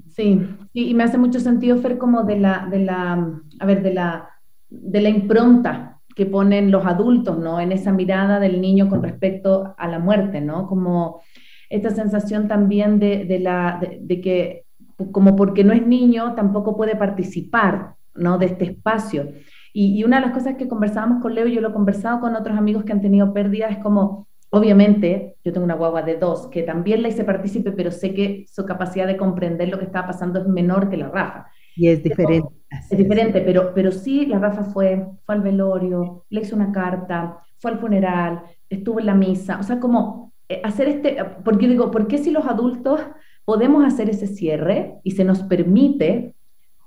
sí, 0.08 0.40
y 0.72 0.94
me 0.94 1.04
hace 1.04 1.18
mucho 1.18 1.38
sentido, 1.38 1.76
Fer, 1.76 1.98
como 1.98 2.22
de 2.22 2.40
la, 2.40 2.66
de 2.70 2.78
la, 2.78 3.42
a 3.60 3.66
ver, 3.66 3.82
de 3.82 3.92
la, 3.92 4.30
de 4.70 5.00
la 5.02 5.10
impronta 5.10 6.00
que 6.14 6.24
ponen 6.24 6.70
los 6.70 6.86
adultos, 6.86 7.38
¿no? 7.38 7.60
En 7.60 7.72
esa 7.72 7.92
mirada 7.92 8.40
del 8.40 8.58
niño 8.62 8.88
con 8.88 9.02
respecto 9.02 9.74
a 9.76 9.86
la 9.86 9.98
muerte, 9.98 10.40
¿no? 10.40 10.66
Como 10.66 11.20
esta 11.68 11.90
sensación 11.90 12.48
también 12.48 12.98
de, 12.98 13.26
de 13.26 13.38
la, 13.38 13.78
de 14.00 14.20
que 14.22 14.66
como 15.12 15.36
porque 15.36 15.64
no 15.64 15.72
es 15.72 15.86
niño, 15.86 16.34
tampoco 16.34 16.76
puede 16.76 16.96
participar 16.96 17.96
¿no? 18.14 18.38
de 18.38 18.46
este 18.46 18.64
espacio. 18.64 19.32
Y, 19.78 20.02
una 20.04 20.20
de 20.20 20.22
las 20.22 20.34
cosas 20.34 20.54
que 20.56 20.68
conversábamos 20.68 21.20
con 21.20 21.34
Leo, 21.34 21.46
yo 21.48 21.60
lo 21.60 21.68
he 21.68 21.72
conversado 21.74 22.18
con 22.18 22.34
otros 22.34 22.56
amigos 22.56 22.82
que 22.84 22.92
han 22.92 23.02
tenido 23.02 23.34
pérdidas, 23.34 23.72
es 23.72 23.78
como, 23.82 24.26
obviamente, 24.48 25.36
yo 25.44 25.52
tengo 25.52 25.66
una 25.66 25.74
guagua 25.74 26.00
de 26.00 26.16
dos, 26.16 26.46
que 26.46 26.62
también 26.62 27.02
la 27.02 27.08
hice 27.08 27.24
partícipe, 27.24 27.72
pero 27.72 27.90
sé 27.90 28.14
que 28.14 28.46
su 28.50 28.64
capacidad 28.64 29.06
de 29.06 29.18
comprender 29.18 29.68
lo 29.68 29.78
que 29.78 29.84
estaba 29.84 30.06
pasando 30.06 30.40
es 30.40 30.46
menor 30.48 30.88
que 30.88 30.96
la 30.96 31.10
Rafa. 31.10 31.48
Y 31.76 31.88
es 31.88 32.02
diferente. 32.02 32.48
es 32.90 32.96
diferente, 32.96 33.42
pero, 33.42 33.74
pero 33.74 33.92
sí, 33.92 34.24
la 34.24 34.38
Rafa 34.38 34.64
fue, 34.64 35.08
fue 35.26 35.34
al 35.34 35.42
velorio, 35.42 36.24
le 36.30 36.40
hizo 36.40 36.56
una 36.56 36.72
carta, 36.72 37.40
fue 37.58 37.72
al 37.72 37.78
funeral, 37.78 38.44
estuvo 38.70 38.98
en 38.98 39.04
la 39.04 39.14
misa, 39.14 39.58
o 39.60 39.62
sea, 39.62 39.78
como 39.78 40.32
eh, 40.48 40.62
hacer 40.64 40.88
este, 40.88 41.18
porque 41.44 41.68
digo, 41.68 41.90
¿por 41.90 42.06
qué 42.06 42.16
si 42.16 42.30
los 42.30 42.46
adultos 42.46 43.02
podemos 43.44 43.84
hacer 43.84 44.08
ese 44.08 44.26
cierre 44.26 44.94
y 45.02 45.10
se 45.10 45.24
nos 45.24 45.42
permite, 45.42 46.34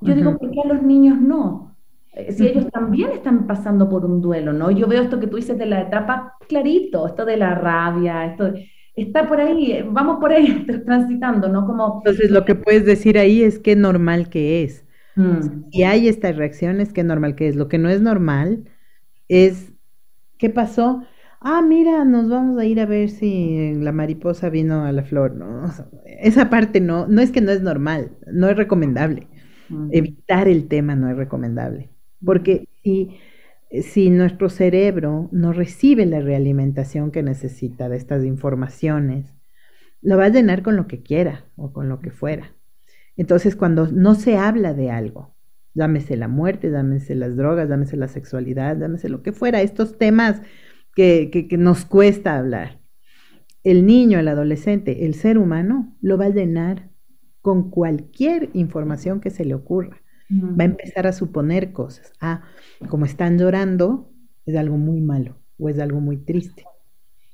yo 0.02 0.16
digo, 0.16 0.40
¿por 0.40 0.50
qué 0.50 0.62
a 0.62 0.74
los 0.74 0.82
niños 0.82 1.22
no? 1.22 1.69
Eh, 2.14 2.32
si 2.32 2.48
ellos 2.48 2.68
también 2.72 3.12
están 3.12 3.48
pasando 3.48 3.90
por 3.90 4.06
un 4.06 4.22
duelo, 4.22 4.54
¿no? 4.54 4.72
Yo 4.72 4.88
veo 4.88 5.02
esto 5.02 5.20
que 5.20 5.28
tú 5.28 5.38
dices 5.38 5.58
de 5.58 5.66
la 5.66 5.82
etapa 5.82 6.36
clarito, 6.48 7.08
esto 7.08 7.26
de 7.26 7.38
la 7.38 7.56
rabia, 7.56 8.26
esto 8.26 8.54
está 8.96 9.28
por 9.28 9.40
ahí, 9.40 9.72
eh, 9.72 9.86
vamos 9.88 10.20
por 10.20 10.32
ahí 10.32 10.66
transitando, 10.86 11.50
¿no? 11.50 11.66
Como 11.66 12.02
Entonces 12.06 12.32
lo 12.32 12.46
que 12.46 12.56
puedes 12.56 12.86
decir 12.86 13.18
ahí 13.18 13.44
es 13.44 13.60
qué 13.60 13.76
normal 13.76 14.30
que 14.30 14.64
es. 14.64 14.86
Mm. 15.16 15.66
Y 15.72 15.84
hay 15.84 16.08
estas 16.08 16.36
reacciones, 16.36 16.94
qué 16.94 17.04
normal 17.04 17.36
que 17.36 17.48
es. 17.48 17.56
Lo 17.56 17.68
que 17.68 17.78
no 17.78 17.90
es 17.90 18.02
normal 18.02 18.66
es 19.28 19.74
qué 20.38 20.50
pasó 20.50 21.04
ah, 21.42 21.62
mira, 21.62 22.06
nos 22.06 22.30
vamos 22.30 22.60
a 22.60 22.66
ir 22.66 22.80
a 22.80 22.86
ver 22.86 23.10
si 23.10 23.74
la 23.76 23.92
mariposa 23.92 24.50
vino 24.50 24.84
a 24.84 24.92
la 24.92 25.04
flor, 25.04 25.36
¿no? 25.36 25.64
esa 26.06 26.50
parte 26.50 26.82
no, 26.82 27.08
no 27.08 27.22
es 27.22 27.32
que 27.32 27.42
no 27.42 27.52
es 27.52 27.62
normal, 27.62 28.12
no 28.32 28.50
es 28.50 28.58
recomendable. 28.58 29.28
Evitar 29.92 30.48
el 30.48 30.68
tema 30.68 30.96
no 30.96 31.10
es 31.10 31.16
recomendable, 31.16 31.92
porque 32.24 32.68
si, 32.84 33.18
si 33.82 34.10
nuestro 34.10 34.50
cerebro 34.50 35.30
no 35.32 35.54
recibe 35.54 36.06
la 36.06 36.22
realimentación 36.22 37.12
que 37.12 37.24
necesita 37.24 37.90
de 37.90 37.98
estas 37.98 38.26
informaciones, 38.26 39.34
lo 40.02 40.18
va 40.18 40.26
a 40.26 40.30
llenar 40.30 40.64
con 40.64 40.76
lo 40.76 40.88
que 40.88 41.02
quiera 41.02 41.46
o 41.56 41.74
con 41.74 41.90
lo 41.90 42.00
que 42.00 42.12
fuera. 42.12 42.56
Entonces, 43.18 43.56
cuando 43.56 43.88
no 43.92 44.16
se 44.16 44.38
habla 44.38 44.74
de 44.74 44.92
algo, 44.92 45.36
llámese 45.74 46.16
la 46.18 46.28
muerte, 46.28 46.72
llámese 46.72 47.16
las 47.16 47.36
drogas, 47.36 47.70
llámese 47.70 47.98
la 47.98 48.08
sexualidad, 48.08 48.78
llámese 48.78 49.10
lo 49.10 49.22
que 49.22 49.34
fuera, 49.34 49.62
estos 49.62 49.98
temas 49.98 50.42
que, 50.96 51.48
nos 51.58 51.86
cuesta 51.86 52.38
hablar. 52.38 52.82
El 53.64 53.86
niño, 53.86 54.20
el 54.20 54.28
adolescente, 54.28 55.06
el 55.06 55.14
ser 55.14 55.38
humano 55.38 55.98
lo 56.02 56.18
va 56.18 56.26
a 56.26 56.30
llenar 56.30 56.90
con 57.42 57.70
cualquier 57.70 58.50
información 58.54 59.20
que 59.20 59.30
se 59.30 59.46
le 59.46 59.54
ocurra. 59.54 60.02
Va 60.30 60.64
a 60.64 60.66
empezar 60.66 61.08
a 61.08 61.14
suponer 61.14 61.72
cosas. 61.72 62.14
Ah, 62.22 62.44
como 62.88 63.06
están 63.06 63.38
llorando, 63.40 64.12
es 64.46 64.56
algo 64.56 64.78
muy 64.78 65.02
malo 65.02 65.38
o 65.58 65.70
es 65.70 65.80
algo 65.80 66.00
muy 66.00 66.18
triste. 66.18 66.66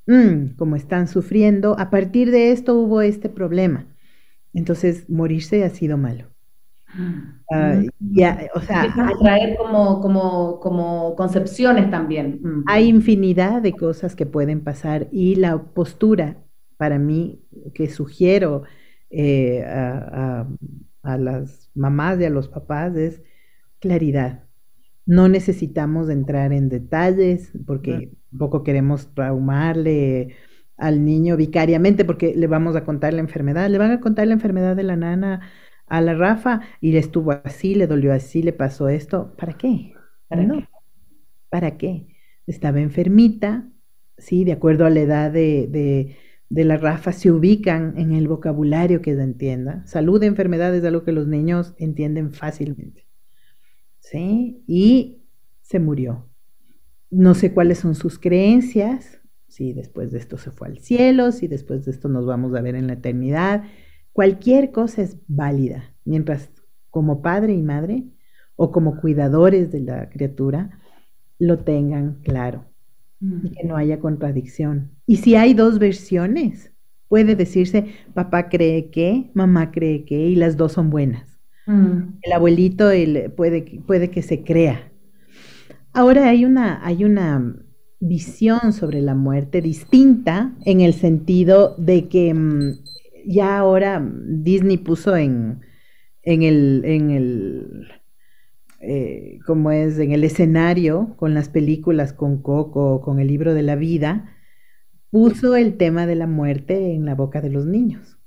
Mm, 0.07 0.55
como 0.55 0.75
están 0.75 1.07
sufriendo, 1.07 1.77
a 1.79 1.89
partir 1.89 2.31
de 2.31 2.51
esto 2.51 2.75
hubo 2.75 3.01
este 3.01 3.29
problema. 3.29 3.85
Entonces, 4.53 5.09
morirse 5.09 5.63
ha 5.63 5.69
sido 5.69 5.97
malo. 5.97 6.29
Ya, 7.99 8.47
o 8.55 8.61
sea, 8.61 8.93
traer 9.21 9.57
como, 9.57 10.01
como, 10.01 10.59
como 10.59 11.15
concepciones 11.15 11.91
también. 11.91 12.41
Hay 12.67 12.87
infinidad 12.87 13.61
de 13.61 13.73
cosas 13.73 14.15
que 14.15 14.25
pueden 14.25 14.63
pasar 14.63 15.07
y 15.11 15.35
la 15.35 15.57
postura, 15.57 16.37
para 16.77 16.97
mí, 16.97 17.41
que 17.73 17.89
sugiero 17.89 18.63
eh, 19.09 19.63
a, 19.67 20.47
las 21.17 21.71
mamás 21.75 22.19
y 22.19 22.25
a 22.25 22.29
los 22.29 22.47
papás 22.47 22.95
es 22.95 23.21
claridad. 23.79 24.43
No 25.05 25.29
necesitamos 25.29 26.09
entrar 26.09 26.51
en 26.51 26.69
detalles 26.69 27.51
porque 27.65 28.11
poco 28.37 28.63
queremos 28.63 29.13
traumarle 29.13 30.35
al 30.77 31.05
niño 31.05 31.37
vicariamente 31.37 32.05
porque 32.05 32.33
le 32.35 32.47
vamos 32.47 32.75
a 32.75 32.83
contar 32.83 33.13
la 33.13 33.21
enfermedad. 33.21 33.69
Le 33.69 33.77
van 33.77 33.91
a 33.91 33.99
contar 33.99 34.27
la 34.27 34.33
enfermedad 34.33 34.75
de 34.75 34.83
la 34.83 34.95
nana 34.95 35.41
a 35.87 36.01
la 36.01 36.15
Rafa 36.15 36.61
y 36.81 36.91
le 36.91 36.99
estuvo 36.99 37.31
así, 37.31 37.75
le 37.75 37.87
dolió 37.87 38.13
así, 38.13 38.41
le 38.41 38.53
pasó 38.53 38.89
esto. 38.89 39.35
¿Para 39.37 39.53
qué? 39.53 39.93
¿Para 40.27 40.43
no. 40.43 40.57
Qué? 40.59 40.67
¿Para 41.49 41.77
qué? 41.77 42.07
Estaba 42.47 42.79
enfermita, 42.79 43.69
sí, 44.17 44.43
de 44.43 44.53
acuerdo 44.53 44.85
a 44.85 44.89
la 44.89 44.99
edad 45.01 45.31
de, 45.31 46.17
la 46.63 46.77
Rafa, 46.77 47.11
se 47.11 47.31
ubican 47.31 47.97
en 47.97 48.13
el 48.13 48.27
vocabulario 48.27 49.01
que 49.01 49.11
ella 49.11 49.23
entienda. 49.23 49.85
Salud 49.85 50.19
de 50.19 50.27
enfermedades 50.27 50.81
es 50.81 50.87
algo 50.87 51.03
que 51.03 51.11
los 51.11 51.27
niños 51.27 51.73
entienden 51.77 52.31
fácilmente. 52.31 53.07
¿Sí? 53.99 54.63
Y 54.67 55.23
se 55.61 55.79
murió. 55.79 56.29
No 57.09 57.33
sé 57.33 57.53
cuáles 57.53 57.79
son 57.79 57.95
sus 57.95 58.19
creencias, 58.19 59.19
si 59.47 59.73
después 59.73 60.11
de 60.11 60.19
esto 60.19 60.37
se 60.37 60.51
fue 60.51 60.67
al 60.67 60.79
cielo, 60.79 61.31
si 61.31 61.47
después 61.47 61.85
de 61.85 61.91
esto 61.91 62.07
nos 62.07 62.25
vamos 62.25 62.55
a 62.55 62.61
ver 62.61 62.75
en 62.75 62.87
la 62.87 62.93
eternidad 62.93 63.63
Cualquier 64.15 64.71
cosa 64.71 65.01
es 65.01 65.17
válida, 65.27 65.93
mientras 66.05 66.49
como 66.89 67.21
padre 67.21 67.53
y 67.53 67.61
madre 67.61 68.05
o 68.55 68.71
como 68.71 69.01
cuidadores 69.01 69.73
de 69.73 69.81
la 69.81 70.09
criatura 70.09 70.79
lo 71.37 71.65
tengan 71.65 72.21
claro 72.21 72.63
y 73.19 73.49
que 73.51 73.63
no 73.65 73.77
haya 73.77 73.99
contradicción. 73.99 74.91
Y 75.05 75.17
si 75.17 75.35
hay 75.35 75.53
dos 75.53 75.79
versiones, 75.79 76.71
puede 77.07 77.35
decirse 77.35 77.85
papá 78.13 78.49
cree 78.49 78.89
que, 78.89 79.31
mamá 79.33 79.71
cree 79.71 80.05
que 80.05 80.27
y 80.29 80.35
las 80.35 80.57
dos 80.57 80.73
son 80.73 80.89
buenas. 80.89 81.39
Mm. 81.65 82.19
El 82.21 82.33
abuelito 82.33 82.89
puede, 83.35 83.81
puede 83.85 84.09
que 84.09 84.21
se 84.21 84.43
crea. 84.43 84.91
Ahora 85.93 86.29
hay 86.29 86.45
una, 86.45 86.85
hay 86.85 87.05
una 87.05 87.55
visión 87.99 88.73
sobre 88.73 89.01
la 89.01 89.15
muerte 89.15 89.61
distinta 89.61 90.53
en 90.65 90.81
el 90.81 90.93
sentido 90.93 91.75
de 91.77 92.07
que 92.07 92.33
mm, 92.33 92.73
ya 93.25 93.57
ahora 93.57 94.05
Disney 94.27 94.77
puso 94.77 95.15
en, 95.15 95.61
en 96.23 96.43
el, 96.43 96.81
en 96.85 97.09
el 97.11 97.87
eh, 98.79 99.39
como 99.45 99.71
es 99.71 99.97
en 99.99 100.11
el 100.11 100.23
escenario, 100.23 101.15
con 101.17 101.33
las 101.33 101.49
películas, 101.49 102.13
con 102.13 102.41
Coco, 102.41 103.01
con 103.01 103.19
el 103.19 103.27
libro 103.27 103.53
de 103.53 103.63
la 103.63 103.75
vida, 103.75 104.31
puso 105.09 105.55
el 105.55 105.77
tema 105.77 106.05
de 106.05 106.15
la 106.15 106.27
muerte 106.27 106.93
en 106.93 107.05
la 107.05 107.15
boca 107.15 107.41
de 107.41 107.49
los 107.49 107.65
niños. 107.65 108.17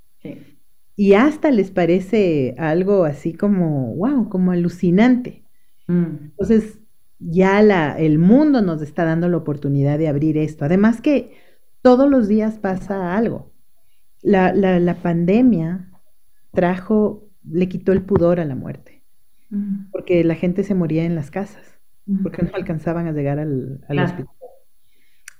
Y 0.95 1.13
hasta 1.13 1.49
les 1.51 1.71
parece 1.71 2.55
algo 2.57 3.05
así 3.05 3.33
como, 3.33 3.95
wow, 3.95 4.27
como 4.27 4.51
alucinante. 4.51 5.45
Mm. 5.87 6.31
Entonces, 6.31 6.79
ya 7.19 7.61
la, 7.61 7.97
el 7.97 8.19
mundo 8.19 8.61
nos 8.61 8.81
está 8.81 9.05
dando 9.05 9.29
la 9.29 9.37
oportunidad 9.37 9.97
de 9.97 10.09
abrir 10.09 10.37
esto. 10.37 10.65
Además 10.65 10.99
que 10.99 11.31
todos 11.81 12.09
los 12.09 12.27
días 12.27 12.59
pasa 12.59 13.15
algo. 13.15 13.53
La, 14.21 14.53
la, 14.53 14.79
la 14.79 14.95
pandemia 14.95 15.89
trajo, 16.51 17.29
le 17.49 17.69
quitó 17.69 17.91
el 17.93 18.01
pudor 18.01 18.39
a 18.39 18.45
la 18.45 18.55
muerte, 18.55 18.98
porque 19.91 20.23
la 20.23 20.35
gente 20.35 20.63
se 20.63 20.75
moría 20.75 21.05
en 21.05 21.15
las 21.15 21.31
casas, 21.31 21.79
porque 22.23 22.43
no 22.43 22.51
alcanzaban 22.53 23.07
a 23.07 23.11
llegar 23.11 23.39
al, 23.39 23.81
hospital. 23.87 24.27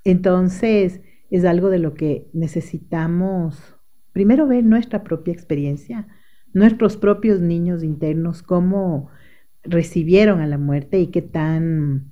Entonces, 0.04 1.02
es 1.30 1.46
algo 1.46 1.70
de 1.70 1.80
lo 1.80 1.94
que 1.94 2.30
necesitamos 2.34 3.76
primero 4.12 4.48
ver 4.48 4.64
nuestra 4.64 5.04
propia 5.04 5.34
experiencia, 5.34 6.08
nuestros 6.54 6.98
propios 6.98 7.40
niños 7.40 7.84
internos, 7.84 8.44
cómo 8.44 9.10
recibieron 9.64 10.42
a 10.42 10.48
la 10.48 10.58
muerte 10.58 11.00
y 11.00 11.08
qué 11.08 11.22
tan 11.22 12.12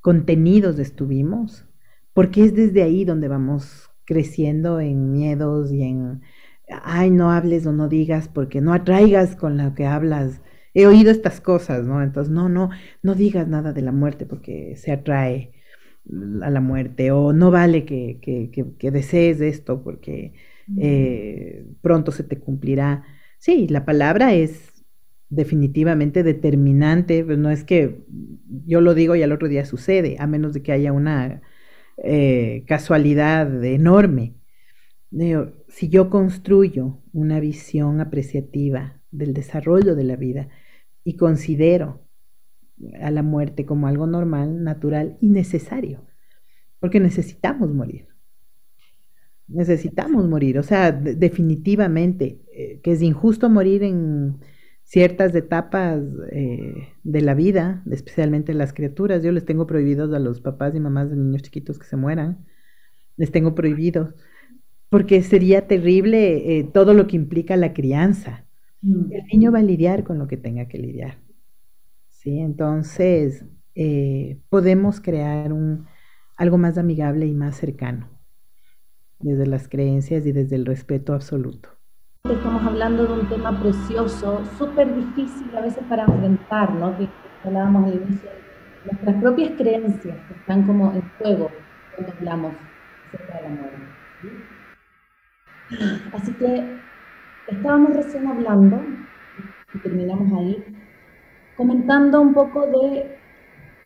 contenidos 0.00 0.78
estuvimos, 0.78 1.66
porque 2.12 2.44
es 2.44 2.54
desde 2.54 2.82
ahí 2.82 3.04
donde 3.04 3.28
vamos 3.28 3.90
creciendo 4.04 4.80
en 4.80 5.12
miedos 5.12 5.72
y 5.72 5.82
en, 5.82 6.22
ay, 6.82 7.10
no 7.10 7.30
hables 7.30 7.66
o 7.66 7.72
no 7.72 7.88
digas, 7.88 8.28
porque 8.28 8.60
no 8.60 8.72
atraigas 8.72 9.36
con 9.36 9.56
lo 9.56 9.74
que 9.74 9.86
hablas. 9.86 10.42
He 10.78 10.86
oído 10.86 11.10
estas 11.10 11.40
cosas, 11.40 11.86
¿no? 11.86 12.02
Entonces, 12.02 12.30
no, 12.30 12.50
no, 12.50 12.68
no 13.02 13.14
digas 13.14 13.48
nada 13.48 13.72
de 13.72 13.80
la 13.80 13.92
muerte 13.92 14.26
porque 14.26 14.76
se 14.76 14.92
atrae 14.92 15.54
a 16.42 16.50
la 16.50 16.60
muerte, 16.60 17.12
o 17.12 17.32
no 17.32 17.50
vale 17.50 17.86
que, 17.86 18.20
que, 18.20 18.90
desees 18.90 19.40
esto 19.40 19.82
porque 19.82 20.34
eh, 20.78 21.64
pronto 21.80 22.12
se 22.12 22.24
te 22.24 22.38
cumplirá. 22.38 23.04
Sí, 23.38 23.66
la 23.68 23.86
palabra 23.86 24.34
es 24.34 24.84
definitivamente 25.30 26.22
determinante, 26.22 27.24
pues, 27.24 27.38
no 27.38 27.48
es 27.50 27.64
que 27.64 28.04
yo 28.66 28.82
lo 28.82 28.92
digo 28.92 29.16
y 29.16 29.22
al 29.22 29.32
otro 29.32 29.48
día 29.48 29.64
sucede, 29.64 30.16
a 30.18 30.26
menos 30.26 30.52
de 30.52 30.62
que 30.62 30.72
haya 30.72 30.92
una 30.92 31.40
eh, 32.04 32.64
casualidad 32.66 33.64
enorme. 33.64 34.34
Si 35.68 35.88
yo 35.88 36.10
construyo 36.10 37.02
una 37.14 37.40
visión 37.40 38.02
apreciativa 38.02 39.00
del 39.10 39.32
desarrollo 39.32 39.94
de 39.94 40.04
la 40.04 40.16
vida 40.16 40.50
y 41.06 41.14
considero 41.14 42.04
a 43.00 43.12
la 43.12 43.22
muerte 43.22 43.64
como 43.64 43.86
algo 43.86 44.08
normal, 44.08 44.64
natural 44.64 45.16
y 45.20 45.28
necesario, 45.28 46.04
porque 46.80 46.98
necesitamos 46.98 47.72
morir. 47.72 48.08
Necesitamos 49.46 50.28
morir, 50.28 50.58
o 50.58 50.64
sea, 50.64 50.90
definitivamente, 50.90 52.40
eh, 52.52 52.80
que 52.82 52.90
es 52.90 53.02
injusto 53.02 53.48
morir 53.48 53.84
en 53.84 54.40
ciertas 54.82 55.32
etapas 55.36 56.02
eh, 56.32 56.88
de 57.04 57.20
la 57.20 57.34
vida, 57.34 57.84
especialmente 57.88 58.52
las 58.52 58.72
criaturas. 58.72 59.22
Yo 59.22 59.30
les 59.30 59.44
tengo 59.44 59.68
prohibidos 59.68 60.12
a 60.12 60.18
los 60.18 60.40
papás 60.40 60.74
y 60.74 60.80
mamás 60.80 61.08
de 61.08 61.16
niños 61.16 61.42
chiquitos 61.42 61.78
que 61.78 61.86
se 61.86 61.96
mueran. 61.96 62.44
Les 63.16 63.30
tengo 63.30 63.54
prohibidos. 63.54 64.16
Porque 64.88 65.22
sería 65.22 65.68
terrible 65.68 66.58
eh, 66.58 66.64
todo 66.64 66.94
lo 66.94 67.06
que 67.06 67.14
implica 67.14 67.56
la 67.56 67.72
crianza. 67.72 68.45
Mm. 68.86 69.12
El 69.12 69.26
niño 69.26 69.52
va 69.52 69.58
a 69.58 69.62
lidiar 69.62 70.04
con 70.04 70.18
lo 70.18 70.28
que 70.28 70.36
tenga 70.36 70.66
que 70.68 70.78
lidiar. 70.78 71.18
¿Sí? 72.08 72.38
Entonces, 72.38 73.44
eh, 73.74 74.40
podemos 74.48 75.00
crear 75.00 75.52
un, 75.52 75.86
algo 76.36 76.56
más 76.56 76.78
amigable 76.78 77.26
y 77.26 77.34
más 77.34 77.56
cercano 77.56 78.08
desde 79.18 79.46
las 79.46 79.68
creencias 79.68 80.26
y 80.26 80.32
desde 80.32 80.56
el 80.56 80.66
respeto 80.66 81.14
absoluto. 81.14 81.70
Estamos 82.24 82.62
hablando 82.64 83.06
de 83.06 83.20
un 83.20 83.28
tema 83.28 83.58
precioso, 83.60 84.44
súper 84.58 84.94
difícil 84.94 85.56
a 85.56 85.62
veces 85.62 85.82
para 85.88 86.04
enfrentar, 86.04 86.72
¿no? 86.74 86.96
Que 86.96 87.08
hablábamos 87.44 87.86
al 87.86 87.94
inicio, 88.02 88.30
nuestras 88.84 89.22
propias 89.22 89.52
creencias 89.56 90.16
que 90.28 90.34
están 90.34 90.66
como 90.66 90.92
en 90.92 91.02
juego 91.18 91.50
cuando 91.94 92.12
hablamos 92.12 92.52
acerca 93.08 93.36
de 93.36 93.42
la 93.42 93.48
muerte. 93.48 93.76
Así 96.12 96.32
que 96.34 96.85
estábamos 97.48 97.94
recién 97.94 98.26
hablando, 98.26 98.80
y 99.74 99.78
terminamos 99.78 100.32
ahí, 100.38 100.64
comentando 101.56 102.20
un 102.20 102.34
poco 102.34 102.66
de 102.66 103.16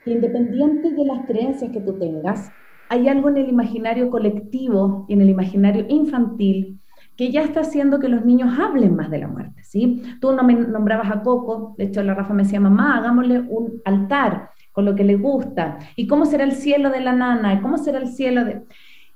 que 0.04 0.12
independiente 0.12 0.90
de 0.90 1.04
las 1.04 1.26
creencias 1.26 1.70
que 1.70 1.80
tú 1.80 1.98
tengas, 1.98 2.50
hay 2.88 3.08
algo 3.08 3.28
en 3.28 3.36
el 3.36 3.48
imaginario 3.48 4.10
colectivo 4.10 5.04
y 5.08 5.12
en 5.14 5.20
el 5.20 5.30
imaginario 5.30 5.84
infantil 5.88 6.80
que 7.16 7.30
ya 7.30 7.42
está 7.42 7.60
haciendo 7.60 8.00
que 8.00 8.08
los 8.08 8.24
niños 8.24 8.58
hablen 8.58 8.96
más 8.96 9.10
de 9.10 9.18
la 9.18 9.28
muerte, 9.28 9.62
¿sí? 9.62 10.02
Tú 10.20 10.32
no 10.32 10.42
me 10.42 10.54
nombrabas 10.54 11.10
a 11.10 11.22
Coco, 11.22 11.74
de 11.76 11.84
hecho 11.84 12.02
la 12.02 12.14
Rafa 12.14 12.32
me 12.32 12.44
decía, 12.44 12.60
mamá, 12.60 12.96
hagámosle 12.96 13.40
un 13.40 13.80
altar 13.84 14.50
con 14.72 14.86
lo 14.86 14.94
que 14.94 15.04
le 15.04 15.16
gusta, 15.16 15.78
y 15.96 16.06
cómo 16.06 16.24
será 16.24 16.44
el 16.44 16.52
cielo 16.52 16.90
de 16.90 17.00
la 17.00 17.12
nana, 17.12 17.54
y 17.54 17.60
cómo 17.60 17.76
será 17.76 17.98
el 17.98 18.08
cielo 18.08 18.44
de... 18.44 18.62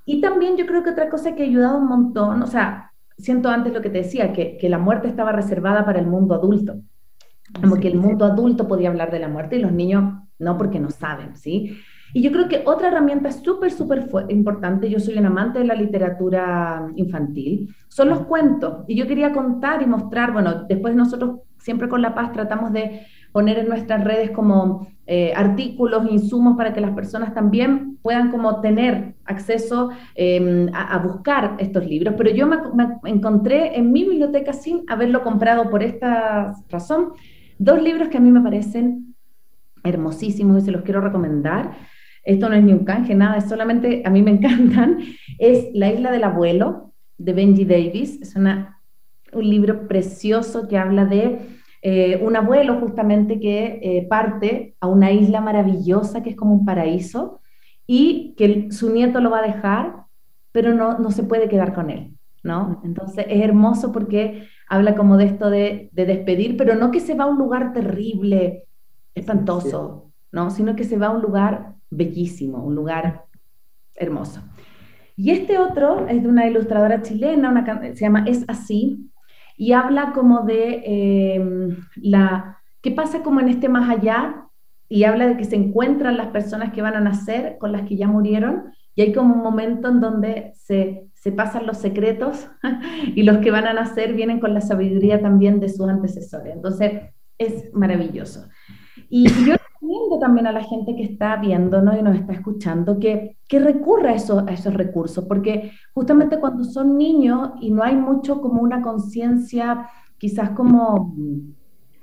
Y 0.04 0.20
también 0.20 0.57
yo 0.57 0.66
creo 0.66 0.83
que 0.83 0.90
otra 0.90 1.09
cosa 1.09 1.35
que 1.35 1.44
ha 1.44 1.46
ayudado 1.46 1.78
un 1.78 1.88
montón, 1.88 2.42
o 2.42 2.46
sea, 2.46 2.92
siento 3.16 3.48
antes 3.48 3.72
lo 3.72 3.83
que 3.83 3.90
te 3.90 3.98
decía, 3.98 4.33
que, 4.33 4.57
que 4.57 4.68
la 4.68 4.79
muerte 4.79 5.09
estaba 5.09 5.33
reservada 5.33 5.85
para 5.85 6.00
el 6.00 6.07
mundo 6.07 6.35
adulto, 6.35 6.81
como 7.61 7.77
que 7.77 7.88
el 7.88 7.96
mundo 7.96 8.24
adulto 8.24 8.66
podía 8.66 8.88
hablar 8.88 9.11
de 9.11 9.20
la 9.20 9.29
muerte 9.29 9.57
y 9.57 9.61
los 9.61 9.72
niños 9.72 10.14
no 10.38 10.59
porque 10.59 10.81
no 10.81 10.90
saben, 10.90 11.37
¿sí? 11.37 11.79
Y 12.16 12.22
yo 12.22 12.31
creo 12.31 12.48
que 12.48 12.62
otra 12.64 12.88
herramienta 12.88 13.33
súper, 13.33 13.72
súper 13.72 14.09
importante, 14.29 14.88
yo 14.88 15.00
soy 15.00 15.18
un 15.18 15.27
amante 15.27 15.59
de 15.59 15.64
la 15.64 15.74
literatura 15.74 16.87
infantil, 16.94 17.74
son 17.88 18.09
los 18.09 18.20
cuentos. 18.20 18.85
Y 18.87 18.94
yo 18.94 19.09
quería 19.09 19.33
contar 19.33 19.83
y 19.83 19.87
mostrar, 19.87 20.33
bueno, 20.33 20.64
después 20.68 20.94
nosotros 20.94 21.40
siempre 21.59 21.88
con 21.88 22.03
La 22.03 22.14
Paz 22.14 22.31
tratamos 22.31 22.72
de 22.72 23.05
poner 23.35 23.59
en 23.59 23.68
nuestras 23.68 24.05
redes 24.05 24.31
como 24.31 24.87
eh, 25.09 25.33
artículos, 25.35 26.09
insumos 26.09 26.57
para 26.57 26.73
que 26.73 26.81
las 26.81 26.92
personas 26.92 27.35
también 27.35 27.99
puedan 28.01 28.31
como 28.31 28.61
tener 28.61 29.16
acceso 29.25 29.90
em, 30.14 30.68
a, 30.73 30.97
buscar 30.99 31.57
estos 31.59 31.85
libros. 31.85 32.14
Pero 32.16 32.31
yo 32.31 32.47
me, 32.47 32.59
me, 32.77 33.11
encontré 33.11 33.77
en 33.77 33.90
mi 33.90 34.05
biblioteca 34.05 34.53
sin 34.53 34.85
haberlo 34.87 35.25
comprado 35.25 35.68
por 35.68 35.83
esta 35.83 36.55
razón, 36.68 37.14
dos 37.59 37.83
libros 37.83 38.07
que 38.07 38.18
a 38.18 38.20
mí 38.20 38.31
me 38.31 38.40
parecen 38.40 39.16
hermosísimos 39.83 40.62
y 40.62 40.66
se 40.66 40.70
los 40.70 40.83
quiero 40.83 41.01
recomendar. 41.01 41.73
Esto 42.23 42.49
no 42.49 42.55
es 42.55 42.62
ni 42.62 42.73
un 42.73 42.85
canje, 42.85 43.16
nada, 43.16 43.38
es 43.38 43.49
solamente, 43.49 44.05
a 44.07 44.11
mí 44.11 44.23
me 44.23 44.31
encantan, 44.31 45.01
es 45.40 45.75
La 45.75 45.92
isla 45.92 46.12
del 46.12 46.23
abuelo 46.23 46.92
de 47.18 47.33
Benji 47.33 47.64
Davis, 47.64 48.23
es 48.23 48.37
una, 48.37 48.79
un 49.33 49.51
libro 49.51 49.88
precioso 49.88 50.68
que 50.68 50.79
habla 50.79 51.05
de 51.05 51.63
eh, 51.87 52.18
un 52.25 52.35
abuelo 52.35 52.81
justamente 52.81 53.38
que 53.38 53.79
eh, 53.83 54.07
parte 54.09 54.75
a 54.81 54.87
una 54.87 55.12
isla 55.12 55.42
maravillosa 55.42 56.23
que 56.23 56.31
es 56.31 56.37
como 56.37 56.55
un 56.55 56.64
paraíso 56.64 57.42
y 57.87 58.33
que 58.38 58.73
su 58.73 58.90
nieto 58.90 59.20
lo 59.20 59.29
va 59.29 59.40
a 59.40 59.47
dejar, 59.47 59.97
pero 60.51 60.73
no, 60.73 60.99
no 60.99 61.11
se 61.11 61.25
puede 61.25 61.47
quedar 61.47 61.75
con 61.75 61.90
él, 61.90 62.16
¿no? 62.42 62.81
Entonces 62.85 63.27
es 63.29 63.42
hermoso 63.42 63.92
porque 63.92 64.49
habla 64.66 64.94
como 64.94 65.18
de 65.18 65.27
esto 65.27 65.51
de, 65.51 65.90
de 65.92 66.07
despedir, 66.07 66.57
pero 66.57 66.75
no 66.75 66.90
que 66.90 67.01
se 67.01 67.12
va 67.12 67.25
a 67.25 67.27
un 67.29 67.37
lugar 67.37 67.75
terrible, 67.75 68.64
espantoso, 69.14 70.11
¿no? 70.33 70.51
Sino 70.51 70.77
que 70.77 70.85
se 70.85 70.97
va 70.97 71.09
a 71.09 71.11
un 71.11 71.20
lugar 71.20 71.75
bellísimo, 71.90 72.64
un 72.64 72.77
lugar 72.77 73.27
hermoso. 73.94 74.40
Y 75.16 75.33
este 75.33 75.59
otro 75.59 76.09
es 76.09 76.23
de 76.23 76.29
una 76.31 76.47
ilustradora 76.47 77.03
chilena, 77.03 77.51
una, 77.51 77.94
se 77.94 78.01
llama 78.01 78.25
Es 78.27 78.42
así, 78.49 79.11
y 79.57 79.73
habla 79.73 80.12
como 80.12 80.40
de 80.40 80.83
em, 80.85 81.77
la, 81.97 82.59
qué 82.83 82.90
pasa 82.90 83.23
como 83.23 83.40
en 83.40 83.49
este 83.49 83.69
más 83.69 83.88
allá, 83.88 84.47
y 84.88 85.05
habla 85.05 85.27
de 85.27 85.37
que 85.37 85.45
se 85.45 85.57
encuentran 85.57 86.17
las 86.17 86.29
personas 86.29 86.73
que 86.73 86.83
van 86.83 86.95
a 86.95 87.01
nacer 87.01 87.57
con 87.59 87.73
las 87.73 87.83
que 87.83 87.97
ya 87.97 88.07
murieron, 88.07 88.73
y 88.95 89.03
hay 89.03 89.12
como 89.12 89.35
un 89.35 89.43
momento 89.43 89.88
en 89.88 90.01
donde 90.01 90.53
se, 90.55 91.09
se 91.14 91.33
pasan 91.33 91.67
los 91.67 91.79
secretos 91.79 92.49
y 93.14 93.23
los 93.23 93.38
que 93.38 93.51
van 93.51 93.67
a 93.67 93.73
nacer 93.73 94.14
vienen 94.14 94.40
con 94.40 94.55
la 94.55 94.61
sabiduría 94.61 95.21
también 95.21 95.59
de 95.59 95.69
sus 95.69 95.88
antecesores. 95.88 96.55
Entonces, 96.55 96.93
es 97.38 97.73
maravilloso. 97.75 98.47
Y, 99.09 99.29
y 99.29 99.53
también 100.20 100.47
a 100.47 100.53
la 100.53 100.62
gente 100.62 100.94
que 100.97 101.03
está 101.03 101.37
viéndonos 101.37 101.99
y 101.99 102.03
nos 102.03 102.16
está 102.16 102.33
escuchando 102.33 102.99
que, 102.99 103.37
que 103.49 103.59
recurra 103.59 104.11
a, 104.11 104.14
eso, 104.14 104.44
a 104.47 104.53
esos 104.53 104.75
recursos, 104.75 105.25
porque 105.25 105.73
justamente 105.92 106.38
cuando 106.38 106.64
son 106.64 106.97
niños 106.97 107.51
y 107.61 107.70
no 107.70 107.83
hay 107.83 107.97
mucho 107.97 108.40
como 108.40 108.62
una 108.62 108.83
conciencia 108.83 109.87
quizás 110.18 110.51
como 110.51 111.14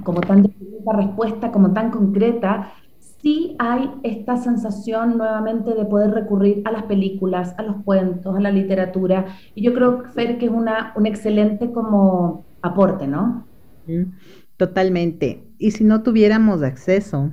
como 0.04 0.22
tan 0.22 0.44
respuesta, 0.98 1.52
como 1.52 1.74
tan 1.74 1.92
concreta, 1.92 2.74
sí 3.22 3.56
hay 3.60 3.92
esta 4.02 4.38
sensación 4.38 5.18
nuevamente 5.18 5.76
de 5.76 5.86
poder 5.86 6.12
recurrir 6.12 6.64
a 6.66 6.72
las 6.72 6.84
películas, 6.84 7.54
a 7.60 7.62
los 7.64 7.84
cuentos, 7.84 8.36
a 8.36 8.40
la 8.40 8.52
literatura. 8.52 9.28
Y 9.54 9.62
yo 9.62 9.76
creo, 9.76 10.06
Fer, 10.16 10.40
que 10.40 10.46
es 10.46 10.52
una, 10.52 10.92
un 10.96 11.06
excelente 11.06 11.72
como 11.72 12.46
aporte, 12.64 13.06
¿no? 13.06 13.46
Totalmente. 14.58 15.44
Y 15.60 15.70
si 15.70 15.84
no 15.84 16.02
tuviéramos 16.02 16.64
acceso 16.64 17.32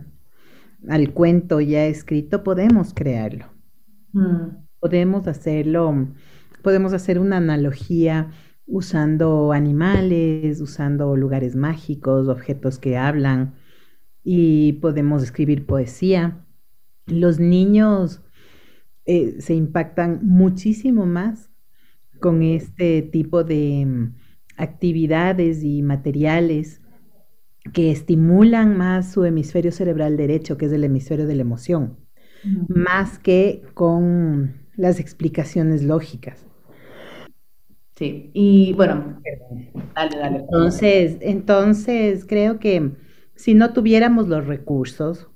al 0.86 1.12
cuento 1.12 1.60
ya 1.60 1.86
escrito, 1.86 2.44
podemos 2.44 2.94
crearlo. 2.94 3.46
Mm. 4.12 4.66
Podemos 4.80 5.26
hacerlo, 5.26 6.08
podemos 6.62 6.92
hacer 6.92 7.18
una 7.18 7.38
analogía 7.38 8.30
usando 8.66 9.52
animales, 9.52 10.60
usando 10.60 11.16
lugares 11.16 11.56
mágicos, 11.56 12.28
objetos 12.28 12.78
que 12.78 12.96
hablan 12.96 13.54
y 14.22 14.74
podemos 14.74 15.22
escribir 15.22 15.66
poesía. 15.66 16.44
Los 17.06 17.40
niños 17.40 18.22
eh, 19.06 19.40
se 19.40 19.54
impactan 19.54 20.20
muchísimo 20.22 21.06
más 21.06 21.50
con 22.20 22.42
este 22.42 23.02
tipo 23.02 23.42
de 23.42 23.86
mm, 23.86 24.14
actividades 24.58 25.64
y 25.64 25.82
materiales 25.82 26.82
que 27.72 27.90
estimulan 27.90 28.76
más 28.76 29.12
su 29.12 29.24
hemisferio 29.24 29.72
cerebral 29.72 30.16
derecho, 30.16 30.56
que 30.56 30.66
es 30.66 30.72
el 30.72 30.84
hemisferio 30.84 31.26
de 31.26 31.34
la 31.34 31.42
emoción, 31.42 31.98
más 32.68 33.18
que 33.18 33.62
con 33.74 34.54
las 34.76 35.00
explicaciones 35.00 35.82
lógicas. 35.82 36.46
Sí, 37.96 38.30
y 38.32 38.72
bueno, 38.74 39.20
dale, 39.94 40.16
dale. 40.16 40.38
Entonces, 40.38 41.18
entonces 41.20 42.24
creo 42.24 42.60
que 42.60 42.92
si 43.34 43.54
no 43.54 43.72
tuviéramos 43.72 44.28
los 44.28 44.46
recursos, 44.46 45.28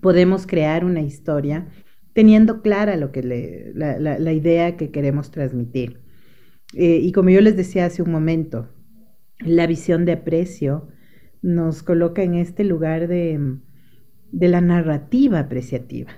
podemos 0.00 0.46
crear 0.46 0.84
una 0.84 1.00
historia 1.00 1.68
teniendo 2.12 2.62
clara 2.62 2.96
lo 2.96 3.10
que 3.10 3.22
la, 3.74 4.32
idea 4.32 4.76
que 4.76 4.90
queremos 4.90 5.30
transmitir. 5.30 6.00
Eh, 6.74 7.00
y 7.02 7.12
como 7.12 7.30
yo 7.30 7.40
les 7.40 7.56
decía 7.56 7.86
hace 7.86 8.02
un 8.02 8.10
momento, 8.10 8.68
la 9.38 9.66
visión 9.66 10.04
de 10.04 10.12
aprecio 10.12 10.88
nos 11.42 11.82
coloca 11.82 12.22
en 12.22 12.34
este 12.34 12.64
lugar 12.64 13.08
de, 13.08 13.58
de 14.30 14.48
la 14.48 14.60
narrativa 14.60 15.40
apreciativa. 15.40 16.12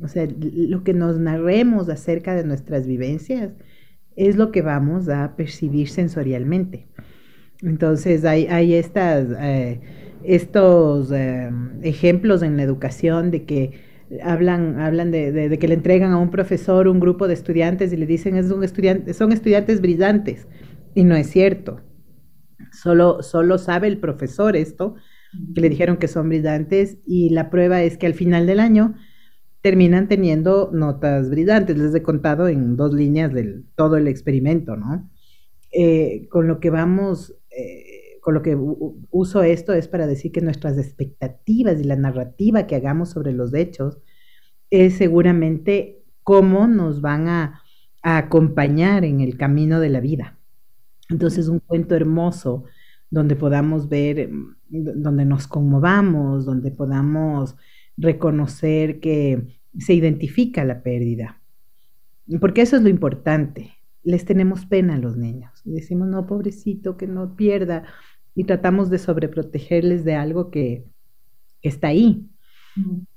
O 0.00 0.08
sea, 0.08 0.28
lo 0.38 0.84
que 0.84 0.92
nos 0.92 1.18
narremos 1.18 1.88
acerca 1.88 2.34
de 2.34 2.44
nuestras 2.44 2.86
vivencias 2.86 3.50
es 4.14 4.36
lo 4.36 4.52
que 4.52 4.62
vamos 4.62 5.08
a 5.08 5.36
percibir 5.36 5.88
sensorialmente. 5.88 6.86
Entonces 7.62 8.24
hay, 8.24 8.46
hay 8.46 8.74
estas, 8.74 9.26
eh, 9.40 9.80
estos 10.24 11.10
eh, 11.12 11.50
ejemplos 11.82 12.42
en 12.42 12.56
la 12.56 12.62
educación 12.62 13.30
de 13.30 13.44
que 13.44 13.72
hablan, 14.22 14.78
hablan 14.78 15.10
de, 15.10 15.56
que 15.58 15.68
le 15.68 15.74
entregan 15.74 16.12
a 16.12 16.18
un 16.18 16.30
profesor 16.30 16.88
un 16.88 17.00
grupo 17.00 17.26
de 17.26 17.34
estudiantes 17.34 17.92
y 17.92 17.96
le 17.96 18.06
dicen 18.06 18.36
es 18.36 18.50
un 18.50 18.62
estudiante, 18.62 19.14
son 19.14 19.32
estudiantes 19.32 19.80
brillantes. 19.80 20.46
Y 20.94 21.04
no 21.04 21.14
es 21.14 21.28
cierto. 21.28 21.80
Solo, 22.86 23.20
solo 23.20 23.58
sabe 23.58 23.88
el 23.88 23.98
profesor 23.98 24.54
esto, 24.54 24.94
que 25.56 25.60
le 25.60 25.68
dijeron 25.68 25.96
que 25.96 26.06
son 26.06 26.28
brillantes, 26.28 26.98
y 27.04 27.30
la 27.30 27.50
prueba 27.50 27.82
es 27.82 27.98
que 27.98 28.06
al 28.06 28.14
final 28.14 28.46
del 28.46 28.60
año 28.60 28.94
terminan 29.60 30.06
teniendo 30.06 30.70
notas 30.72 31.28
brillantes. 31.28 31.76
Les 31.76 31.92
he 31.96 32.00
contado 32.00 32.46
en 32.46 32.76
dos 32.76 32.94
líneas 32.94 33.34
del 33.34 33.64
todo 33.74 33.96
el 33.96 34.06
experimento, 34.06 34.76
¿no? 34.76 35.10
Eh, 35.72 36.28
con 36.30 36.46
lo 36.46 36.60
que 36.60 36.70
vamos, 36.70 37.34
eh, 37.50 38.20
con 38.20 38.34
lo 38.34 38.42
que 38.42 38.56
uso 39.10 39.42
esto 39.42 39.72
es 39.72 39.88
para 39.88 40.06
decir 40.06 40.30
que 40.30 40.40
nuestras 40.42 40.78
expectativas 40.78 41.80
y 41.80 41.82
la 41.82 41.96
narrativa 41.96 42.68
que 42.68 42.76
hagamos 42.76 43.10
sobre 43.10 43.32
los 43.32 43.52
hechos 43.52 43.98
es 44.70 44.94
seguramente 44.94 46.04
cómo 46.22 46.68
nos 46.68 47.00
van 47.00 47.26
a, 47.26 47.62
a 48.02 48.18
acompañar 48.18 49.04
en 49.04 49.20
el 49.20 49.36
camino 49.36 49.80
de 49.80 49.88
la 49.88 49.98
vida. 49.98 50.38
Entonces, 51.08 51.48
un 51.48 51.60
cuento 51.60 51.94
hermoso 51.94 52.64
donde 53.10 53.36
podamos 53.36 53.88
ver, 53.88 54.30
donde 54.68 55.24
nos 55.24 55.46
conmovamos, 55.46 56.44
donde 56.44 56.70
podamos 56.70 57.56
reconocer 57.96 59.00
que 59.00 59.60
se 59.78 59.94
identifica 59.94 60.64
la 60.64 60.82
pérdida. 60.82 61.40
Porque 62.40 62.62
eso 62.62 62.76
es 62.76 62.82
lo 62.82 62.88
importante. 62.88 63.72
Les 64.02 64.24
tenemos 64.24 64.66
pena 64.66 64.94
a 64.94 64.98
los 64.98 65.16
niños. 65.16 65.52
decimos, 65.64 66.08
no, 66.08 66.26
pobrecito, 66.26 66.96
que 66.96 67.06
no 67.06 67.36
pierda. 67.36 67.84
Y 68.34 68.44
tratamos 68.44 68.90
de 68.90 68.98
sobreprotegerles 68.98 70.04
de 70.04 70.14
algo 70.14 70.50
que, 70.50 70.84
está 71.62 71.88
ahí. 71.88 72.28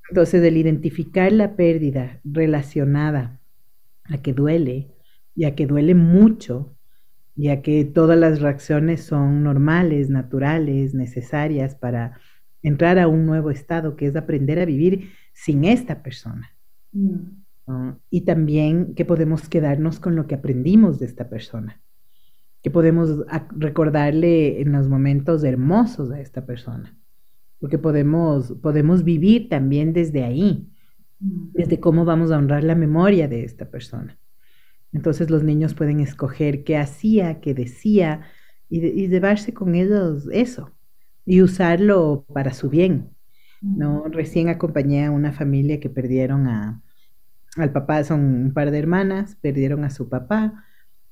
Entonces, 0.10 0.42
el 0.42 0.58
identificar 0.58 1.32
la 1.32 1.56
pérdida 1.56 2.20
relacionada 2.24 3.40
a 4.06 4.18
que 4.24 4.34
duele, 4.34 4.88
y 5.36 5.46
a 5.46 5.56
que 5.56 5.68
duele 5.68 5.96
mucho, 5.96 6.76
ya 7.40 7.62
que 7.62 7.86
todas 7.86 8.20
las 8.20 8.42
reacciones 8.42 9.02
son 9.02 9.44
normales, 9.44 10.10
naturales, 10.10 10.94
necesarias 10.94 11.74
para 11.74 12.20
entrar 12.62 13.00
a 13.00 13.08
un 13.08 13.26
nuevo 13.26 13.50
estado, 13.50 13.96
que 13.96 14.08
es 14.08 14.16
aprender 14.18 14.60
a 14.60 14.66
vivir 14.66 15.12
sin 15.32 15.64
esta 15.64 16.04
persona. 16.04 16.52
Mm. 16.92 17.92
Y 18.10 18.22
también 18.22 18.94
que 18.94 19.06
podemos 19.06 19.48
quedarnos 19.48 20.02
con 20.02 20.18
lo 20.18 20.28
que 20.28 20.36
aprendimos 20.36 21.00
de 21.00 21.06
esta 21.06 21.30
persona, 21.30 21.80
que 22.62 22.72
podemos 22.72 23.24
recordarle 23.56 24.60
en 24.60 24.74
los 24.74 24.90
momentos 24.90 25.44
hermosos 25.46 26.12
a 26.12 26.20
esta 26.20 26.46
persona, 26.46 26.98
porque 27.60 27.78
podemos, 27.78 28.52
podemos 28.62 29.06
vivir 29.06 29.48
también 29.48 29.94
desde 29.94 30.26
ahí, 30.26 30.68
mm. 31.20 31.52
desde 31.54 31.80
cómo 31.80 32.04
vamos 32.04 32.32
a 32.32 32.38
honrar 32.38 32.66
la 32.66 32.76
memoria 32.76 33.30
de 33.30 33.46
esta 33.46 33.70
persona. 33.70 34.18
Entonces 34.94 35.30
los 35.30 35.44
niños 35.44 35.74
pueden 35.74 36.00
escoger 36.00 36.64
qué 36.64 36.78
hacía, 36.78 37.42
qué 37.42 37.54
decía 37.54 38.22
y, 38.70 38.86
y 38.86 39.08
llevarse 39.08 39.54
con 39.54 39.76
ellos 39.76 40.28
eso 40.32 40.72
y 41.26 41.42
usarlo 41.42 42.26
para 42.34 42.54
su 42.54 42.70
bien. 42.70 43.16
¿no? 43.62 44.06
Recién 44.08 44.50
acompañé 44.50 45.06
a 45.06 45.12
una 45.12 45.32
familia 45.32 45.80
que 45.80 45.90
perdieron 45.90 46.48
a, 46.48 46.82
al 47.58 47.72
papá, 47.72 48.04
son 48.04 48.22
un 48.22 48.54
par 48.54 48.72
de 48.72 48.80
hermanas, 48.80 49.38
perdieron 49.42 49.84
a 49.84 49.90
su 49.90 50.10
papá 50.10 50.66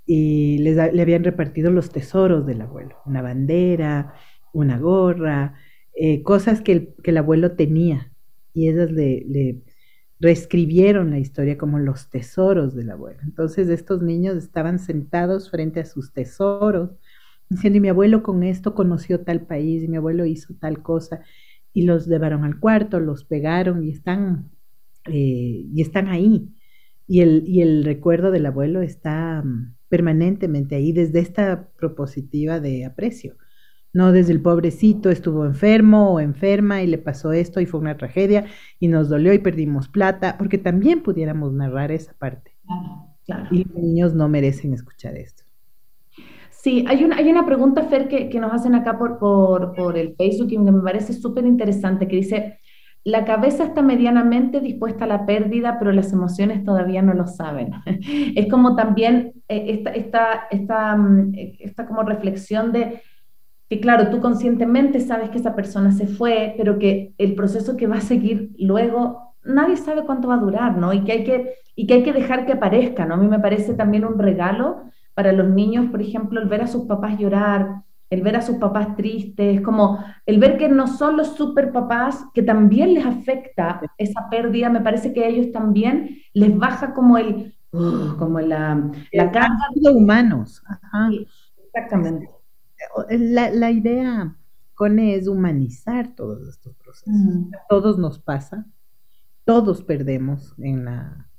y 0.05 0.59
les 0.59 0.93
le 0.93 1.01
habían 1.01 1.23
repartido 1.23 1.71
los 1.71 1.91
tesoros 1.91 2.45
del 2.45 2.61
abuelo, 2.61 2.97
una 3.05 3.21
bandera, 3.21 4.13
una 4.53 4.79
gorra, 4.79 5.55
eh, 5.93 6.23
cosas 6.23 6.61
que 6.61 6.71
el, 6.71 6.95
que 7.03 7.11
el, 7.11 7.17
abuelo 7.17 7.53
tenía 7.53 8.13
y 8.53 8.69
ellas 8.69 8.91
le, 8.91 9.25
le, 9.27 9.61
reescribieron 10.19 11.11
la 11.11 11.19
historia 11.19 11.57
como 11.57 11.79
los 11.79 12.09
tesoros 12.09 12.75
del 12.75 12.89
abuelo. 12.91 13.19
Entonces 13.23 13.69
estos 13.69 14.01
niños 14.01 14.35
estaban 14.37 14.79
sentados 14.79 15.51
frente 15.51 15.79
a 15.79 15.85
sus 15.85 16.11
tesoros, 16.11 16.91
diciendo, 17.49 17.77
y 17.77 17.81
mi 17.81 17.89
abuelo 17.89 18.23
con 18.23 18.43
esto 18.43 18.73
conoció 18.73 19.21
tal 19.21 19.41
país, 19.45 19.83
y 19.83 19.87
mi 19.87 19.97
abuelo 19.97 20.25
hizo 20.25 20.55
tal 20.55 20.81
cosa, 20.81 21.21
y 21.73 21.83
los 21.83 22.07
llevaron 22.07 22.43
al 22.43 22.59
cuarto, 22.59 22.99
los 22.99 23.23
pegaron 23.25 23.83
y 23.83 23.91
están, 23.91 24.49
eh, 25.05 25.65
y 25.73 25.81
están 25.81 26.07
ahí. 26.07 26.49
Y 27.07 27.21
el, 27.21 27.43
y 27.47 27.61
el 27.61 27.83
recuerdo 27.85 28.31
del 28.31 28.47
abuelo 28.47 28.81
está 28.81 29.41
mm, 29.43 29.75
permanentemente 29.87 30.75
ahí 30.75 30.91
desde 30.91 31.19
esta 31.19 31.69
propositiva 31.77 32.59
de 32.59 32.85
aprecio. 32.85 33.37
No 33.93 34.11
desde 34.11 34.33
el 34.33 34.41
pobrecito 34.41 35.09
estuvo 35.09 35.45
enfermo 35.45 36.11
o 36.11 36.19
enferma 36.19 36.81
y 36.81 36.87
le 36.87 36.97
pasó 36.97 37.31
esto 37.31 37.59
y 37.61 37.65
fue 37.65 37.79
una 37.79 37.97
tragedia 37.97 38.45
y 38.79 38.87
nos 38.87 39.09
dolió 39.09 39.33
y 39.33 39.39
perdimos 39.39 39.87
plata, 39.87 40.37
porque 40.37 40.57
también 40.57 41.01
pudiéramos 41.01 41.53
narrar 41.53 41.91
esa 41.91 42.13
parte. 42.13 42.55
Y 43.51 43.63
los 43.63 43.75
niños 43.75 44.13
no 44.13 44.29
merecen 44.29 44.73
escuchar 44.73 45.17
esto. 45.17 45.43
Sí, 46.49 46.85
hay 46.87 47.03
una, 47.03 47.17
hay 47.17 47.29
una 47.29 47.45
pregunta, 47.45 47.83
Fer, 47.83 48.07
que, 48.07 48.29
que 48.29 48.39
nos 48.39 48.51
hacen 48.51 48.75
acá 48.75 48.97
por, 48.97 49.19
por, 49.19 49.73
por, 49.73 49.97
el 49.97 50.15
Facebook 50.15 50.47
y 50.51 50.55
que 50.57 50.71
me 50.71 50.81
parece 50.81 51.13
súper 51.13 51.45
interesante, 51.45 52.07
que 52.07 52.15
dice, 52.15 52.59
la 53.03 53.23
cabeza 53.23 53.63
está 53.63 53.81
medianamente 53.81 54.59
dispuesta 54.59 55.05
a 55.05 55.07
la 55.07 55.25
pérdida, 55.25 55.77
pero 55.79 55.93
las 55.93 56.11
emociones 56.11 56.65
todavía 56.65 57.01
no 57.01 57.13
lo 57.13 57.25
saben. 57.25 57.71
es 58.35 58.49
como 58.49 58.75
también 58.75 59.31
eh, 59.47 59.65
esta, 59.69 59.91
esta, 59.91 60.47
esta, 60.51 60.97
mm, 60.97 61.31
esta 61.59 61.87
como 61.87 62.03
reflexión 62.03 62.73
de 62.73 63.01
que 63.69 63.79
claro, 63.79 64.09
tú 64.09 64.21
conscientemente 64.21 64.99
sabes 64.99 65.29
que 65.29 65.37
esa 65.37 65.55
persona 65.55 65.91
se 65.91 66.07
fue, 66.07 66.53
pero 66.57 66.79
que 66.79 67.13
el 67.17 67.35
proceso 67.35 67.75
que 67.75 67.87
va 67.87 67.97
a 67.97 68.01
seguir 68.01 68.51
luego, 68.57 69.35
nadie 69.43 69.75
sabe 69.75 70.05
cuánto 70.05 70.29
va 70.29 70.35
a 70.35 70.39
durar, 70.39 70.77
¿no? 70.77 70.93
Y 70.93 71.03
que 71.03 71.11
hay 71.11 71.23
que, 71.23 71.53
y 71.75 71.85
que, 71.85 71.95
hay 71.95 72.03
que 72.03 72.13
dejar 72.13 72.45
que 72.45 72.53
aparezca, 72.53 73.05
¿no? 73.05 73.15
A 73.15 73.17
mí 73.17 73.27
me 73.27 73.39
parece 73.39 73.73
también 73.73 74.05
un 74.05 74.17
regalo 74.17 74.83
para 75.13 75.33
los 75.33 75.49
niños, 75.49 75.87
por 75.91 76.01
ejemplo, 76.01 76.39
el 76.41 76.47
ver 76.47 76.61
a 76.61 76.67
sus 76.67 76.85
papás 76.85 77.19
llorar, 77.19 77.83
el 78.09 78.21
ver 78.21 78.37
a 78.37 78.41
sus 78.41 78.57
papás 78.57 78.95
tristes, 78.95 79.59
como 79.61 79.99
el 80.25 80.39
ver 80.39 80.57
que 80.57 80.69
no 80.69 80.87
son 80.87 81.17
los 81.17 81.35
super 81.35 81.73
papás, 81.73 82.25
que 82.33 82.43
también 82.43 82.93
les 82.93 83.05
afecta 83.05 83.81
esa 83.97 84.29
pérdida, 84.29 84.69
me 84.69 84.79
parece 84.79 85.13
que 85.13 85.25
a 85.25 85.27
ellos 85.27 85.51
también 85.51 86.21
les 86.33 86.57
baja 86.57 86.93
como 86.93 87.17
el, 87.17 87.53
uh, 87.71 88.15
como 88.17 88.39
la, 88.39 88.91
la 89.11 89.31
carga. 89.31 89.67
de 89.75 89.89
humanos. 89.89 90.63
exactamente. 91.65 92.36
La, 93.09 93.49
la, 93.49 93.71
idea 93.71 94.35
Cone 94.77 95.15
es 95.15 95.27
humanizar 95.27 96.15
todos 96.15 96.47
estos 96.47 96.75
procesos. 96.75 97.15
Todos 97.67 97.97
nos 97.97 98.19
pasa, 98.19 98.67
todos 99.43 99.81
perdemos 99.81 100.53
en 100.59 100.85
la, 100.85 101.29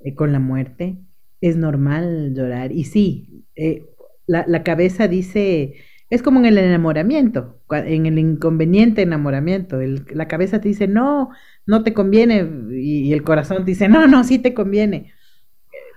eh, 0.00 0.14
con 0.14 0.32
la 0.32 0.38
muerte. 0.38 0.96
Es 1.42 1.56
normal 1.56 2.32
llorar. 2.34 2.72
Y 2.72 2.84
sí, 2.84 3.44
eh, 3.54 3.84
la, 4.26 4.62
cabeza 4.62 5.08
dice, 5.08 5.74
es 6.08 6.22
como 6.22 6.40
en 6.40 6.46
el 6.46 6.56
enamoramiento, 6.56 7.60
en 7.70 8.06
el 8.06 8.18
inconveniente 8.18 9.02
enamoramiento. 9.02 9.78
la 9.78 10.28
cabeza 10.28 10.60
te 10.60 10.68
dice, 10.68 10.88
no, 10.88 11.30
no 11.66 11.82
te 11.82 11.92
conviene. 11.92 12.48
Y, 12.70 13.12
el 13.12 13.22
corazón 13.22 13.58
te 13.58 13.72
dice, 13.72 13.88
no, 13.88 14.06
no, 14.06 14.24
sí 14.24 14.38
te 14.38 14.54
conviene. 14.54 15.12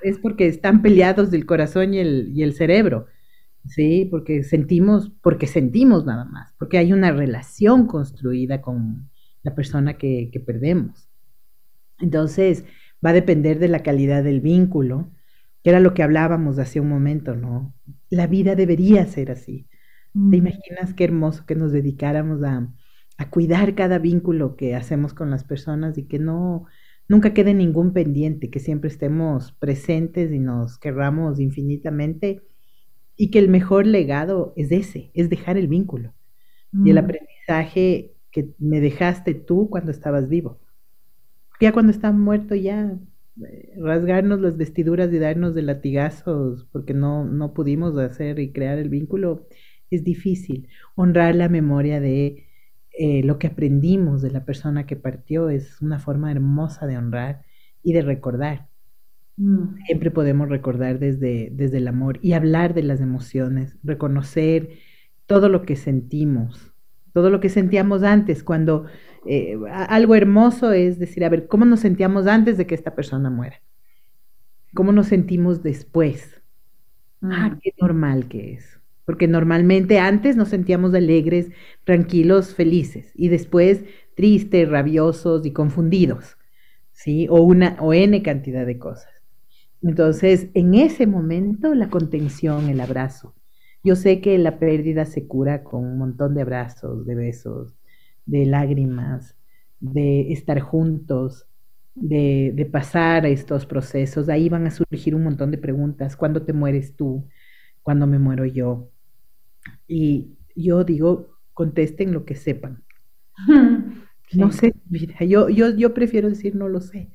Es 0.02 0.18
porque 0.18 0.48
están 0.48 0.82
peleados 0.82 1.32
del 1.32 1.46
corazón 1.46 1.94
y 1.94 2.00
el, 2.00 2.32
y 2.34 2.44
el 2.44 2.54
cerebro. 2.54 3.08
¿Sí? 3.66 4.08
Porque 4.10 4.44
sentimos, 4.44 5.12
porque 5.22 5.48
sentimos 5.48 6.06
nada 6.06 6.26
más, 6.26 6.54
porque 6.58 6.78
hay 6.78 6.94
una 6.94 7.12
relación 7.12 7.88
construida 7.88 8.62
con 8.62 9.10
la 9.44 9.56
persona 9.56 9.98
que, 9.98 10.30
que 10.32 10.40
perdemos. 10.40 11.10
Entonces, 12.00 12.66
va 13.06 13.12
a 13.12 13.14
depender 13.14 13.60
de 13.60 13.68
la 13.68 13.84
calidad 13.84 14.24
del 14.24 14.42
vínculo, 14.42 15.12
que 15.64 15.70
era 15.70 15.80
lo 15.80 15.94
que 15.94 16.04
hablábamos 16.04 16.60
hace 16.60 16.80
un 16.80 16.90
momento, 16.90 17.36
¿no? 17.36 17.74
La 18.10 18.28
vida 18.28 18.56
debería 18.56 19.06
ser 19.06 19.32
así. 19.32 19.68
¿Te 20.14 20.38
imaginas 20.38 20.94
qué 20.96 21.04
hermoso 21.04 21.46
que 21.46 21.56
nos 21.56 21.72
dedicáramos 21.72 22.44
a, 22.44 22.68
a, 23.18 23.30
cuidar 23.30 23.76
cada 23.76 24.00
vínculo 24.00 24.56
que 24.56 24.76
hacemos 24.76 25.14
con 25.14 25.30
las 25.30 25.44
personas 25.44 26.00
y 26.00 26.08
que 26.08 26.18
no 26.18 26.66
nunca 27.08 27.34
quede 27.34 27.54
ningún 27.54 27.94
pendiente, 27.94 28.50
que 28.50 28.60
siempre 28.60 28.90
estemos 28.90 29.52
presentes 29.54 30.32
y 30.32 30.40
nos 30.40 30.80
querramos 30.80 31.40
infinitamente 31.40 32.42
y 33.22 33.32
que 33.32 33.40
el 33.40 33.50
mejor 33.50 33.86
legado 33.86 34.54
es 34.56 34.72
ese, 34.72 35.12
es 35.14 35.30
dejar 35.30 35.58
el 35.58 35.68
vínculo 35.68 36.14
y 36.72 36.90
el 36.90 36.96
mm. 36.96 37.00
aprendizaje 37.00 38.14
que 38.32 38.54
me 38.60 38.80
dejaste 38.80 39.34
tú 39.34 39.70
cuando 39.70 39.92
estabas 39.92 40.30
vivo. 40.30 40.62
Ya 41.60 41.74
cuando 41.74 41.92
estás 41.92 42.14
muerto, 42.14 42.56
ya 42.56 42.98
eh, 43.46 43.74
rasgarnos 43.78 44.40
las 44.40 44.56
vestiduras 44.56 45.12
y 45.12 45.20
darnos 45.20 45.54
de 45.54 45.64
latigazos 45.64 46.66
porque 46.72 46.94
no, 46.94 47.26
no 47.26 47.54
pudimos 47.54 47.98
hacer 47.98 48.40
y 48.40 48.54
crear 48.54 48.78
el 48.78 48.88
vínculo 48.88 49.50
es 49.92 50.06
difícil. 50.06 50.70
Honrar 50.96 51.36
la 51.36 51.50
memoria 51.50 52.00
de 52.00 52.48
eh, 52.98 53.22
lo 53.24 53.38
que 53.38 53.48
aprendimos 53.48 54.22
de 54.22 54.32
la 54.32 54.46
persona 54.46 54.86
que 54.86 54.96
partió 54.96 55.50
es 55.50 55.82
una 55.82 56.00
forma 56.00 56.32
hermosa 56.32 56.88
de 56.88 56.98
honrar 56.98 57.44
y 57.84 57.92
de 57.92 58.02
recordar. 58.02 58.69
Mm. 59.40 59.78
Siempre 59.86 60.12
podemos 60.12 60.50
recordar 60.50 61.00
desde, 61.00 61.50
desde 61.54 61.78
el 61.78 61.88
amor 61.88 62.20
y 62.22 62.34
hablar 62.34 62.74
de 62.74 62.84
las 62.84 63.00
emociones, 63.00 63.78
reconocer 63.84 64.72
todo 65.26 65.48
lo 65.48 65.64
que 65.64 65.78
sentimos, 65.78 66.74
todo 67.14 67.30
lo 67.30 67.40
que 67.40 67.48
sentíamos 67.48 68.04
antes, 68.04 68.44
cuando 68.44 68.86
eh, 69.26 69.58
algo 69.72 70.16
hermoso 70.16 70.74
es 70.74 71.00
decir, 71.00 71.24
a 71.24 71.30
ver, 71.30 71.48
¿cómo 71.48 71.64
nos 71.64 71.80
sentíamos 71.80 72.28
antes 72.28 72.58
de 72.58 72.68
que 72.68 72.76
esta 72.76 72.96
persona 72.96 73.30
muera? 73.30 73.62
¿Cómo 74.74 74.92
nos 74.92 75.08
sentimos 75.08 75.64
después? 75.64 76.42
Ah, 77.22 77.50
mm. 77.50 77.60
qué 77.62 77.74
normal 77.80 78.28
que 78.28 78.54
es. 78.54 78.80
Porque 79.06 79.28
normalmente 79.28 80.00
antes 80.00 80.36
nos 80.36 80.50
sentíamos 80.50 80.94
alegres, 80.94 81.50
tranquilos, 81.86 82.54
felices 82.54 83.12
y 83.16 83.30
después 83.30 83.86
tristes, 84.16 84.68
rabiosos 84.68 85.46
y 85.46 85.54
confundidos, 85.54 86.38
¿sí? 86.92 87.28
O 87.30 87.42
una 87.42 87.78
o 87.80 87.94
n 87.94 88.22
cantidad 88.22 88.66
de 88.66 88.78
cosas. 88.78 89.19
Entonces, 89.82 90.50
en 90.54 90.76
ese 90.76 91.08
momento, 91.08 91.74
la 91.74 91.90
contención, 91.90 92.70
el 92.70 92.82
abrazo. 92.82 93.36
Yo 93.84 93.96
sé 93.96 94.20
que 94.22 94.38
la 94.38 94.60
pérdida 94.60 95.06
se 95.06 95.26
cura 95.28 95.64
con 95.64 95.86
un 95.86 95.98
montón 95.98 96.36
de 96.36 96.42
abrazos, 96.42 97.06
de 97.06 97.16
besos, 97.16 97.76
de 98.26 98.46
lágrimas, 98.46 99.38
de 99.80 100.32
estar 100.34 100.60
juntos, 100.60 101.48
de, 101.96 102.52
de 102.56 102.66
pasar 102.66 103.26
estos 103.26 103.66
procesos. 103.66 104.28
Ahí 104.30 104.50
van 104.50 104.68
a 104.68 104.72
surgir 104.72 105.16
un 105.16 105.24
montón 105.24 105.52
de 105.52 105.58
preguntas. 105.58 106.18
¿Cuándo 106.18 106.44
te 106.46 106.52
mueres 106.54 106.96
tú? 106.96 107.28
¿Cuándo 107.84 108.08
me 108.08 108.20
muero 108.20 108.46
yo? 108.46 108.92
Y 109.88 110.38
yo 110.56 110.84
digo, 110.84 111.38
contesten 111.54 112.14
lo 112.14 112.26
que 112.26 112.36
sepan. 112.36 112.84
No 114.32 114.52
sé, 114.52 114.74
mira, 114.90 115.26
yo, 115.26 115.50
yo, 115.50 115.72
yo 115.76 115.94
prefiero 115.96 116.30
decir 116.30 116.56
no 116.56 116.68
lo 116.68 116.82
sé. 116.82 117.12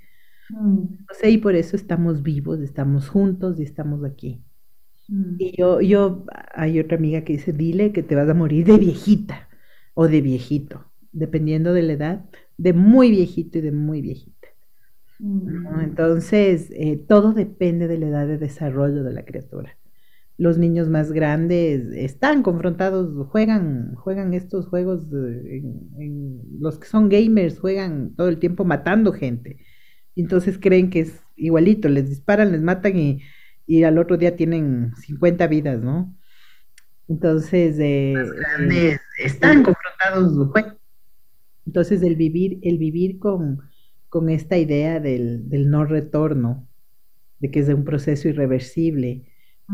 Mm. 0.50 0.82
No 1.08 1.14
sé, 1.18 1.30
y 1.30 1.38
por 1.38 1.54
eso 1.54 1.76
estamos 1.76 2.22
vivos, 2.22 2.60
estamos 2.60 3.08
juntos 3.08 3.58
y 3.58 3.62
estamos 3.62 4.04
aquí. 4.04 4.42
Mm. 5.08 5.36
Y 5.38 5.56
yo, 5.56 5.80
yo, 5.80 6.24
hay 6.54 6.80
otra 6.80 6.96
amiga 6.96 7.22
que 7.22 7.34
dice, 7.34 7.52
dile 7.52 7.92
que 7.92 8.02
te 8.02 8.14
vas 8.14 8.28
a 8.28 8.34
morir 8.34 8.66
de 8.66 8.78
viejita 8.78 9.48
o 9.94 10.08
de 10.08 10.20
viejito, 10.20 10.84
dependiendo 11.12 11.72
de 11.72 11.82
la 11.82 11.92
edad, 11.92 12.24
de 12.56 12.72
muy 12.72 13.10
viejito 13.10 13.58
y 13.58 13.62
de 13.62 13.72
muy 13.72 14.00
viejita. 14.02 14.48
Mm. 15.18 15.80
Entonces, 15.80 16.70
eh, 16.72 16.96
todo 16.96 17.32
depende 17.32 17.88
de 17.88 17.98
la 17.98 18.08
edad 18.08 18.26
de 18.26 18.38
desarrollo 18.38 19.04
de 19.04 19.12
la 19.12 19.24
criatura. 19.24 19.76
Los 20.36 20.58
niños 20.58 20.88
más 20.88 21.12
grandes 21.12 21.92
están 21.92 22.42
confrontados, 22.42 23.28
juegan, 23.28 23.94
juegan 23.94 24.34
estos 24.34 24.66
juegos, 24.66 25.06
los 26.58 26.78
que 26.80 26.88
son 26.88 27.08
gamers 27.08 27.60
juegan 27.60 28.16
todo 28.16 28.28
el 28.28 28.38
tiempo 28.38 28.64
matando 28.64 29.12
gente 29.12 29.58
entonces 30.16 30.58
creen 30.58 30.90
que 30.90 31.00
es 31.00 31.20
igualito, 31.36 31.88
les 31.88 32.08
disparan, 32.08 32.52
les 32.52 32.62
matan 32.62 33.20
y, 33.66 33.84
al 33.84 33.98
otro 33.98 34.16
día 34.16 34.36
tienen 34.36 34.94
50 34.96 35.46
vidas, 35.46 35.80
¿no? 35.82 36.14
Entonces, 37.08 37.78
eh, 37.78 38.14
eh 38.70 38.98
están 39.18 39.62
confrontados. 39.62 40.50
Entonces, 41.66 42.02
el 42.02 42.16
vivir, 42.16 42.58
el 42.62 42.78
vivir 42.78 43.18
con, 43.18 43.62
con 44.08 44.28
esta 44.28 44.58
idea 44.58 45.00
del, 45.00 45.48
del, 45.48 45.70
no 45.70 45.84
retorno, 45.84 46.68
de 47.40 47.50
que 47.50 47.60
es 47.60 47.68
un 47.68 47.84
proceso 47.84 48.28
irreversible, 48.28 49.24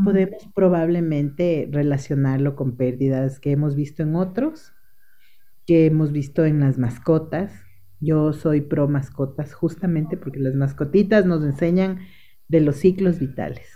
podemos 0.05 0.49
probablemente 0.55 1.69
relacionarlo 1.71 2.55
con 2.55 2.77
pérdidas 2.77 3.41
que 3.41 3.51
hemos 3.51 3.75
visto 3.75 4.03
en 4.03 4.15
otros, 4.15 4.73
que 5.67 5.87
hemos 5.87 6.13
visto 6.13 6.45
en 6.45 6.61
las 6.61 6.79
mascotas, 6.79 7.53
yo 8.01 8.33
soy 8.33 8.63
pro 8.63 8.89
mascotas 8.89 9.55
justamente 9.55 10.17
porque 10.17 10.41
las 10.41 10.55
mascotitas 10.55 11.27
nos 11.27 11.45
enseñan 11.45 12.01
de 12.49 12.61
los 12.61 12.77
ciclos 12.77 13.19
vitales. 13.19 13.69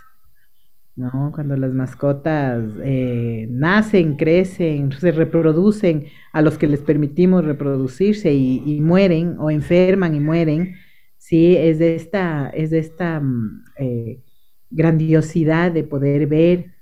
¿no? 0.96 1.32
Cuando 1.34 1.56
las 1.56 1.72
mascotas 1.72 2.64
eh, 2.82 3.46
nacen, 3.50 4.16
crecen, 4.16 4.92
se 4.92 5.12
reproducen, 5.12 6.06
a 6.32 6.40
los 6.40 6.56
que 6.56 6.66
les 6.66 6.80
permitimos 6.80 7.44
reproducirse 7.44 8.32
y, 8.32 8.80
mueren 8.80 9.36
o 9.38 9.50
enferman 9.50 10.14
y 10.14 10.20
mueren, 10.20 10.74
sí, 11.18 11.56
es 11.56 11.78
de 11.78 11.96
esta, 11.96 12.48
es 12.50 12.70
de 12.70 12.78
esta 12.78 13.20
mm, 13.20 13.64
eh, 13.78 14.22
grandiosidad 14.70 15.72
de 15.72 15.84
poder 15.84 16.26
ver 16.26 16.74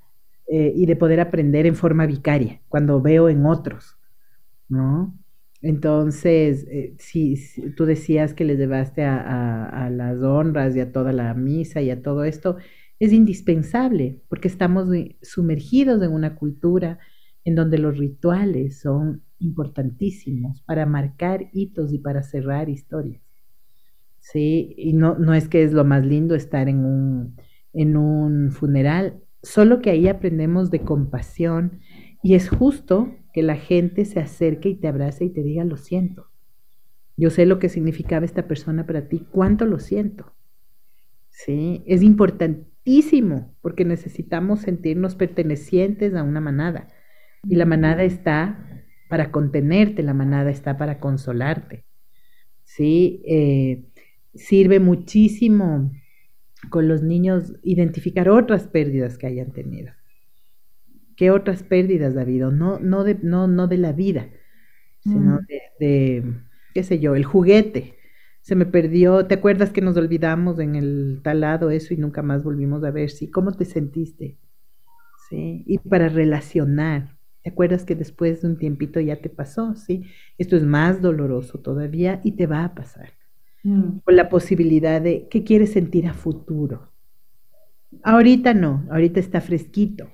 eh, 0.48 0.72
y 0.74 0.86
de 0.86 0.96
poder 0.96 1.20
aprender 1.20 1.66
en 1.66 1.76
forma 1.76 2.06
vicaria, 2.06 2.60
cuando 2.68 3.00
veo 3.00 3.28
en 3.28 3.46
otros, 3.46 3.96
¿no? 4.68 5.14
Entonces, 5.62 6.66
eh, 6.68 6.94
si, 6.98 7.36
tú 7.76 7.86
decías 7.86 8.34
que 8.34 8.44
les 8.44 8.58
llevaste 8.58 9.04
a, 9.04 9.88
las 9.90 10.20
honras 10.20 10.74
y 10.74 10.80
a 10.80 10.90
toda 10.92 11.12
la 11.12 11.32
misa 11.34 11.80
y 11.80 11.90
a 11.90 12.02
todo 12.02 12.24
esto, 12.24 12.56
es 12.98 13.12
indispensable 13.12 14.20
porque 14.28 14.48
estamos 14.48 14.88
sumergidos 15.22 16.02
en 16.02 16.12
una 16.12 16.34
cultura 16.34 16.98
en 17.44 17.54
donde 17.54 17.78
los 17.78 17.96
rituales 17.96 18.80
son 18.80 19.22
importantísimos 19.38 20.62
para 20.62 20.84
marcar 20.86 21.48
hitos 21.52 21.92
y 21.92 21.98
para 21.98 22.22
cerrar 22.22 22.68
historias. 22.68 23.22
Sí, 24.18 24.74
y 24.76 24.92
no, 24.92 25.16
no 25.18 25.34
es 25.34 25.48
que 25.48 25.62
es 25.62 25.72
lo 25.72 25.84
más 25.84 26.04
lindo 26.04 26.34
estar 26.34 26.68
en 26.68 26.84
un, 26.84 27.36
en 27.72 27.96
un 27.96 28.50
funeral, 28.52 29.20
solo 29.42 29.80
que 29.80 29.90
ahí 29.90 30.08
aprendemos 30.08 30.70
de 30.70 30.80
compasión 30.80 31.80
y 32.22 32.34
es 32.34 32.48
justo 32.48 33.12
que 33.32 33.42
la 33.42 33.56
gente 33.56 34.04
se 34.04 34.20
acerque 34.20 34.70
y 34.70 34.74
te 34.74 34.88
abrace 34.88 35.24
y 35.24 35.30
te 35.30 35.42
diga, 35.42 35.64
lo 35.64 35.76
siento. 35.76 36.28
Yo 37.16 37.30
sé 37.30 37.46
lo 37.46 37.58
que 37.58 37.68
significaba 37.68 38.24
esta 38.24 38.46
persona 38.46 38.86
para 38.86 39.08
ti, 39.08 39.26
cuánto 39.30 39.64
lo 39.64 39.78
siento. 39.78 40.32
Sí, 41.30 41.82
es 41.86 42.02
importantísimo 42.02 43.54
porque 43.62 43.84
necesitamos 43.84 44.60
sentirnos 44.60 45.14
pertenecientes 45.14 46.14
a 46.14 46.22
una 46.22 46.40
manada. 46.40 46.88
Y 47.48 47.56
la 47.56 47.64
manada 47.64 48.04
está 48.04 48.84
para 49.08 49.30
contenerte, 49.30 50.02
la 50.02 50.14
manada 50.14 50.50
está 50.50 50.76
para 50.76 50.98
consolarte. 51.00 51.84
Sí, 52.62 53.22
eh, 53.26 53.84
sirve 54.34 54.80
muchísimo 54.80 55.92
con 56.70 56.88
los 56.88 57.02
niños 57.02 57.54
identificar 57.62 58.28
otras 58.28 58.68
pérdidas 58.68 59.18
que 59.18 59.26
hayan 59.26 59.52
tenido. 59.52 59.92
¿Qué 61.16 61.30
otras 61.30 61.62
pérdidas 61.62 62.16
ha 62.16 62.22
habido? 62.22 62.50
No, 62.50 62.78
no, 62.78 63.04
de, 63.04 63.18
no, 63.22 63.46
no 63.46 63.68
de 63.68 63.78
la 63.78 63.92
vida, 63.92 64.28
sino 65.00 65.36
mm. 65.36 65.46
de, 65.80 66.34
qué 66.74 66.82
sé 66.82 66.98
yo, 66.98 67.14
el 67.14 67.24
juguete. 67.24 67.96
Se 68.40 68.54
me 68.56 68.66
perdió, 68.66 69.26
¿te 69.26 69.34
acuerdas 69.34 69.70
que 69.70 69.80
nos 69.80 69.96
olvidamos 69.96 70.58
en 70.58 70.74
el 70.74 71.20
talado 71.22 71.70
eso 71.70 71.94
y 71.94 71.96
nunca 71.96 72.22
más 72.22 72.42
volvimos 72.42 72.82
a 72.84 72.90
ver? 72.90 73.10
Sí, 73.10 73.30
¿cómo 73.30 73.52
te 73.52 73.64
sentiste? 73.64 74.38
Sí, 75.28 75.62
y 75.66 75.78
para 75.78 76.08
relacionar, 76.08 77.16
¿Te 77.42 77.50
acuerdas 77.50 77.84
que 77.84 77.96
después 77.96 78.40
de 78.40 78.48
un 78.48 78.56
tiempito 78.56 79.00
ya 79.00 79.16
te 79.16 79.28
pasó? 79.28 79.74
Sí, 79.74 80.04
esto 80.38 80.56
es 80.56 80.62
más 80.62 81.02
doloroso 81.02 81.58
todavía 81.58 82.20
y 82.22 82.32
te 82.32 82.46
va 82.46 82.64
a 82.64 82.74
pasar. 82.74 83.10
Mm. 83.64 83.98
Con 84.04 84.16
la 84.16 84.28
posibilidad 84.28 85.00
de 85.00 85.26
qué 85.28 85.42
quieres 85.42 85.72
sentir 85.72 86.06
a 86.06 86.14
futuro. 86.14 86.92
Ahorita 88.04 88.54
no, 88.54 88.86
ahorita 88.90 89.18
está 89.18 89.40
fresquito. 89.40 90.08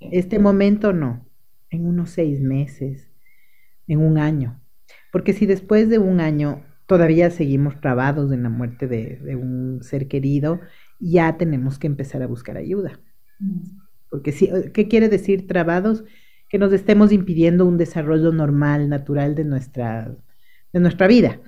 Este 0.00 0.38
momento 0.38 0.92
no, 0.92 1.26
en 1.70 1.86
unos 1.86 2.10
seis 2.10 2.40
meses, 2.40 3.10
en 3.86 4.00
un 4.00 4.18
año. 4.18 4.60
Porque 5.12 5.32
si 5.32 5.46
después 5.46 5.88
de 5.88 5.98
un 5.98 6.20
año 6.20 6.64
todavía 6.86 7.30
seguimos 7.30 7.80
trabados 7.80 8.32
en 8.32 8.42
la 8.42 8.48
muerte 8.48 8.88
de, 8.88 9.36
un 9.36 9.82
ser 9.82 10.08
querido, 10.08 10.60
ya 10.98 11.36
tenemos 11.36 11.78
que 11.78 11.86
empezar 11.86 12.22
a 12.22 12.26
buscar 12.26 12.56
ayuda. 12.56 12.98
Porque 14.08 14.32
si, 14.32 14.50
¿qué 14.72 14.88
quiere 14.88 15.08
decir 15.08 15.46
trabados? 15.46 16.04
Que 16.48 16.58
nos 16.58 16.72
estemos 16.72 17.12
impidiendo 17.12 17.64
un 17.66 17.78
desarrollo 17.78 18.32
normal, 18.32 18.88
natural 18.88 19.34
de 19.34 19.44
nuestra, 19.44 20.16
de 20.72 20.80
nuestra 20.80 21.06
vida 21.06 21.40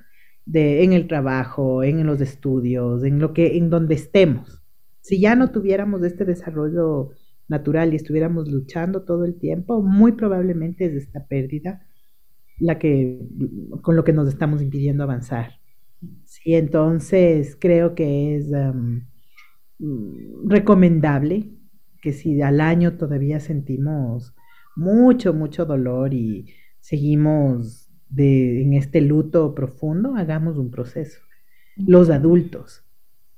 de, 0.44 0.84
en 0.84 0.92
el 0.92 1.07
trabajo, 1.07 1.82
en 1.82 2.05
los 2.07 2.20
estudios, 2.20 3.05
en 3.05 3.18
lo 3.18 3.32
que, 3.32 3.57
en 3.57 3.70
donde 3.70 3.94
estemos. 3.94 4.62
Si 5.00 5.20
ya 5.20 5.34
no 5.34 5.50
tuviéramos 5.50 6.03
este 6.03 6.24
desarrollo 6.24 7.11
natural 7.49 7.93
y 7.93 7.97
estuviéramos 7.97 8.51
luchando 8.51 9.03
todo 9.03 9.24
el 9.24 9.38
tiempo, 9.38 9.82
muy 9.82 10.12
probablemente 10.12 10.86
es 10.86 10.95
esta 10.95 11.26
pérdida 11.26 11.86
la 12.59 12.78
que 12.78 13.20
con 13.80 13.97
lo 13.97 14.05
que 14.05 14.12
nos 14.12 14.28
estamos 14.28 14.62
impidiendo 14.62 15.03
avanzar. 15.03 15.59
Sí, 16.24 16.55
entonces 16.55 17.57
creo 17.59 17.95
que 17.95 18.36
es 18.36 18.51
recomendable 20.45 21.51
que 22.01 22.12
si 22.12 22.40
al 22.43 22.61
año 22.61 22.97
todavía 22.97 23.40
sentimos 23.40 24.34
mucho, 24.76 25.34
mucho 25.34 25.64
dolor 25.64 26.14
y 26.14 26.47
seguimos 26.80 27.90
de, 28.09 28.62
en 28.62 28.74
este 28.74 29.01
luto 29.01 29.55
profundo, 29.55 30.14
hagamos 30.16 30.57
un 30.57 30.70
proceso. 30.70 31.20
Los 31.76 32.11
adultos 32.11 32.84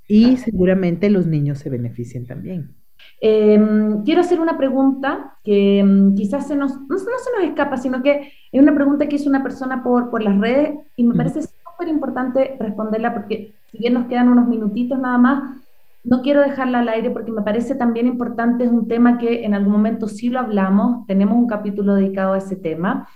y 0.09 0.37
seguramente 0.37 1.09
los 1.11 1.27
niños 1.27 1.59
se 1.59 1.71
beneficien 1.71 2.27
también. 2.27 2.75
Em, 3.21 4.03
quiero 4.05 4.21
hacer 4.21 4.41
una 4.41 4.59
pregunta 4.59 5.37
que 5.43 5.79
em, 5.79 6.15
quizás 6.15 6.47
se 6.47 6.57
nos, 6.57 6.79
no, 6.89 6.99
se 6.99 7.07
nos 7.07 7.45
escapa, 7.45 7.77
sino 7.77 8.03
que 8.03 8.33
es 8.53 8.63
una 8.63 8.75
pregunta 8.75 9.09
que 9.09 9.17
hizo 9.17 9.29
una 9.31 9.43
persona 9.43 9.83
por, 9.83 10.11
por 10.11 10.23
las 10.23 10.39
redes 10.39 10.79
y 10.97 11.05
me 11.05 11.15
parece 11.15 11.43
súper 11.43 11.89
importante 11.89 12.57
responderla 12.59 13.15
porque 13.15 13.55
si 13.71 13.79
bien 13.79 13.95
nos 13.95 14.07
quedan 14.07 14.29
unos 14.29 14.47
minutitos 14.47 14.99
nada 14.99 15.19
más, 15.19 15.43
no 16.05 16.21
quiero 16.21 16.43
dejarla 16.43 16.81
al 16.81 16.89
aire 16.89 17.11
porque 17.11 17.33
me 17.33 17.43
parece 17.43 17.75
también 17.75 18.07
importante, 18.07 18.65
es 18.65 18.71
un 18.71 18.89
tema 18.89 19.17
que 19.17 19.45
en 19.45 19.55
algún 19.55 19.73
momento 19.73 20.07
sí 20.07 20.29
lo 20.29 20.39
hablamos, 20.39 21.07
tenemos 21.07 21.37
un 21.37 21.47
capítulo 21.47 21.95
dedicado 21.95 22.35
a 22.35 22.39
ese 22.39 22.57
tema. 22.57 23.09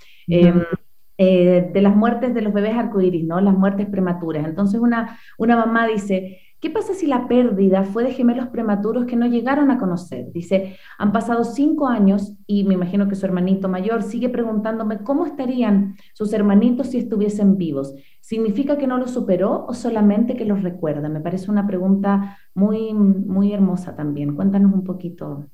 Eh, 1.20 1.70
de 1.72 1.82
las 1.82 1.96
muertes 1.96 2.32
de 2.32 2.42
los 2.42 2.52
bebés 2.52 2.76
arcoíris, 2.76 3.24
¿no? 3.24 3.40
Las 3.40 3.58
muertes 3.58 3.88
prematuras. 3.88 4.46
Entonces 4.46 4.80
una, 4.80 5.18
una 5.36 5.56
mamá 5.56 5.88
dice, 5.88 6.38
¿qué 6.60 6.70
pasa 6.70 6.94
si 6.94 7.06
la 7.06 7.28
pérdida 7.28 7.84
fue 7.84 8.04
de 8.04 8.12
gemelos 8.12 8.48
prematuros 8.48 9.06
que 9.06 9.16
no 9.16 9.26
llegaron 9.26 9.70
a 9.70 9.78
conocer? 9.78 10.32
Dice, 10.32 10.76
han 10.98 11.12
pasado 11.12 11.44
cinco 11.44 11.88
años 11.88 12.34
y 12.46 12.64
me 12.64 12.74
imagino 12.74 13.08
que 13.08 13.14
su 13.14 13.26
hermanito 13.26 13.68
mayor 13.68 14.02
sigue 14.02 14.28
preguntándome 14.28 14.98
cómo 14.98 15.26
estarían 15.26 15.96
sus 16.14 16.32
hermanitos 16.32 16.88
si 16.88 16.98
estuviesen 16.98 17.56
vivos. 17.56 17.94
¿Significa 18.20 18.76
que 18.76 18.86
no 18.86 18.98
los 18.98 19.12
superó 19.12 19.66
o 19.66 19.74
solamente 19.74 20.36
que 20.36 20.44
los 20.44 20.62
recuerda? 20.62 21.08
Me 21.08 21.20
parece 21.20 21.50
una 21.50 21.66
pregunta 21.66 22.38
muy, 22.54 22.92
muy 22.92 23.52
hermosa 23.52 23.94
también. 23.94 24.34
Cuéntanos 24.34 24.72
un 24.72 24.84
poquito. 24.84 25.46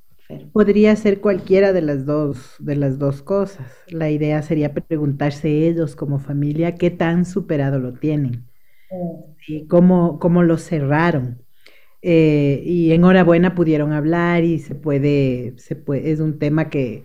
Podría 0.53 0.95
ser 0.95 1.21
cualquiera 1.21 1.71
de 1.71 1.83
las 1.83 2.05
dos, 2.05 2.55
de 2.57 2.75
las 2.75 2.97
dos 2.97 3.21
cosas. 3.21 3.71
La 3.87 4.09
idea 4.09 4.41
sería 4.41 4.73
preguntarse 4.73 5.67
ellos 5.67 5.95
como 5.95 6.17
familia 6.17 6.73
qué 6.75 6.89
tan 6.89 7.25
superado 7.25 7.77
lo 7.77 7.93
tienen 7.93 8.45
y 9.47 9.67
cómo, 9.67 10.19
cómo 10.19 10.43
lo 10.43 10.57
cerraron. 10.57 11.41
Eh, 12.01 12.61
y 12.65 12.91
enhorabuena 12.91 13.55
pudieron 13.55 13.91
hablar 13.91 14.43
y 14.43 14.59
se 14.59 14.75
puede, 14.75 15.55
se 15.57 15.75
puede 15.75 16.11
es 16.11 16.19
un 16.19 16.37
tema 16.37 16.69
que, 16.69 17.03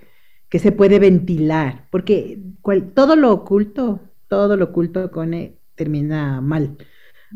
que 0.51 0.59
se 0.59 0.73
puede 0.73 0.99
ventilar, 0.99 1.89
porque 1.91 2.39
todo 2.95 3.17
lo 3.17 3.33
oculto, 3.33 4.01
todo 4.29 4.57
lo 4.57 4.67
oculto 4.67 5.11
con 5.11 5.33
termina 5.75 6.41
mal. 6.41 6.77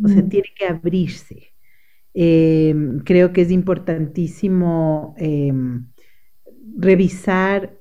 O 0.04 0.08
sea, 0.08 0.28
tiene 0.28 0.48
que 0.56 0.66
abrirse. 0.66 1.54
Em, 2.14 3.00
creo 3.00 3.32
que 3.32 3.42
es 3.42 3.50
importantísimo 3.50 5.14
em, 5.18 5.86
revisar 6.76 7.80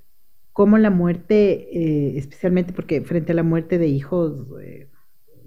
cómo 0.54 0.78
la 0.78 0.90
muerte, 0.92 1.68
eh, 1.72 2.18
especialmente 2.18 2.74
porque 2.74 3.02
frente 3.02 3.32
a 3.34 3.36
la 3.36 3.44
muerte 3.44 3.78
de 3.80 3.88
hijos, 3.88 4.48
eh, 4.62 4.90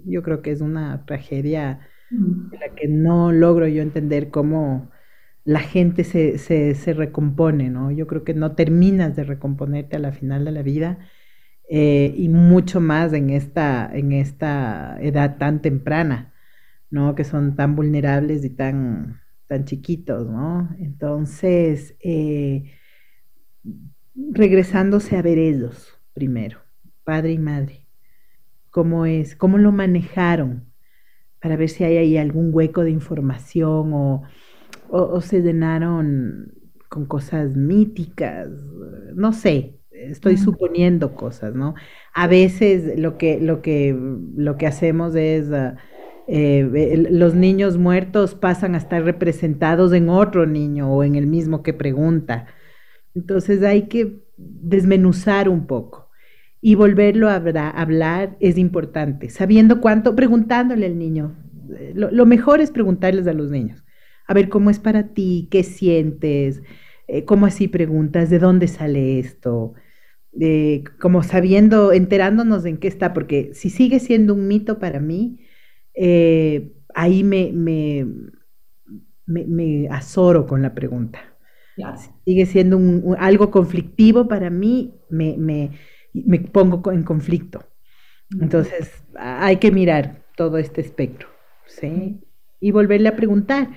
yo 0.07 0.23
creo 0.23 0.41
que 0.41 0.51
es 0.51 0.61
una 0.61 1.05
tragedia 1.05 1.87
mm. 2.09 2.53
en 2.53 2.59
la 2.59 2.75
que 2.75 2.87
no 2.87 3.31
logro 3.31 3.67
yo 3.67 3.81
entender 3.81 4.29
cómo 4.29 4.91
la 5.43 5.59
gente 5.61 6.03
se, 6.03 6.37
se, 6.37 6.93
recompone, 6.93 7.69
¿no? 7.69 7.91
Yo 7.91 8.05
creo 8.07 8.23
que 8.23 8.33
no 8.33 8.53
terminas 8.55 9.15
de 9.15 9.23
recomponerte 9.23 9.95
a 9.95 9.99
la 9.99 10.11
final 10.11 10.43
de 10.43 10.51
la 10.51 10.61
vida 10.61 10.99
eh, 11.69 12.13
y 12.17 12.27
mucho 12.29 12.81
más 12.81 13.13
en 13.13 13.29
esta, 13.29 13.89
en 13.93 14.11
esta 14.11 14.97
edad 15.01 15.37
tan 15.37 15.61
temprana. 15.61 16.33
¿no? 16.89 17.15
Que 17.15 17.23
son 17.23 17.55
tan 17.55 17.75
vulnerables 17.75 18.45
y 18.45 18.49
tan, 18.49 19.21
tan 19.47 19.65
chiquitos, 19.65 20.27
¿no? 20.27 20.69
Entonces, 20.79 21.95
eh, 21.99 22.71
regresándose 24.15 25.17
a 25.17 25.21
ver 25.21 25.37
ellos 25.37 25.99
primero, 26.13 26.59
padre 27.03 27.33
y 27.33 27.39
madre, 27.39 27.86
cómo 28.77 29.07
es, 29.07 29.35
cómo 29.35 29.57
lo 29.57 29.71
manejaron, 29.71 30.71
para 31.41 31.55
ver 31.55 31.67
si 31.67 31.83
hay 31.83 31.97
ahí 31.97 32.15
algún 32.15 32.51
hueco 32.53 32.83
de 32.83 32.91
información 32.91 33.91
o, 33.91 34.21
o 34.87 35.19
se 35.19 35.41
llenaron 35.41 36.53
con 36.87 37.07
cosas 37.07 37.55
míticas, 37.55 38.47
no 39.15 39.33
sé, 39.33 39.79
estoy 39.89 40.37
suponiendo 40.37 41.15
cosas, 41.15 41.55
¿no? 41.55 41.73
A 42.13 42.27
veces 42.27 42.99
lo 42.99 43.17
que, 43.17 43.41
lo 43.41 43.63
que, 43.63 43.97
lo 44.35 44.57
que 44.57 44.67
hacemos 44.67 45.15
es... 45.15 45.51
Ah, 45.51 45.77
eh, 46.29 47.07
los 47.09 47.35
niños 47.35 47.77
muertos 47.77 48.35
pasan 48.35 48.75
a 48.75 48.79
estar 48.79 49.01
representados 49.01 49.93
en 49.93 50.09
otro 50.09 50.45
niño 50.45 50.91
o 50.91 51.05
en 51.05 51.15
el 51.15 51.25
mismo 51.25 51.63
que 51.63 51.73
pregunta. 51.73 52.47
Entonces 53.15 53.63
hay 53.63 53.87
que 53.87 54.25
desmenuzar 54.35 55.47
un 55.47 55.67
poco 55.67 56.06
y 56.61 56.75
volverlo 56.75 57.29
a 57.29 57.35
hablar 57.35 58.37
es 58.39 58.57
importante, 58.57 59.29
sabiendo 59.29 59.79
cuánto, 59.79 60.15
preguntándole 60.15 60.85
al 60.85 60.97
niño. 60.97 61.35
Eh, 61.77 61.93
lo, 61.95 62.25
mejor 62.25 62.61
es 62.61 62.71
preguntarles 62.71 63.27
a 63.27 63.33
los 63.33 63.51
niños, 63.51 63.83
a 64.27 64.33
ver 64.33 64.49
cómo 64.49 64.69
es 64.69 64.79
para 64.79 65.13
ti, 65.13 65.47
qué 65.51 65.63
sientes, 65.63 66.61
eh, 67.07 67.25
cómo 67.25 67.45
así 67.45 67.67
preguntas, 67.67 68.29
de 68.29 68.39
dónde 68.39 68.67
sale 68.67 69.19
esto, 69.19 69.73
como 70.99 71.23
sabiendo, 71.23 71.91
enterándonos 71.91 72.65
en 72.65 72.77
qué 72.77 72.87
está, 72.87 73.13
porque 73.13 73.51
si 73.53 73.69
sigue 73.69 73.99
siendo 73.99 74.35
un 74.35 74.47
mito 74.47 74.77
para 74.77 74.99
mí, 74.99 75.39
eh, 75.95 76.73
ahí 76.93 77.23
me, 77.23 77.51
me, 77.53 78.05
me, 79.25 79.87
azoro 79.89 80.45
con 80.45 80.61
la 80.61 80.75
pregunta. 80.75 81.19
Sigue 82.25 82.45
siendo 82.45 82.79
algo 83.17 83.51
conflictivo 83.51 84.27
para 84.27 84.49
mí, 84.49 84.93
me, 85.09 85.37
me, 85.37 85.71
me, 86.13 86.39
pongo 86.39 86.91
en 86.91 87.03
conflicto. 87.03 87.65
Entonces, 88.41 88.91
hay 89.15 89.57
que 89.57 89.71
mirar 89.71 90.23
todo 90.35 90.57
este 90.57 90.81
espectro, 90.81 91.29
¿sí? 91.65 92.19
Y 92.59 92.71
volverle 92.71 93.09
a 93.09 93.15
preguntar. 93.15 93.69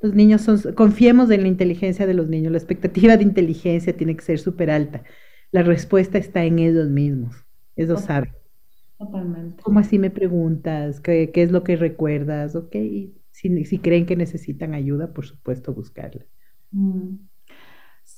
Los 0.00 0.14
niños 0.14 0.42
son, 0.42 0.74
confiemos 0.74 1.30
en 1.30 1.42
la 1.42 1.48
inteligencia 1.48 2.06
de 2.06 2.14
los 2.14 2.28
niños, 2.28 2.52
la 2.52 2.58
expectativa 2.58 3.16
de 3.16 3.24
inteligencia 3.24 3.96
tiene 3.96 4.16
que 4.16 4.22
ser 4.22 4.38
súper 4.38 4.70
alta. 4.70 5.02
La 5.50 5.62
respuesta 5.62 6.18
está 6.18 6.44
en 6.44 6.60
ellos 6.60 6.88
mismos, 6.88 7.34
ellos 7.74 8.02
saben. 8.02 8.32
Totalmente. 8.96 9.62
¿Cómo 9.62 9.80
así 9.80 9.98
me 9.98 10.10
preguntas? 10.10 11.00
¿Qué, 11.00 11.30
es 11.34 11.50
lo 11.50 11.64
que 11.64 11.76
recuerdas? 11.76 12.54
Ok, 12.54 12.76
si, 13.30 13.64
si, 13.64 13.78
creen 13.78 14.06
que 14.06 14.16
necesitan 14.16 14.74
ayuda, 14.74 15.12
por 15.12 15.26
supuesto, 15.26 15.74
buscarla. 15.74 16.24
Mm. 16.70 17.16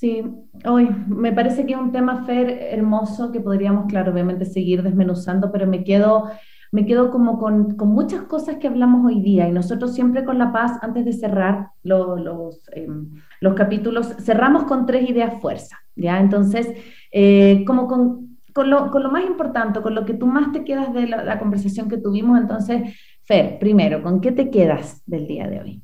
Sí, 0.00 0.22
hoy 0.64 0.88
me 1.08 1.30
parece 1.30 1.66
que 1.66 1.74
es 1.74 1.78
un 1.78 1.92
tema, 1.92 2.24
Fer, 2.24 2.48
hermoso 2.48 3.30
que 3.30 3.38
podríamos, 3.38 3.84
claro, 3.84 4.12
obviamente 4.12 4.46
seguir 4.46 4.82
desmenuzando, 4.82 5.52
pero 5.52 5.66
me 5.66 5.84
quedo, 5.84 6.30
me 6.72 6.86
quedo 6.86 7.10
como 7.10 7.38
con, 7.38 7.76
muchas 7.76 8.22
cosas 8.22 8.56
que 8.56 8.68
hablamos 8.68 9.04
hoy 9.04 9.20
día 9.20 9.46
y 9.46 9.52
nosotros 9.52 9.92
siempre 9.92 10.24
con 10.24 10.38
La 10.38 10.52
Paz, 10.52 10.78
antes 10.80 11.04
de 11.04 11.12
cerrar 11.12 11.68
los, 11.82 12.66
em, 12.72 13.10
los 13.42 13.52
capítulos, 13.52 14.14
cerramos 14.20 14.64
con 14.64 14.86
tres 14.86 15.06
ideas 15.06 15.38
fuerza, 15.38 15.76
¿ya? 15.94 16.18
Entonces, 16.18 16.68
eh, 17.12 17.62
como 17.66 17.86
con 17.86 18.38
con 18.54 18.70
lo, 18.70 18.90
con 18.90 19.02
lo, 19.02 19.10
más 19.12 19.24
importante, 19.26 19.80
con 19.82 19.94
lo 19.94 20.06
que 20.06 20.14
tú 20.14 20.26
más 20.26 20.50
te 20.50 20.64
quedas 20.64 20.92
de 20.92 21.06
la, 21.06 21.38
conversación 21.38 21.88
que 21.88 21.98
tuvimos, 21.98 22.40
entonces, 22.40 22.98
Fer, 23.24 23.58
primero, 23.60 24.02
¿con 24.02 24.20
qué 24.20 24.32
te 24.32 24.50
quedas 24.50 25.02
del 25.06 25.28
día 25.28 25.46
de 25.46 25.60
hoy? 25.60 25.82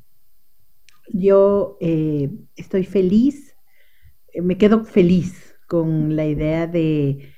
Yo 1.13 1.77
eh, 1.79 2.29
estoy 2.57 2.83
feliz, 2.83 3.46
me 4.41 4.57
quedo 4.57 4.85
feliz 4.85 5.55
con 5.67 6.15
la 6.15 6.25
idea 6.25 6.67
de, 6.67 7.33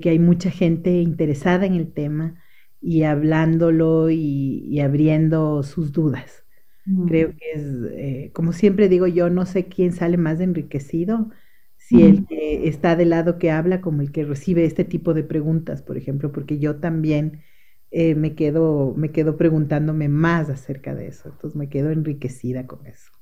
que 0.00 0.10
hay 0.10 0.18
mucha 0.18 0.50
gente 0.50 1.00
interesada 1.00 1.66
en 1.66 1.74
el 1.74 1.92
tema 1.92 2.42
y 2.80 3.02
hablándolo 3.02 4.10
y, 4.10 4.80
abriendo 4.80 5.62
sus 5.62 5.92
dudas. 5.92 6.44
Creo 7.06 7.36
que 7.36 7.52
es, 7.54 7.62
eh, 7.92 8.30
como 8.34 8.52
siempre 8.52 8.88
digo 8.88 9.06
yo, 9.06 9.30
no 9.30 9.46
sé 9.46 9.66
quién 9.66 9.92
sale 9.92 10.16
más 10.16 10.40
enriquecido, 10.40 11.30
si 11.76 12.02
el 12.02 12.26
que 12.26 12.68
está 12.68 12.96
del 12.96 13.10
lado 13.10 13.38
que 13.38 13.50
habla 13.50 13.80
como 13.80 14.02
el 14.02 14.12
que 14.12 14.24
recibe 14.24 14.64
este 14.64 14.84
tipo 14.84 15.14
de 15.14 15.22
preguntas, 15.22 15.82
por 15.82 15.96
ejemplo, 15.96 16.32
porque 16.32 16.58
yo 16.58 16.76
también 16.76 17.42
eh, 17.90 18.14
me, 18.14 18.34
quedo, 18.34 18.94
me 18.96 19.10
quedo 19.10 19.36
preguntándome 19.36 20.08
más 20.08 20.50
acerca 20.50 20.94
de 20.94 21.08
eso, 21.08 21.28
entonces 21.30 21.56
me 21.56 21.68
quedo 21.68 21.90
enriquecida 21.90 22.66
con 22.66 22.86
eso. 22.86 23.19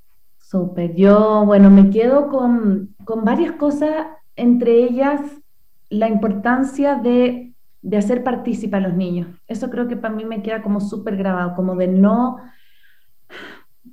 Súper, 0.50 0.94
yo, 0.94 1.44
bueno, 1.44 1.68
me 1.68 1.90
quedo 1.90 2.30
con, 2.30 2.94
con, 3.04 3.22
varias 3.22 3.52
cosas, 3.52 4.06
entre 4.34 4.82
ellas 4.82 5.20
la 5.90 6.08
importancia 6.08 6.94
de, 6.94 7.52
de 7.82 7.96
hacer 7.98 8.24
partícipe 8.24 8.74
a 8.74 8.80
los 8.80 8.94
niños. 8.94 9.28
Eso 9.46 9.68
creo 9.68 9.88
que 9.88 9.98
para 9.98 10.14
mí 10.14 10.24
me 10.24 10.40
queda 10.40 10.62
como 10.62 10.80
súper 10.80 11.18
grabado, 11.18 11.54
como 11.54 11.76
de 11.76 11.88
no, 11.88 12.38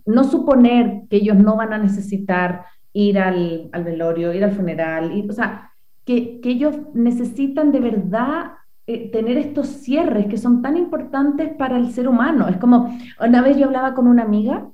no 0.05 0.23
suponer 0.23 1.01
que 1.09 1.17
ellos 1.17 1.35
no 1.35 1.57
van 1.57 1.73
a 1.73 1.77
necesitar 1.77 2.63
ir 2.93 3.19
al, 3.19 3.69
al 3.73 3.83
velorio, 3.83 4.33
ir 4.33 4.45
al 4.45 4.53
funeral, 4.53 5.11
o 5.29 5.33
sea, 5.33 5.73
que, 6.05 6.39
que 6.39 6.51
ellos 6.51 6.77
necesitan 6.93 7.73
de 7.73 7.81
verdad 7.81 8.53
eh, 8.87 9.11
tener 9.11 9.37
estos 9.37 9.67
cierres 9.67 10.27
que 10.27 10.37
son 10.37 10.61
tan 10.61 10.77
importantes 10.77 11.53
para 11.57 11.75
el 11.75 11.91
ser 11.91 12.07
humano. 12.07 12.47
Es 12.47 12.55
como, 12.55 12.97
una 13.19 13.41
vez 13.41 13.57
yo 13.57 13.65
hablaba 13.65 13.93
con 13.93 14.07
una 14.07 14.23
amiga, 14.23 14.69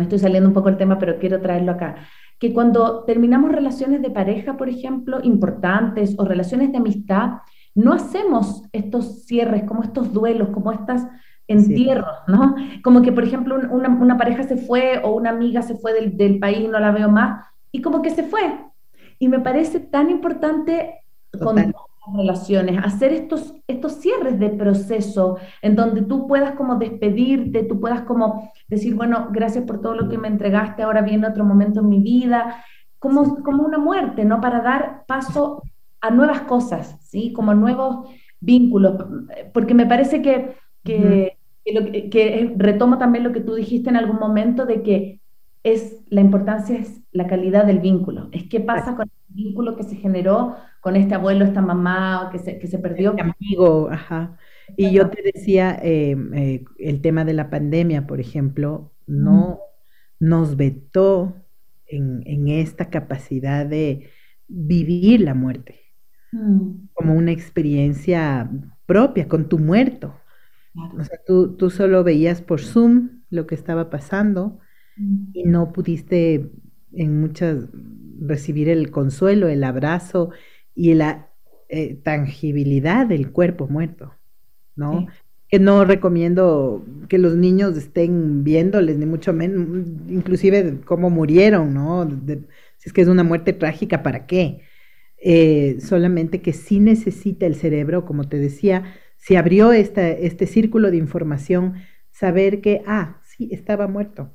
me 0.00 0.04
estoy 0.04 0.18
saliendo 0.18 0.48
un 0.48 0.54
poco 0.54 0.70
el 0.70 0.78
tema, 0.78 0.98
pero 0.98 1.18
quiero 1.18 1.42
traerlo 1.42 1.72
acá, 1.72 1.96
que 2.38 2.54
cuando 2.54 3.04
terminamos 3.04 3.52
relaciones 3.52 4.00
de 4.00 4.10
pareja, 4.10 4.56
por 4.56 4.70
ejemplo, 4.70 5.20
importantes 5.22 6.14
o 6.18 6.24
relaciones 6.24 6.72
de 6.72 6.78
amistad, 6.78 7.32
no 7.74 7.92
hacemos 7.92 8.62
estos 8.72 9.26
cierres, 9.26 9.64
como 9.64 9.82
estos 9.82 10.10
duelos, 10.14 10.48
como 10.48 10.72
estas 10.72 11.06
entierros, 11.46 12.16
¿no? 12.28 12.56
Como 12.82 13.02
que, 13.02 13.12
por 13.12 13.24
ejemplo, 13.24 13.56
una, 13.70 13.90
una, 13.90 14.16
pareja 14.16 14.44
se 14.44 14.56
fue 14.56 15.02
o 15.04 15.10
una 15.14 15.30
amiga 15.30 15.60
se 15.60 15.74
fue 15.74 15.92
del, 15.92 16.16
del, 16.16 16.38
país 16.38 16.66
no 16.66 16.80
la 16.80 16.92
veo 16.92 17.10
más, 17.10 17.44
y 17.70 17.82
como 17.82 18.00
que 18.00 18.10
se 18.10 18.22
fue. 18.22 18.40
Y 19.18 19.28
me 19.28 19.40
parece 19.40 19.78
tan 19.78 20.08
importante 20.08 20.94
con 21.42 21.58
relaciones, 22.16 22.78
hacer 22.82 23.12
estos, 23.12 23.54
estos 23.66 23.94
cierres 23.94 24.38
de 24.38 24.50
proceso 24.50 25.38
en 25.62 25.76
donde 25.76 26.02
tú 26.02 26.26
puedas 26.26 26.52
como 26.52 26.76
despedirte, 26.76 27.64
tú 27.64 27.80
puedas 27.80 28.02
como 28.02 28.50
decir, 28.68 28.94
bueno, 28.94 29.28
gracias 29.30 29.64
por 29.64 29.80
todo 29.80 29.94
lo 29.94 30.08
que 30.08 30.18
me 30.18 30.28
entregaste, 30.28 30.82
ahora 30.82 31.02
viene 31.02 31.26
otro 31.26 31.44
momento 31.44 31.80
en 31.80 31.88
mi 31.88 32.00
vida, 32.00 32.64
como, 32.98 33.42
como 33.42 33.64
una 33.64 33.78
muerte, 33.78 34.24
¿no? 34.24 34.40
Para 34.40 34.60
dar 34.60 35.04
paso 35.06 35.62
a 36.00 36.10
nuevas 36.10 36.42
cosas, 36.42 36.98
¿sí? 37.02 37.32
Como 37.32 37.54
nuevos 37.54 38.08
vínculos, 38.40 39.04
porque 39.52 39.74
me 39.74 39.86
parece 39.86 40.22
que, 40.22 40.54
que, 40.84 41.36
que, 42.10 42.54
retomo 42.56 42.98
también 42.98 43.24
lo 43.24 43.32
que 43.32 43.40
tú 43.40 43.54
dijiste 43.54 43.90
en 43.90 43.96
algún 43.96 44.16
momento 44.16 44.64
de 44.64 44.82
que 44.82 45.20
es 45.62 46.00
la 46.08 46.22
importancia 46.22 46.78
es 46.78 47.02
la 47.12 47.26
calidad 47.26 47.66
del 47.66 47.80
vínculo, 47.80 48.28
es 48.32 48.48
qué 48.48 48.60
pasa 48.60 48.96
con 48.96 49.10
el 49.10 49.34
vínculo 49.34 49.76
que 49.76 49.82
se 49.82 49.96
generó 49.96 50.56
con 50.80 50.96
este 50.96 51.14
abuelo, 51.14 51.44
esta 51.44 51.60
mamá, 51.60 52.30
que 52.32 52.38
se, 52.38 52.58
que 52.58 52.66
se 52.66 52.78
perdió. 52.78 53.10
Este 53.10 53.22
amigo, 53.22 53.88
ajá. 53.90 54.36
Y 54.76 54.92
yo 54.92 55.10
te 55.10 55.22
decía, 55.22 55.78
eh, 55.82 56.16
eh, 56.34 56.64
el 56.78 57.00
tema 57.00 57.24
de 57.24 57.34
la 57.34 57.50
pandemia, 57.50 58.06
por 58.06 58.20
ejemplo, 58.20 58.92
no 59.06 59.60
nos 60.18 60.56
vetó 60.56 61.34
en, 61.86 62.48
esta 62.48 62.88
capacidad 62.88 63.66
de 63.66 64.10
vivir 64.46 65.22
la 65.22 65.34
muerte 65.34 65.80
mm. 66.32 66.88
como 66.92 67.14
una 67.14 67.32
experiencia 67.32 68.48
propia 68.86 69.28
con 69.28 69.48
tu 69.48 69.58
muerto. 69.58 70.14
O 70.74 71.02
sea, 71.02 71.18
tú, 71.26 71.56
tú, 71.56 71.68
solo 71.68 72.04
veías 72.04 72.42
por 72.42 72.60
Zoom 72.60 73.22
lo 73.28 73.46
que 73.46 73.56
estaba 73.56 73.90
pasando 73.90 74.60
mm. 74.96 75.30
y 75.32 75.44
no 75.44 75.72
pudiste 75.72 76.52
en 76.92 77.20
muchas 77.20 77.66
recibir 78.20 78.68
el 78.68 78.90
consuelo, 78.90 79.48
el 79.48 79.64
abrazo, 79.64 80.30
y 80.80 80.94
la 80.94 81.28
eh, 81.68 81.94
tangibilidad 82.02 83.06
del 83.06 83.32
cuerpo 83.32 83.68
muerto, 83.68 84.14
¿no? 84.76 85.08
Que 85.46 85.58
no 85.58 85.84
recomiendo 85.84 86.86
que 87.10 87.18
los 87.18 87.36
niños 87.36 87.76
estén 87.76 88.44
viéndoles, 88.44 88.96
ni 88.96 89.04
mucho 89.04 89.34
menos, 89.34 89.86
inclusive 90.08 90.80
cómo 90.86 91.10
murieron, 91.10 91.74
¿no? 91.74 92.08
si 92.78 92.88
es 92.88 92.94
que 92.94 93.02
es 93.02 93.08
una 93.08 93.24
muerte 93.24 93.52
trágica, 93.52 94.02
¿para 94.02 94.24
qué? 94.24 94.62
Eh, 95.18 95.76
solamente 95.80 96.40
que 96.40 96.54
sí 96.54 96.80
necesita 96.80 97.44
el 97.44 97.56
cerebro, 97.56 98.06
como 98.06 98.26
te 98.26 98.38
decía, 98.38 98.94
si 99.18 99.36
abrió 99.36 99.72
esta, 99.72 100.08
este 100.08 100.46
círculo 100.46 100.90
de 100.90 100.96
información, 100.96 101.74
saber 102.10 102.62
que, 102.62 102.80
ah, 102.86 103.20
sí, 103.22 103.50
estaba 103.52 103.86
muerto. 103.86 104.34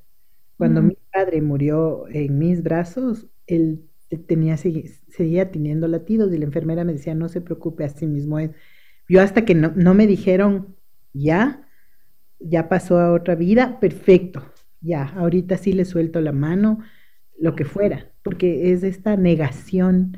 Cuando 0.57 0.83
mi 0.83 0.95
padre 1.11 1.41
murió 1.41 2.07
en 2.07 2.37
mis 2.37 2.61
brazos, 2.61 3.25
el 3.47 3.89
tenía, 4.27 4.57
seguía 4.57 5.51
teniendo 5.51 5.87
latidos 5.87 6.33
y 6.33 6.37
la 6.37 6.45
enfermera 6.45 6.83
me 6.83 6.93
decía, 6.93 7.15
no 7.15 7.29
se 7.29 7.41
preocupe, 7.41 7.83
así 7.83 8.05
mismo 8.05 8.39
es. 8.39 8.51
Yo 9.07 9.21
hasta 9.21 9.45
que 9.45 9.55
no, 9.55 9.71
no 9.75 9.93
me 9.93 10.07
dijeron, 10.07 10.75
ya, 11.13 11.67
ya 12.39 12.69
pasó 12.69 12.99
a 12.99 13.13
otra 13.13 13.35
vida, 13.35 13.79
perfecto, 13.79 14.43
ya, 14.81 15.03
ahorita 15.15 15.57
sí 15.57 15.73
le 15.73 15.85
suelto 15.85 16.21
la 16.21 16.31
mano, 16.31 16.79
lo 17.37 17.55
que 17.55 17.65
fuera, 17.65 18.11
porque 18.23 18.71
es 18.71 18.83
esta 18.83 19.17
negación 19.17 20.17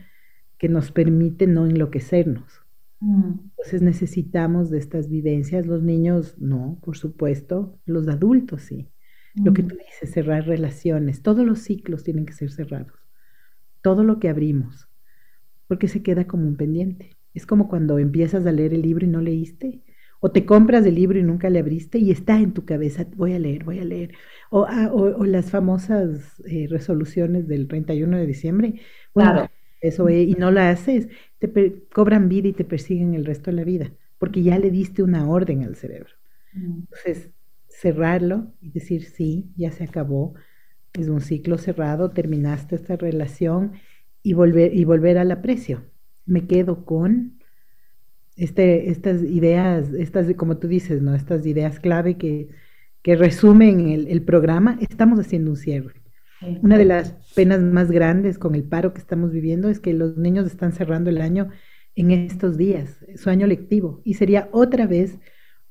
que 0.57 0.69
nos 0.69 0.91
permite 0.91 1.47
no 1.47 1.65
enloquecernos. 1.65 2.61
Mm. 2.99 3.33
Entonces 3.49 3.81
necesitamos 3.81 4.69
de 4.69 4.79
estas 4.79 5.09
vivencias, 5.09 5.65
los 5.65 5.83
niños 5.83 6.35
no, 6.39 6.79
por 6.83 6.97
supuesto, 6.97 7.79
los 7.85 8.07
adultos 8.07 8.63
sí. 8.63 8.89
Lo 9.35 9.53
que 9.53 9.63
mm. 9.63 9.67
tú 9.67 9.75
dices, 9.77 10.11
cerrar 10.11 10.47
relaciones, 10.47 11.21
todos 11.21 11.45
los 11.45 11.59
ciclos 11.59 12.03
tienen 12.03 12.25
que 12.25 12.33
ser 12.33 12.51
cerrados 12.51 13.06
todo 13.87 14.03
lo 14.03 14.19
que 14.19 14.27
abrimos, 14.27 14.89
porque 15.65 15.87
se 15.87 16.03
queda 16.03 16.27
como 16.27 16.45
un 16.45 16.57
pendiente. 16.57 17.15
Es 17.33 17.45
como 17.45 17.69
cuando 17.69 17.99
empiezas 17.99 18.45
a 18.45 18.51
leer 18.51 18.73
el 18.73 18.81
libro 18.81 19.05
y 19.05 19.07
no 19.07 19.21
leíste, 19.21 19.81
o 20.19 20.29
te 20.29 20.45
compras 20.45 20.85
el 20.85 20.95
libro 20.95 21.17
y 21.17 21.23
nunca 21.23 21.49
le 21.49 21.59
abriste 21.59 21.97
y 21.97 22.11
está 22.11 22.37
en 22.37 22.51
tu 22.51 22.65
cabeza, 22.65 23.07
voy 23.15 23.31
a 23.31 23.39
leer, 23.39 23.63
voy 23.63 23.79
a 23.79 23.85
leer. 23.85 24.11
O, 24.49 24.65
ah, 24.67 24.91
las 25.25 25.51
famosas 25.51 26.43
eh, 26.45 26.67
resoluciones 26.69 27.47
del 27.47 27.69
31 27.69 28.17
de 28.17 28.25
diciembre, 28.27 28.81
claro. 29.13 29.49
eso 29.79 30.09
y 30.09 30.33
no 30.33 30.51
la 30.51 30.69
haces, 30.69 31.07
te 31.39 31.87
cobran 31.93 32.27
vida 32.27 32.49
y 32.49 32.53
te 32.53 32.65
persiguen 32.65 33.13
el 33.13 33.23
resto 33.23 33.51
de 33.51 33.55
la 33.55 33.63
vida, 33.63 33.93
porque 34.17 34.43
ya 34.43 34.59
le 34.59 34.69
diste 34.69 35.01
una 35.01 35.29
orden 35.29 35.63
al 35.63 35.77
cerebro. 35.77 36.11
Mm. 36.51 36.79
Entonces, 36.79 37.31
cerrarlo 37.69 38.51
y 38.59 38.69
decir, 38.71 39.05
sí, 39.05 39.49
ya 39.55 39.71
se 39.71 39.85
acabó, 39.85 40.33
es 40.97 41.09
un 41.09 41.21
ciclo 41.21 41.57
cerrado, 41.57 42.11
terminaste 42.11 42.75
esta 42.75 42.95
relación 42.95 43.73
y 44.23 44.33
volver, 44.33 44.73
y 44.75 44.85
volver 44.85 45.17
al 45.17 45.31
aprecio. 45.31 45.83
Me 46.25 46.47
quedo 46.47 46.85
con 46.85 47.39
este, 48.35 48.89
estas 48.89 49.23
ideas, 49.23 49.93
estas, 49.93 50.33
como 50.35 50.57
tú 50.57 50.67
dices, 50.67 51.01
¿no? 51.01 51.15
Estas 51.15 51.45
ideas 51.45 51.79
clave 51.79 52.17
que, 52.17 52.49
que 53.01 53.15
resumen 53.15 53.89
el, 53.89 54.07
el 54.07 54.21
programa. 54.23 54.77
Estamos 54.81 55.19
haciendo 55.19 55.51
un 55.51 55.57
cierre. 55.57 56.01
Una 56.61 56.77
de 56.77 56.85
las 56.85 57.13
penas 57.35 57.61
más 57.61 57.89
grandes 57.89 58.37
con 58.37 58.53
el 58.53 58.63
paro 58.63 58.93
que 58.93 58.99
estamos 58.99 59.31
viviendo 59.31 59.69
es 59.69 59.79
que 59.79 59.93
los 59.93 60.17
niños 60.17 60.45
están 60.45 60.71
cerrando 60.71 61.09
el 61.09 61.19
año 61.19 61.49
en 61.95 62.11
estos 62.11 62.57
días, 62.57 63.03
su 63.15 63.31
año 63.31 63.47
lectivo, 63.47 64.01
y 64.03 64.13
sería 64.13 64.49
otra 64.51 64.85
vez 64.85 65.17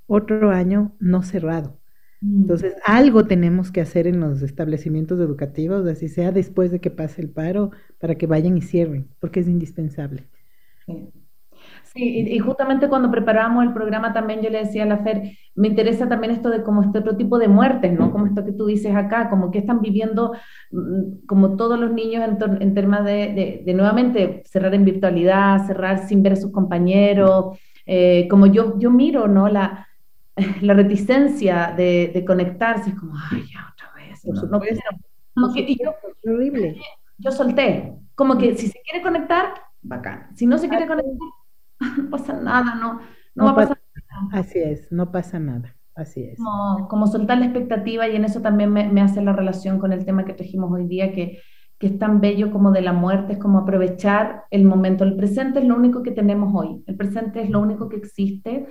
otro 0.06 0.50
año 0.50 0.96
no 0.98 1.22
cerrado. 1.22 1.78
Mm. 2.20 2.42
Entonces, 2.42 2.74
algo 2.84 3.26
tenemos 3.26 3.70
que 3.70 3.80
hacer 3.80 4.06
en 4.06 4.20
los 4.20 4.42
establecimientos 4.42 5.20
educativos, 5.20 5.86
así 5.86 6.08
sea 6.08 6.32
después 6.32 6.70
de 6.70 6.80
que 6.80 6.90
pase 6.90 7.22
el 7.22 7.30
paro, 7.30 7.70
para 7.98 8.14
que 8.14 8.26
vayan 8.26 8.56
y 8.56 8.62
cierren, 8.62 9.08
porque 9.20 9.40
es 9.40 9.48
indispensable. 9.48 10.28
Sí. 10.86 11.12
y, 11.94 12.38
justamente 12.38 12.88
cuando 12.88 13.10
preparábamos 13.10 13.64
el 13.64 13.72
programa 13.72 14.12
también 14.12 14.40
yo 14.42 14.50
le 14.50 14.58
decía 14.58 14.84
a 14.84 14.86
la 14.86 14.98
Fer, 14.98 15.32
me 15.54 15.68
interesa 15.68 16.08
también 16.08 16.32
esto 16.32 16.50
de 16.50 16.62
como 16.62 16.82
este 16.82 16.98
otro 16.98 17.16
tipo 17.16 17.38
de 17.38 17.48
muertes, 17.48 17.92
¿no? 17.98 18.12
Como 18.12 18.26
esto 18.26 18.44
que 18.44 18.52
tú 18.52 18.66
dices 18.66 18.94
acá, 18.94 19.30
como 19.30 19.50
que 19.50 19.58
están 19.58 19.80
viviendo 19.80 20.32
mm, 20.70 21.26
como 21.26 21.56
todos 21.56 21.80
los 21.80 21.92
niños 21.92 22.22
en, 22.28 22.62
en 22.62 22.74
temas 22.74 23.04
de, 23.04 23.62
de, 23.64 23.74
nuevamente 23.74 24.42
cerrar 24.44 24.74
en 24.74 24.84
virtualidad, 24.84 25.66
cerrar 25.66 26.06
sin 26.06 26.22
ver 26.22 26.34
a 26.34 26.36
sus 26.36 26.52
compañeros, 26.52 27.58
eh, 27.86 28.28
como 28.28 28.46
yo, 28.46 28.78
yo 28.78 28.90
miro, 28.90 29.26
¿no? 29.26 29.48
La, 29.48 29.86
la 30.60 30.74
reticencia 30.74 31.72
de, 31.76 32.24
conectarse, 32.26 32.90
es 32.90 32.96
como, 32.96 33.14
ay, 33.30 33.44
ya 33.52 33.72
otra 33.72 33.92
vez. 33.94 34.24
No, 35.34 35.54
yo, 35.54 35.94
horrible. 36.24 36.76
Yo 37.18 37.30
solté, 37.30 37.94
como 38.14 38.36
que 38.36 38.54
si 38.56 38.68
se 38.68 38.80
quiere 38.82 39.02
conectar, 39.02 39.54
bacán. 39.80 40.36
Si 40.36 40.46
no 40.46 40.58
se 40.58 40.68
quiere 40.68 40.86
conectar, 40.86 41.14
no 41.98 42.10
pasa 42.10 42.34
nada, 42.34 42.74
no, 42.74 43.00
no, 43.34 43.44
va 43.44 43.50
a 43.50 43.54
pasar 43.54 43.78
nada. 43.94 44.40
Así 44.40 44.58
es, 44.58 44.90
no 44.92 45.10
pasa 45.10 45.38
nada. 45.38 45.74
Así 45.94 46.24
es. 46.24 46.36
Como, 46.36 46.88
como 46.88 47.06
soltar 47.06 47.38
la 47.38 47.46
expectativa 47.46 48.06
y 48.06 48.16
en 48.16 48.26
eso 48.26 48.42
también 48.42 48.70
me, 48.70 48.86
me, 48.88 49.00
hace 49.00 49.22
la 49.22 49.32
relación 49.32 49.78
con 49.78 49.94
el 49.94 50.04
tema 50.04 50.26
que 50.26 50.34
trajimos 50.34 50.70
hoy 50.70 50.86
día, 50.86 51.12
que, 51.12 51.40
que 51.78 51.86
es 51.86 51.98
tan 51.98 52.20
bello 52.20 52.50
como 52.50 52.70
de 52.70 52.82
la 52.82 52.92
muerte, 52.92 53.34
es 53.34 53.38
como 53.38 53.60
aprovechar 53.60 54.44
el 54.50 54.64
momento. 54.64 55.04
El 55.04 55.16
presente 55.16 55.60
es 55.60 55.64
lo 55.64 55.74
único 55.74 56.02
que 56.02 56.10
tenemos 56.10 56.52
hoy, 56.54 56.82
el 56.86 56.96
presente 56.96 57.40
es 57.40 57.48
lo 57.48 57.60
único 57.60 57.88
que 57.88 57.96
existe. 57.96 58.66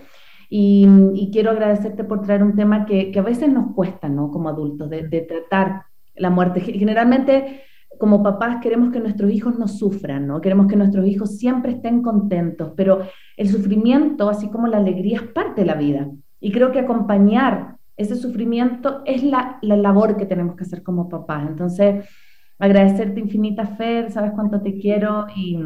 Y, 0.50 1.30
quiero 1.32 1.52
agradecerte 1.52 2.04
por 2.04 2.22
traer 2.22 2.44
un 2.44 2.56
tema 2.56 2.86
que, 2.86 3.12
a 3.18 3.22
veces 3.22 3.52
nos 3.52 3.74
cuesta, 3.74 4.10
¿no? 4.10 4.32
Como 4.32 4.50
adultos, 4.50 4.90
de, 4.90 5.08
de 5.08 5.22
tratar 5.22 5.84
la 6.16 6.30
muerte. 6.30 6.62
Generalmente 6.62 7.64
como 7.98 8.24
papás 8.24 8.58
queremos 8.62 8.92
que 8.92 9.00
nuestros 9.00 9.32
hijos 9.32 9.58
no 9.58 9.68
sufran, 9.68 10.28
¿no? 10.28 10.42
Queremos 10.42 10.68
que 10.68 10.76
nuestros 10.76 11.06
hijos 11.08 11.38
siempre 11.38 11.74
estén 11.74 12.02
contentos, 12.02 12.74
pero 12.76 13.02
el 13.38 13.50
sufrimiento, 13.50 14.30
así 14.30 14.50
como 14.50 14.68
la 14.68 14.78
alegría, 14.78 15.18
es 15.18 15.32
parte 15.32 15.62
de 15.62 15.68
la 15.68 15.76
vida. 15.76 16.10
Y 16.40 16.52
creo 16.52 16.72
que 16.72 16.80
acompañar 16.80 17.78
ese 17.98 18.16
sufrimiento 18.16 19.02
es 19.06 19.24
la, 19.24 19.58
la 19.62 19.78
labor 19.78 20.18
que 20.18 20.26
tenemos 20.26 20.56
que 20.56 20.64
hacer 20.64 20.84
como 20.84 21.08
papás. 21.08 21.48
Entonces, 21.48 22.06
agradecerte 22.60 23.20
infinita, 23.20 23.66
Fer, 23.66 24.12
sabes 24.12 24.32
cuánto 24.32 24.62
te 24.62 24.78
quiero 24.78 25.28
y 25.36 25.58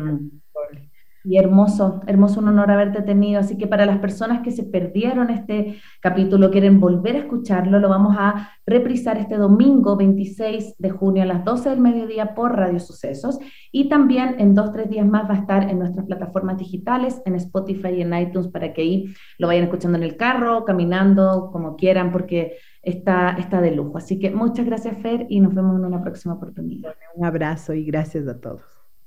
y 1.30 1.38
hermoso, 1.38 2.02
hermoso 2.08 2.40
un 2.40 2.48
honor 2.48 2.72
haberte 2.72 3.04
tenido. 3.04 3.40
Así 3.40 3.56
que 3.56 3.68
para 3.68 3.86
las 3.86 4.00
personas 4.00 4.42
que 4.42 4.50
se 4.50 4.64
perdieron 4.64 5.30
este 5.30 5.78
capítulo, 6.02 6.50
quieren 6.50 6.80
volver 6.80 7.16
a 7.16 7.20
escucharlo, 7.20 7.78
lo 7.78 7.88
vamos 7.88 8.16
a 8.18 8.50
reprisar 8.66 9.20
este 9.20 9.38
domingo 9.38 9.96
26 9.96 10.78
de 10.80 10.90
junio 10.90 11.22
a 11.22 11.28
las 11.28 11.46
12 11.46 11.70
del 11.70 11.82
mediodía 11.82 12.34
por 12.34 12.58
Radio 12.58 12.80
Sucesos. 12.80 13.38
Y 13.72 13.90
también 13.90 14.38
en 14.40 14.56
dos, 14.56 14.72
tres 14.72 14.90
días 14.90 15.06
más 15.06 15.30
va 15.30 15.36
a 15.36 15.38
estar 15.38 15.70
en 15.70 15.78
nuestras 15.78 16.08
plataformas 16.08 16.58
digitales, 16.58 17.22
en 17.26 17.36
Spotify 17.36 17.90
y 17.90 18.02
en 18.02 18.16
iTunes, 18.16 18.48
para 18.48 18.74
que 18.74 18.82
ahí 18.82 19.14
lo 19.38 19.46
vayan 19.46 19.66
escuchando 19.66 20.00
en 20.00 20.06
el 20.06 20.18
carro, 20.18 20.66
caminando, 20.66 21.52
como 21.52 21.76
quieran, 21.76 22.12
porque 22.12 22.58
está, 22.82 23.36
está 23.38 23.62
de 23.62 23.70
lujo. 23.70 24.00
Así 24.00 24.18
que 24.18 24.32
muchas 24.32 24.66
gracias, 24.66 24.98
Fer, 24.98 25.28
y 25.30 25.42
nos 25.42 25.54
vemos 25.54 25.78
en 25.78 25.86
una 25.86 26.02
próxima 26.02 26.34
oportunidad. 26.34 26.96
Un 27.14 27.24
abrazo 27.24 27.76
y 27.76 27.86
gracias 27.86 28.28
a 28.28 28.40
todos. 28.40 28.64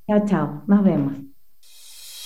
Chao, 0.07 0.25
chao. 0.25 0.63
Nos 0.69 0.85
vemos. 0.85 1.32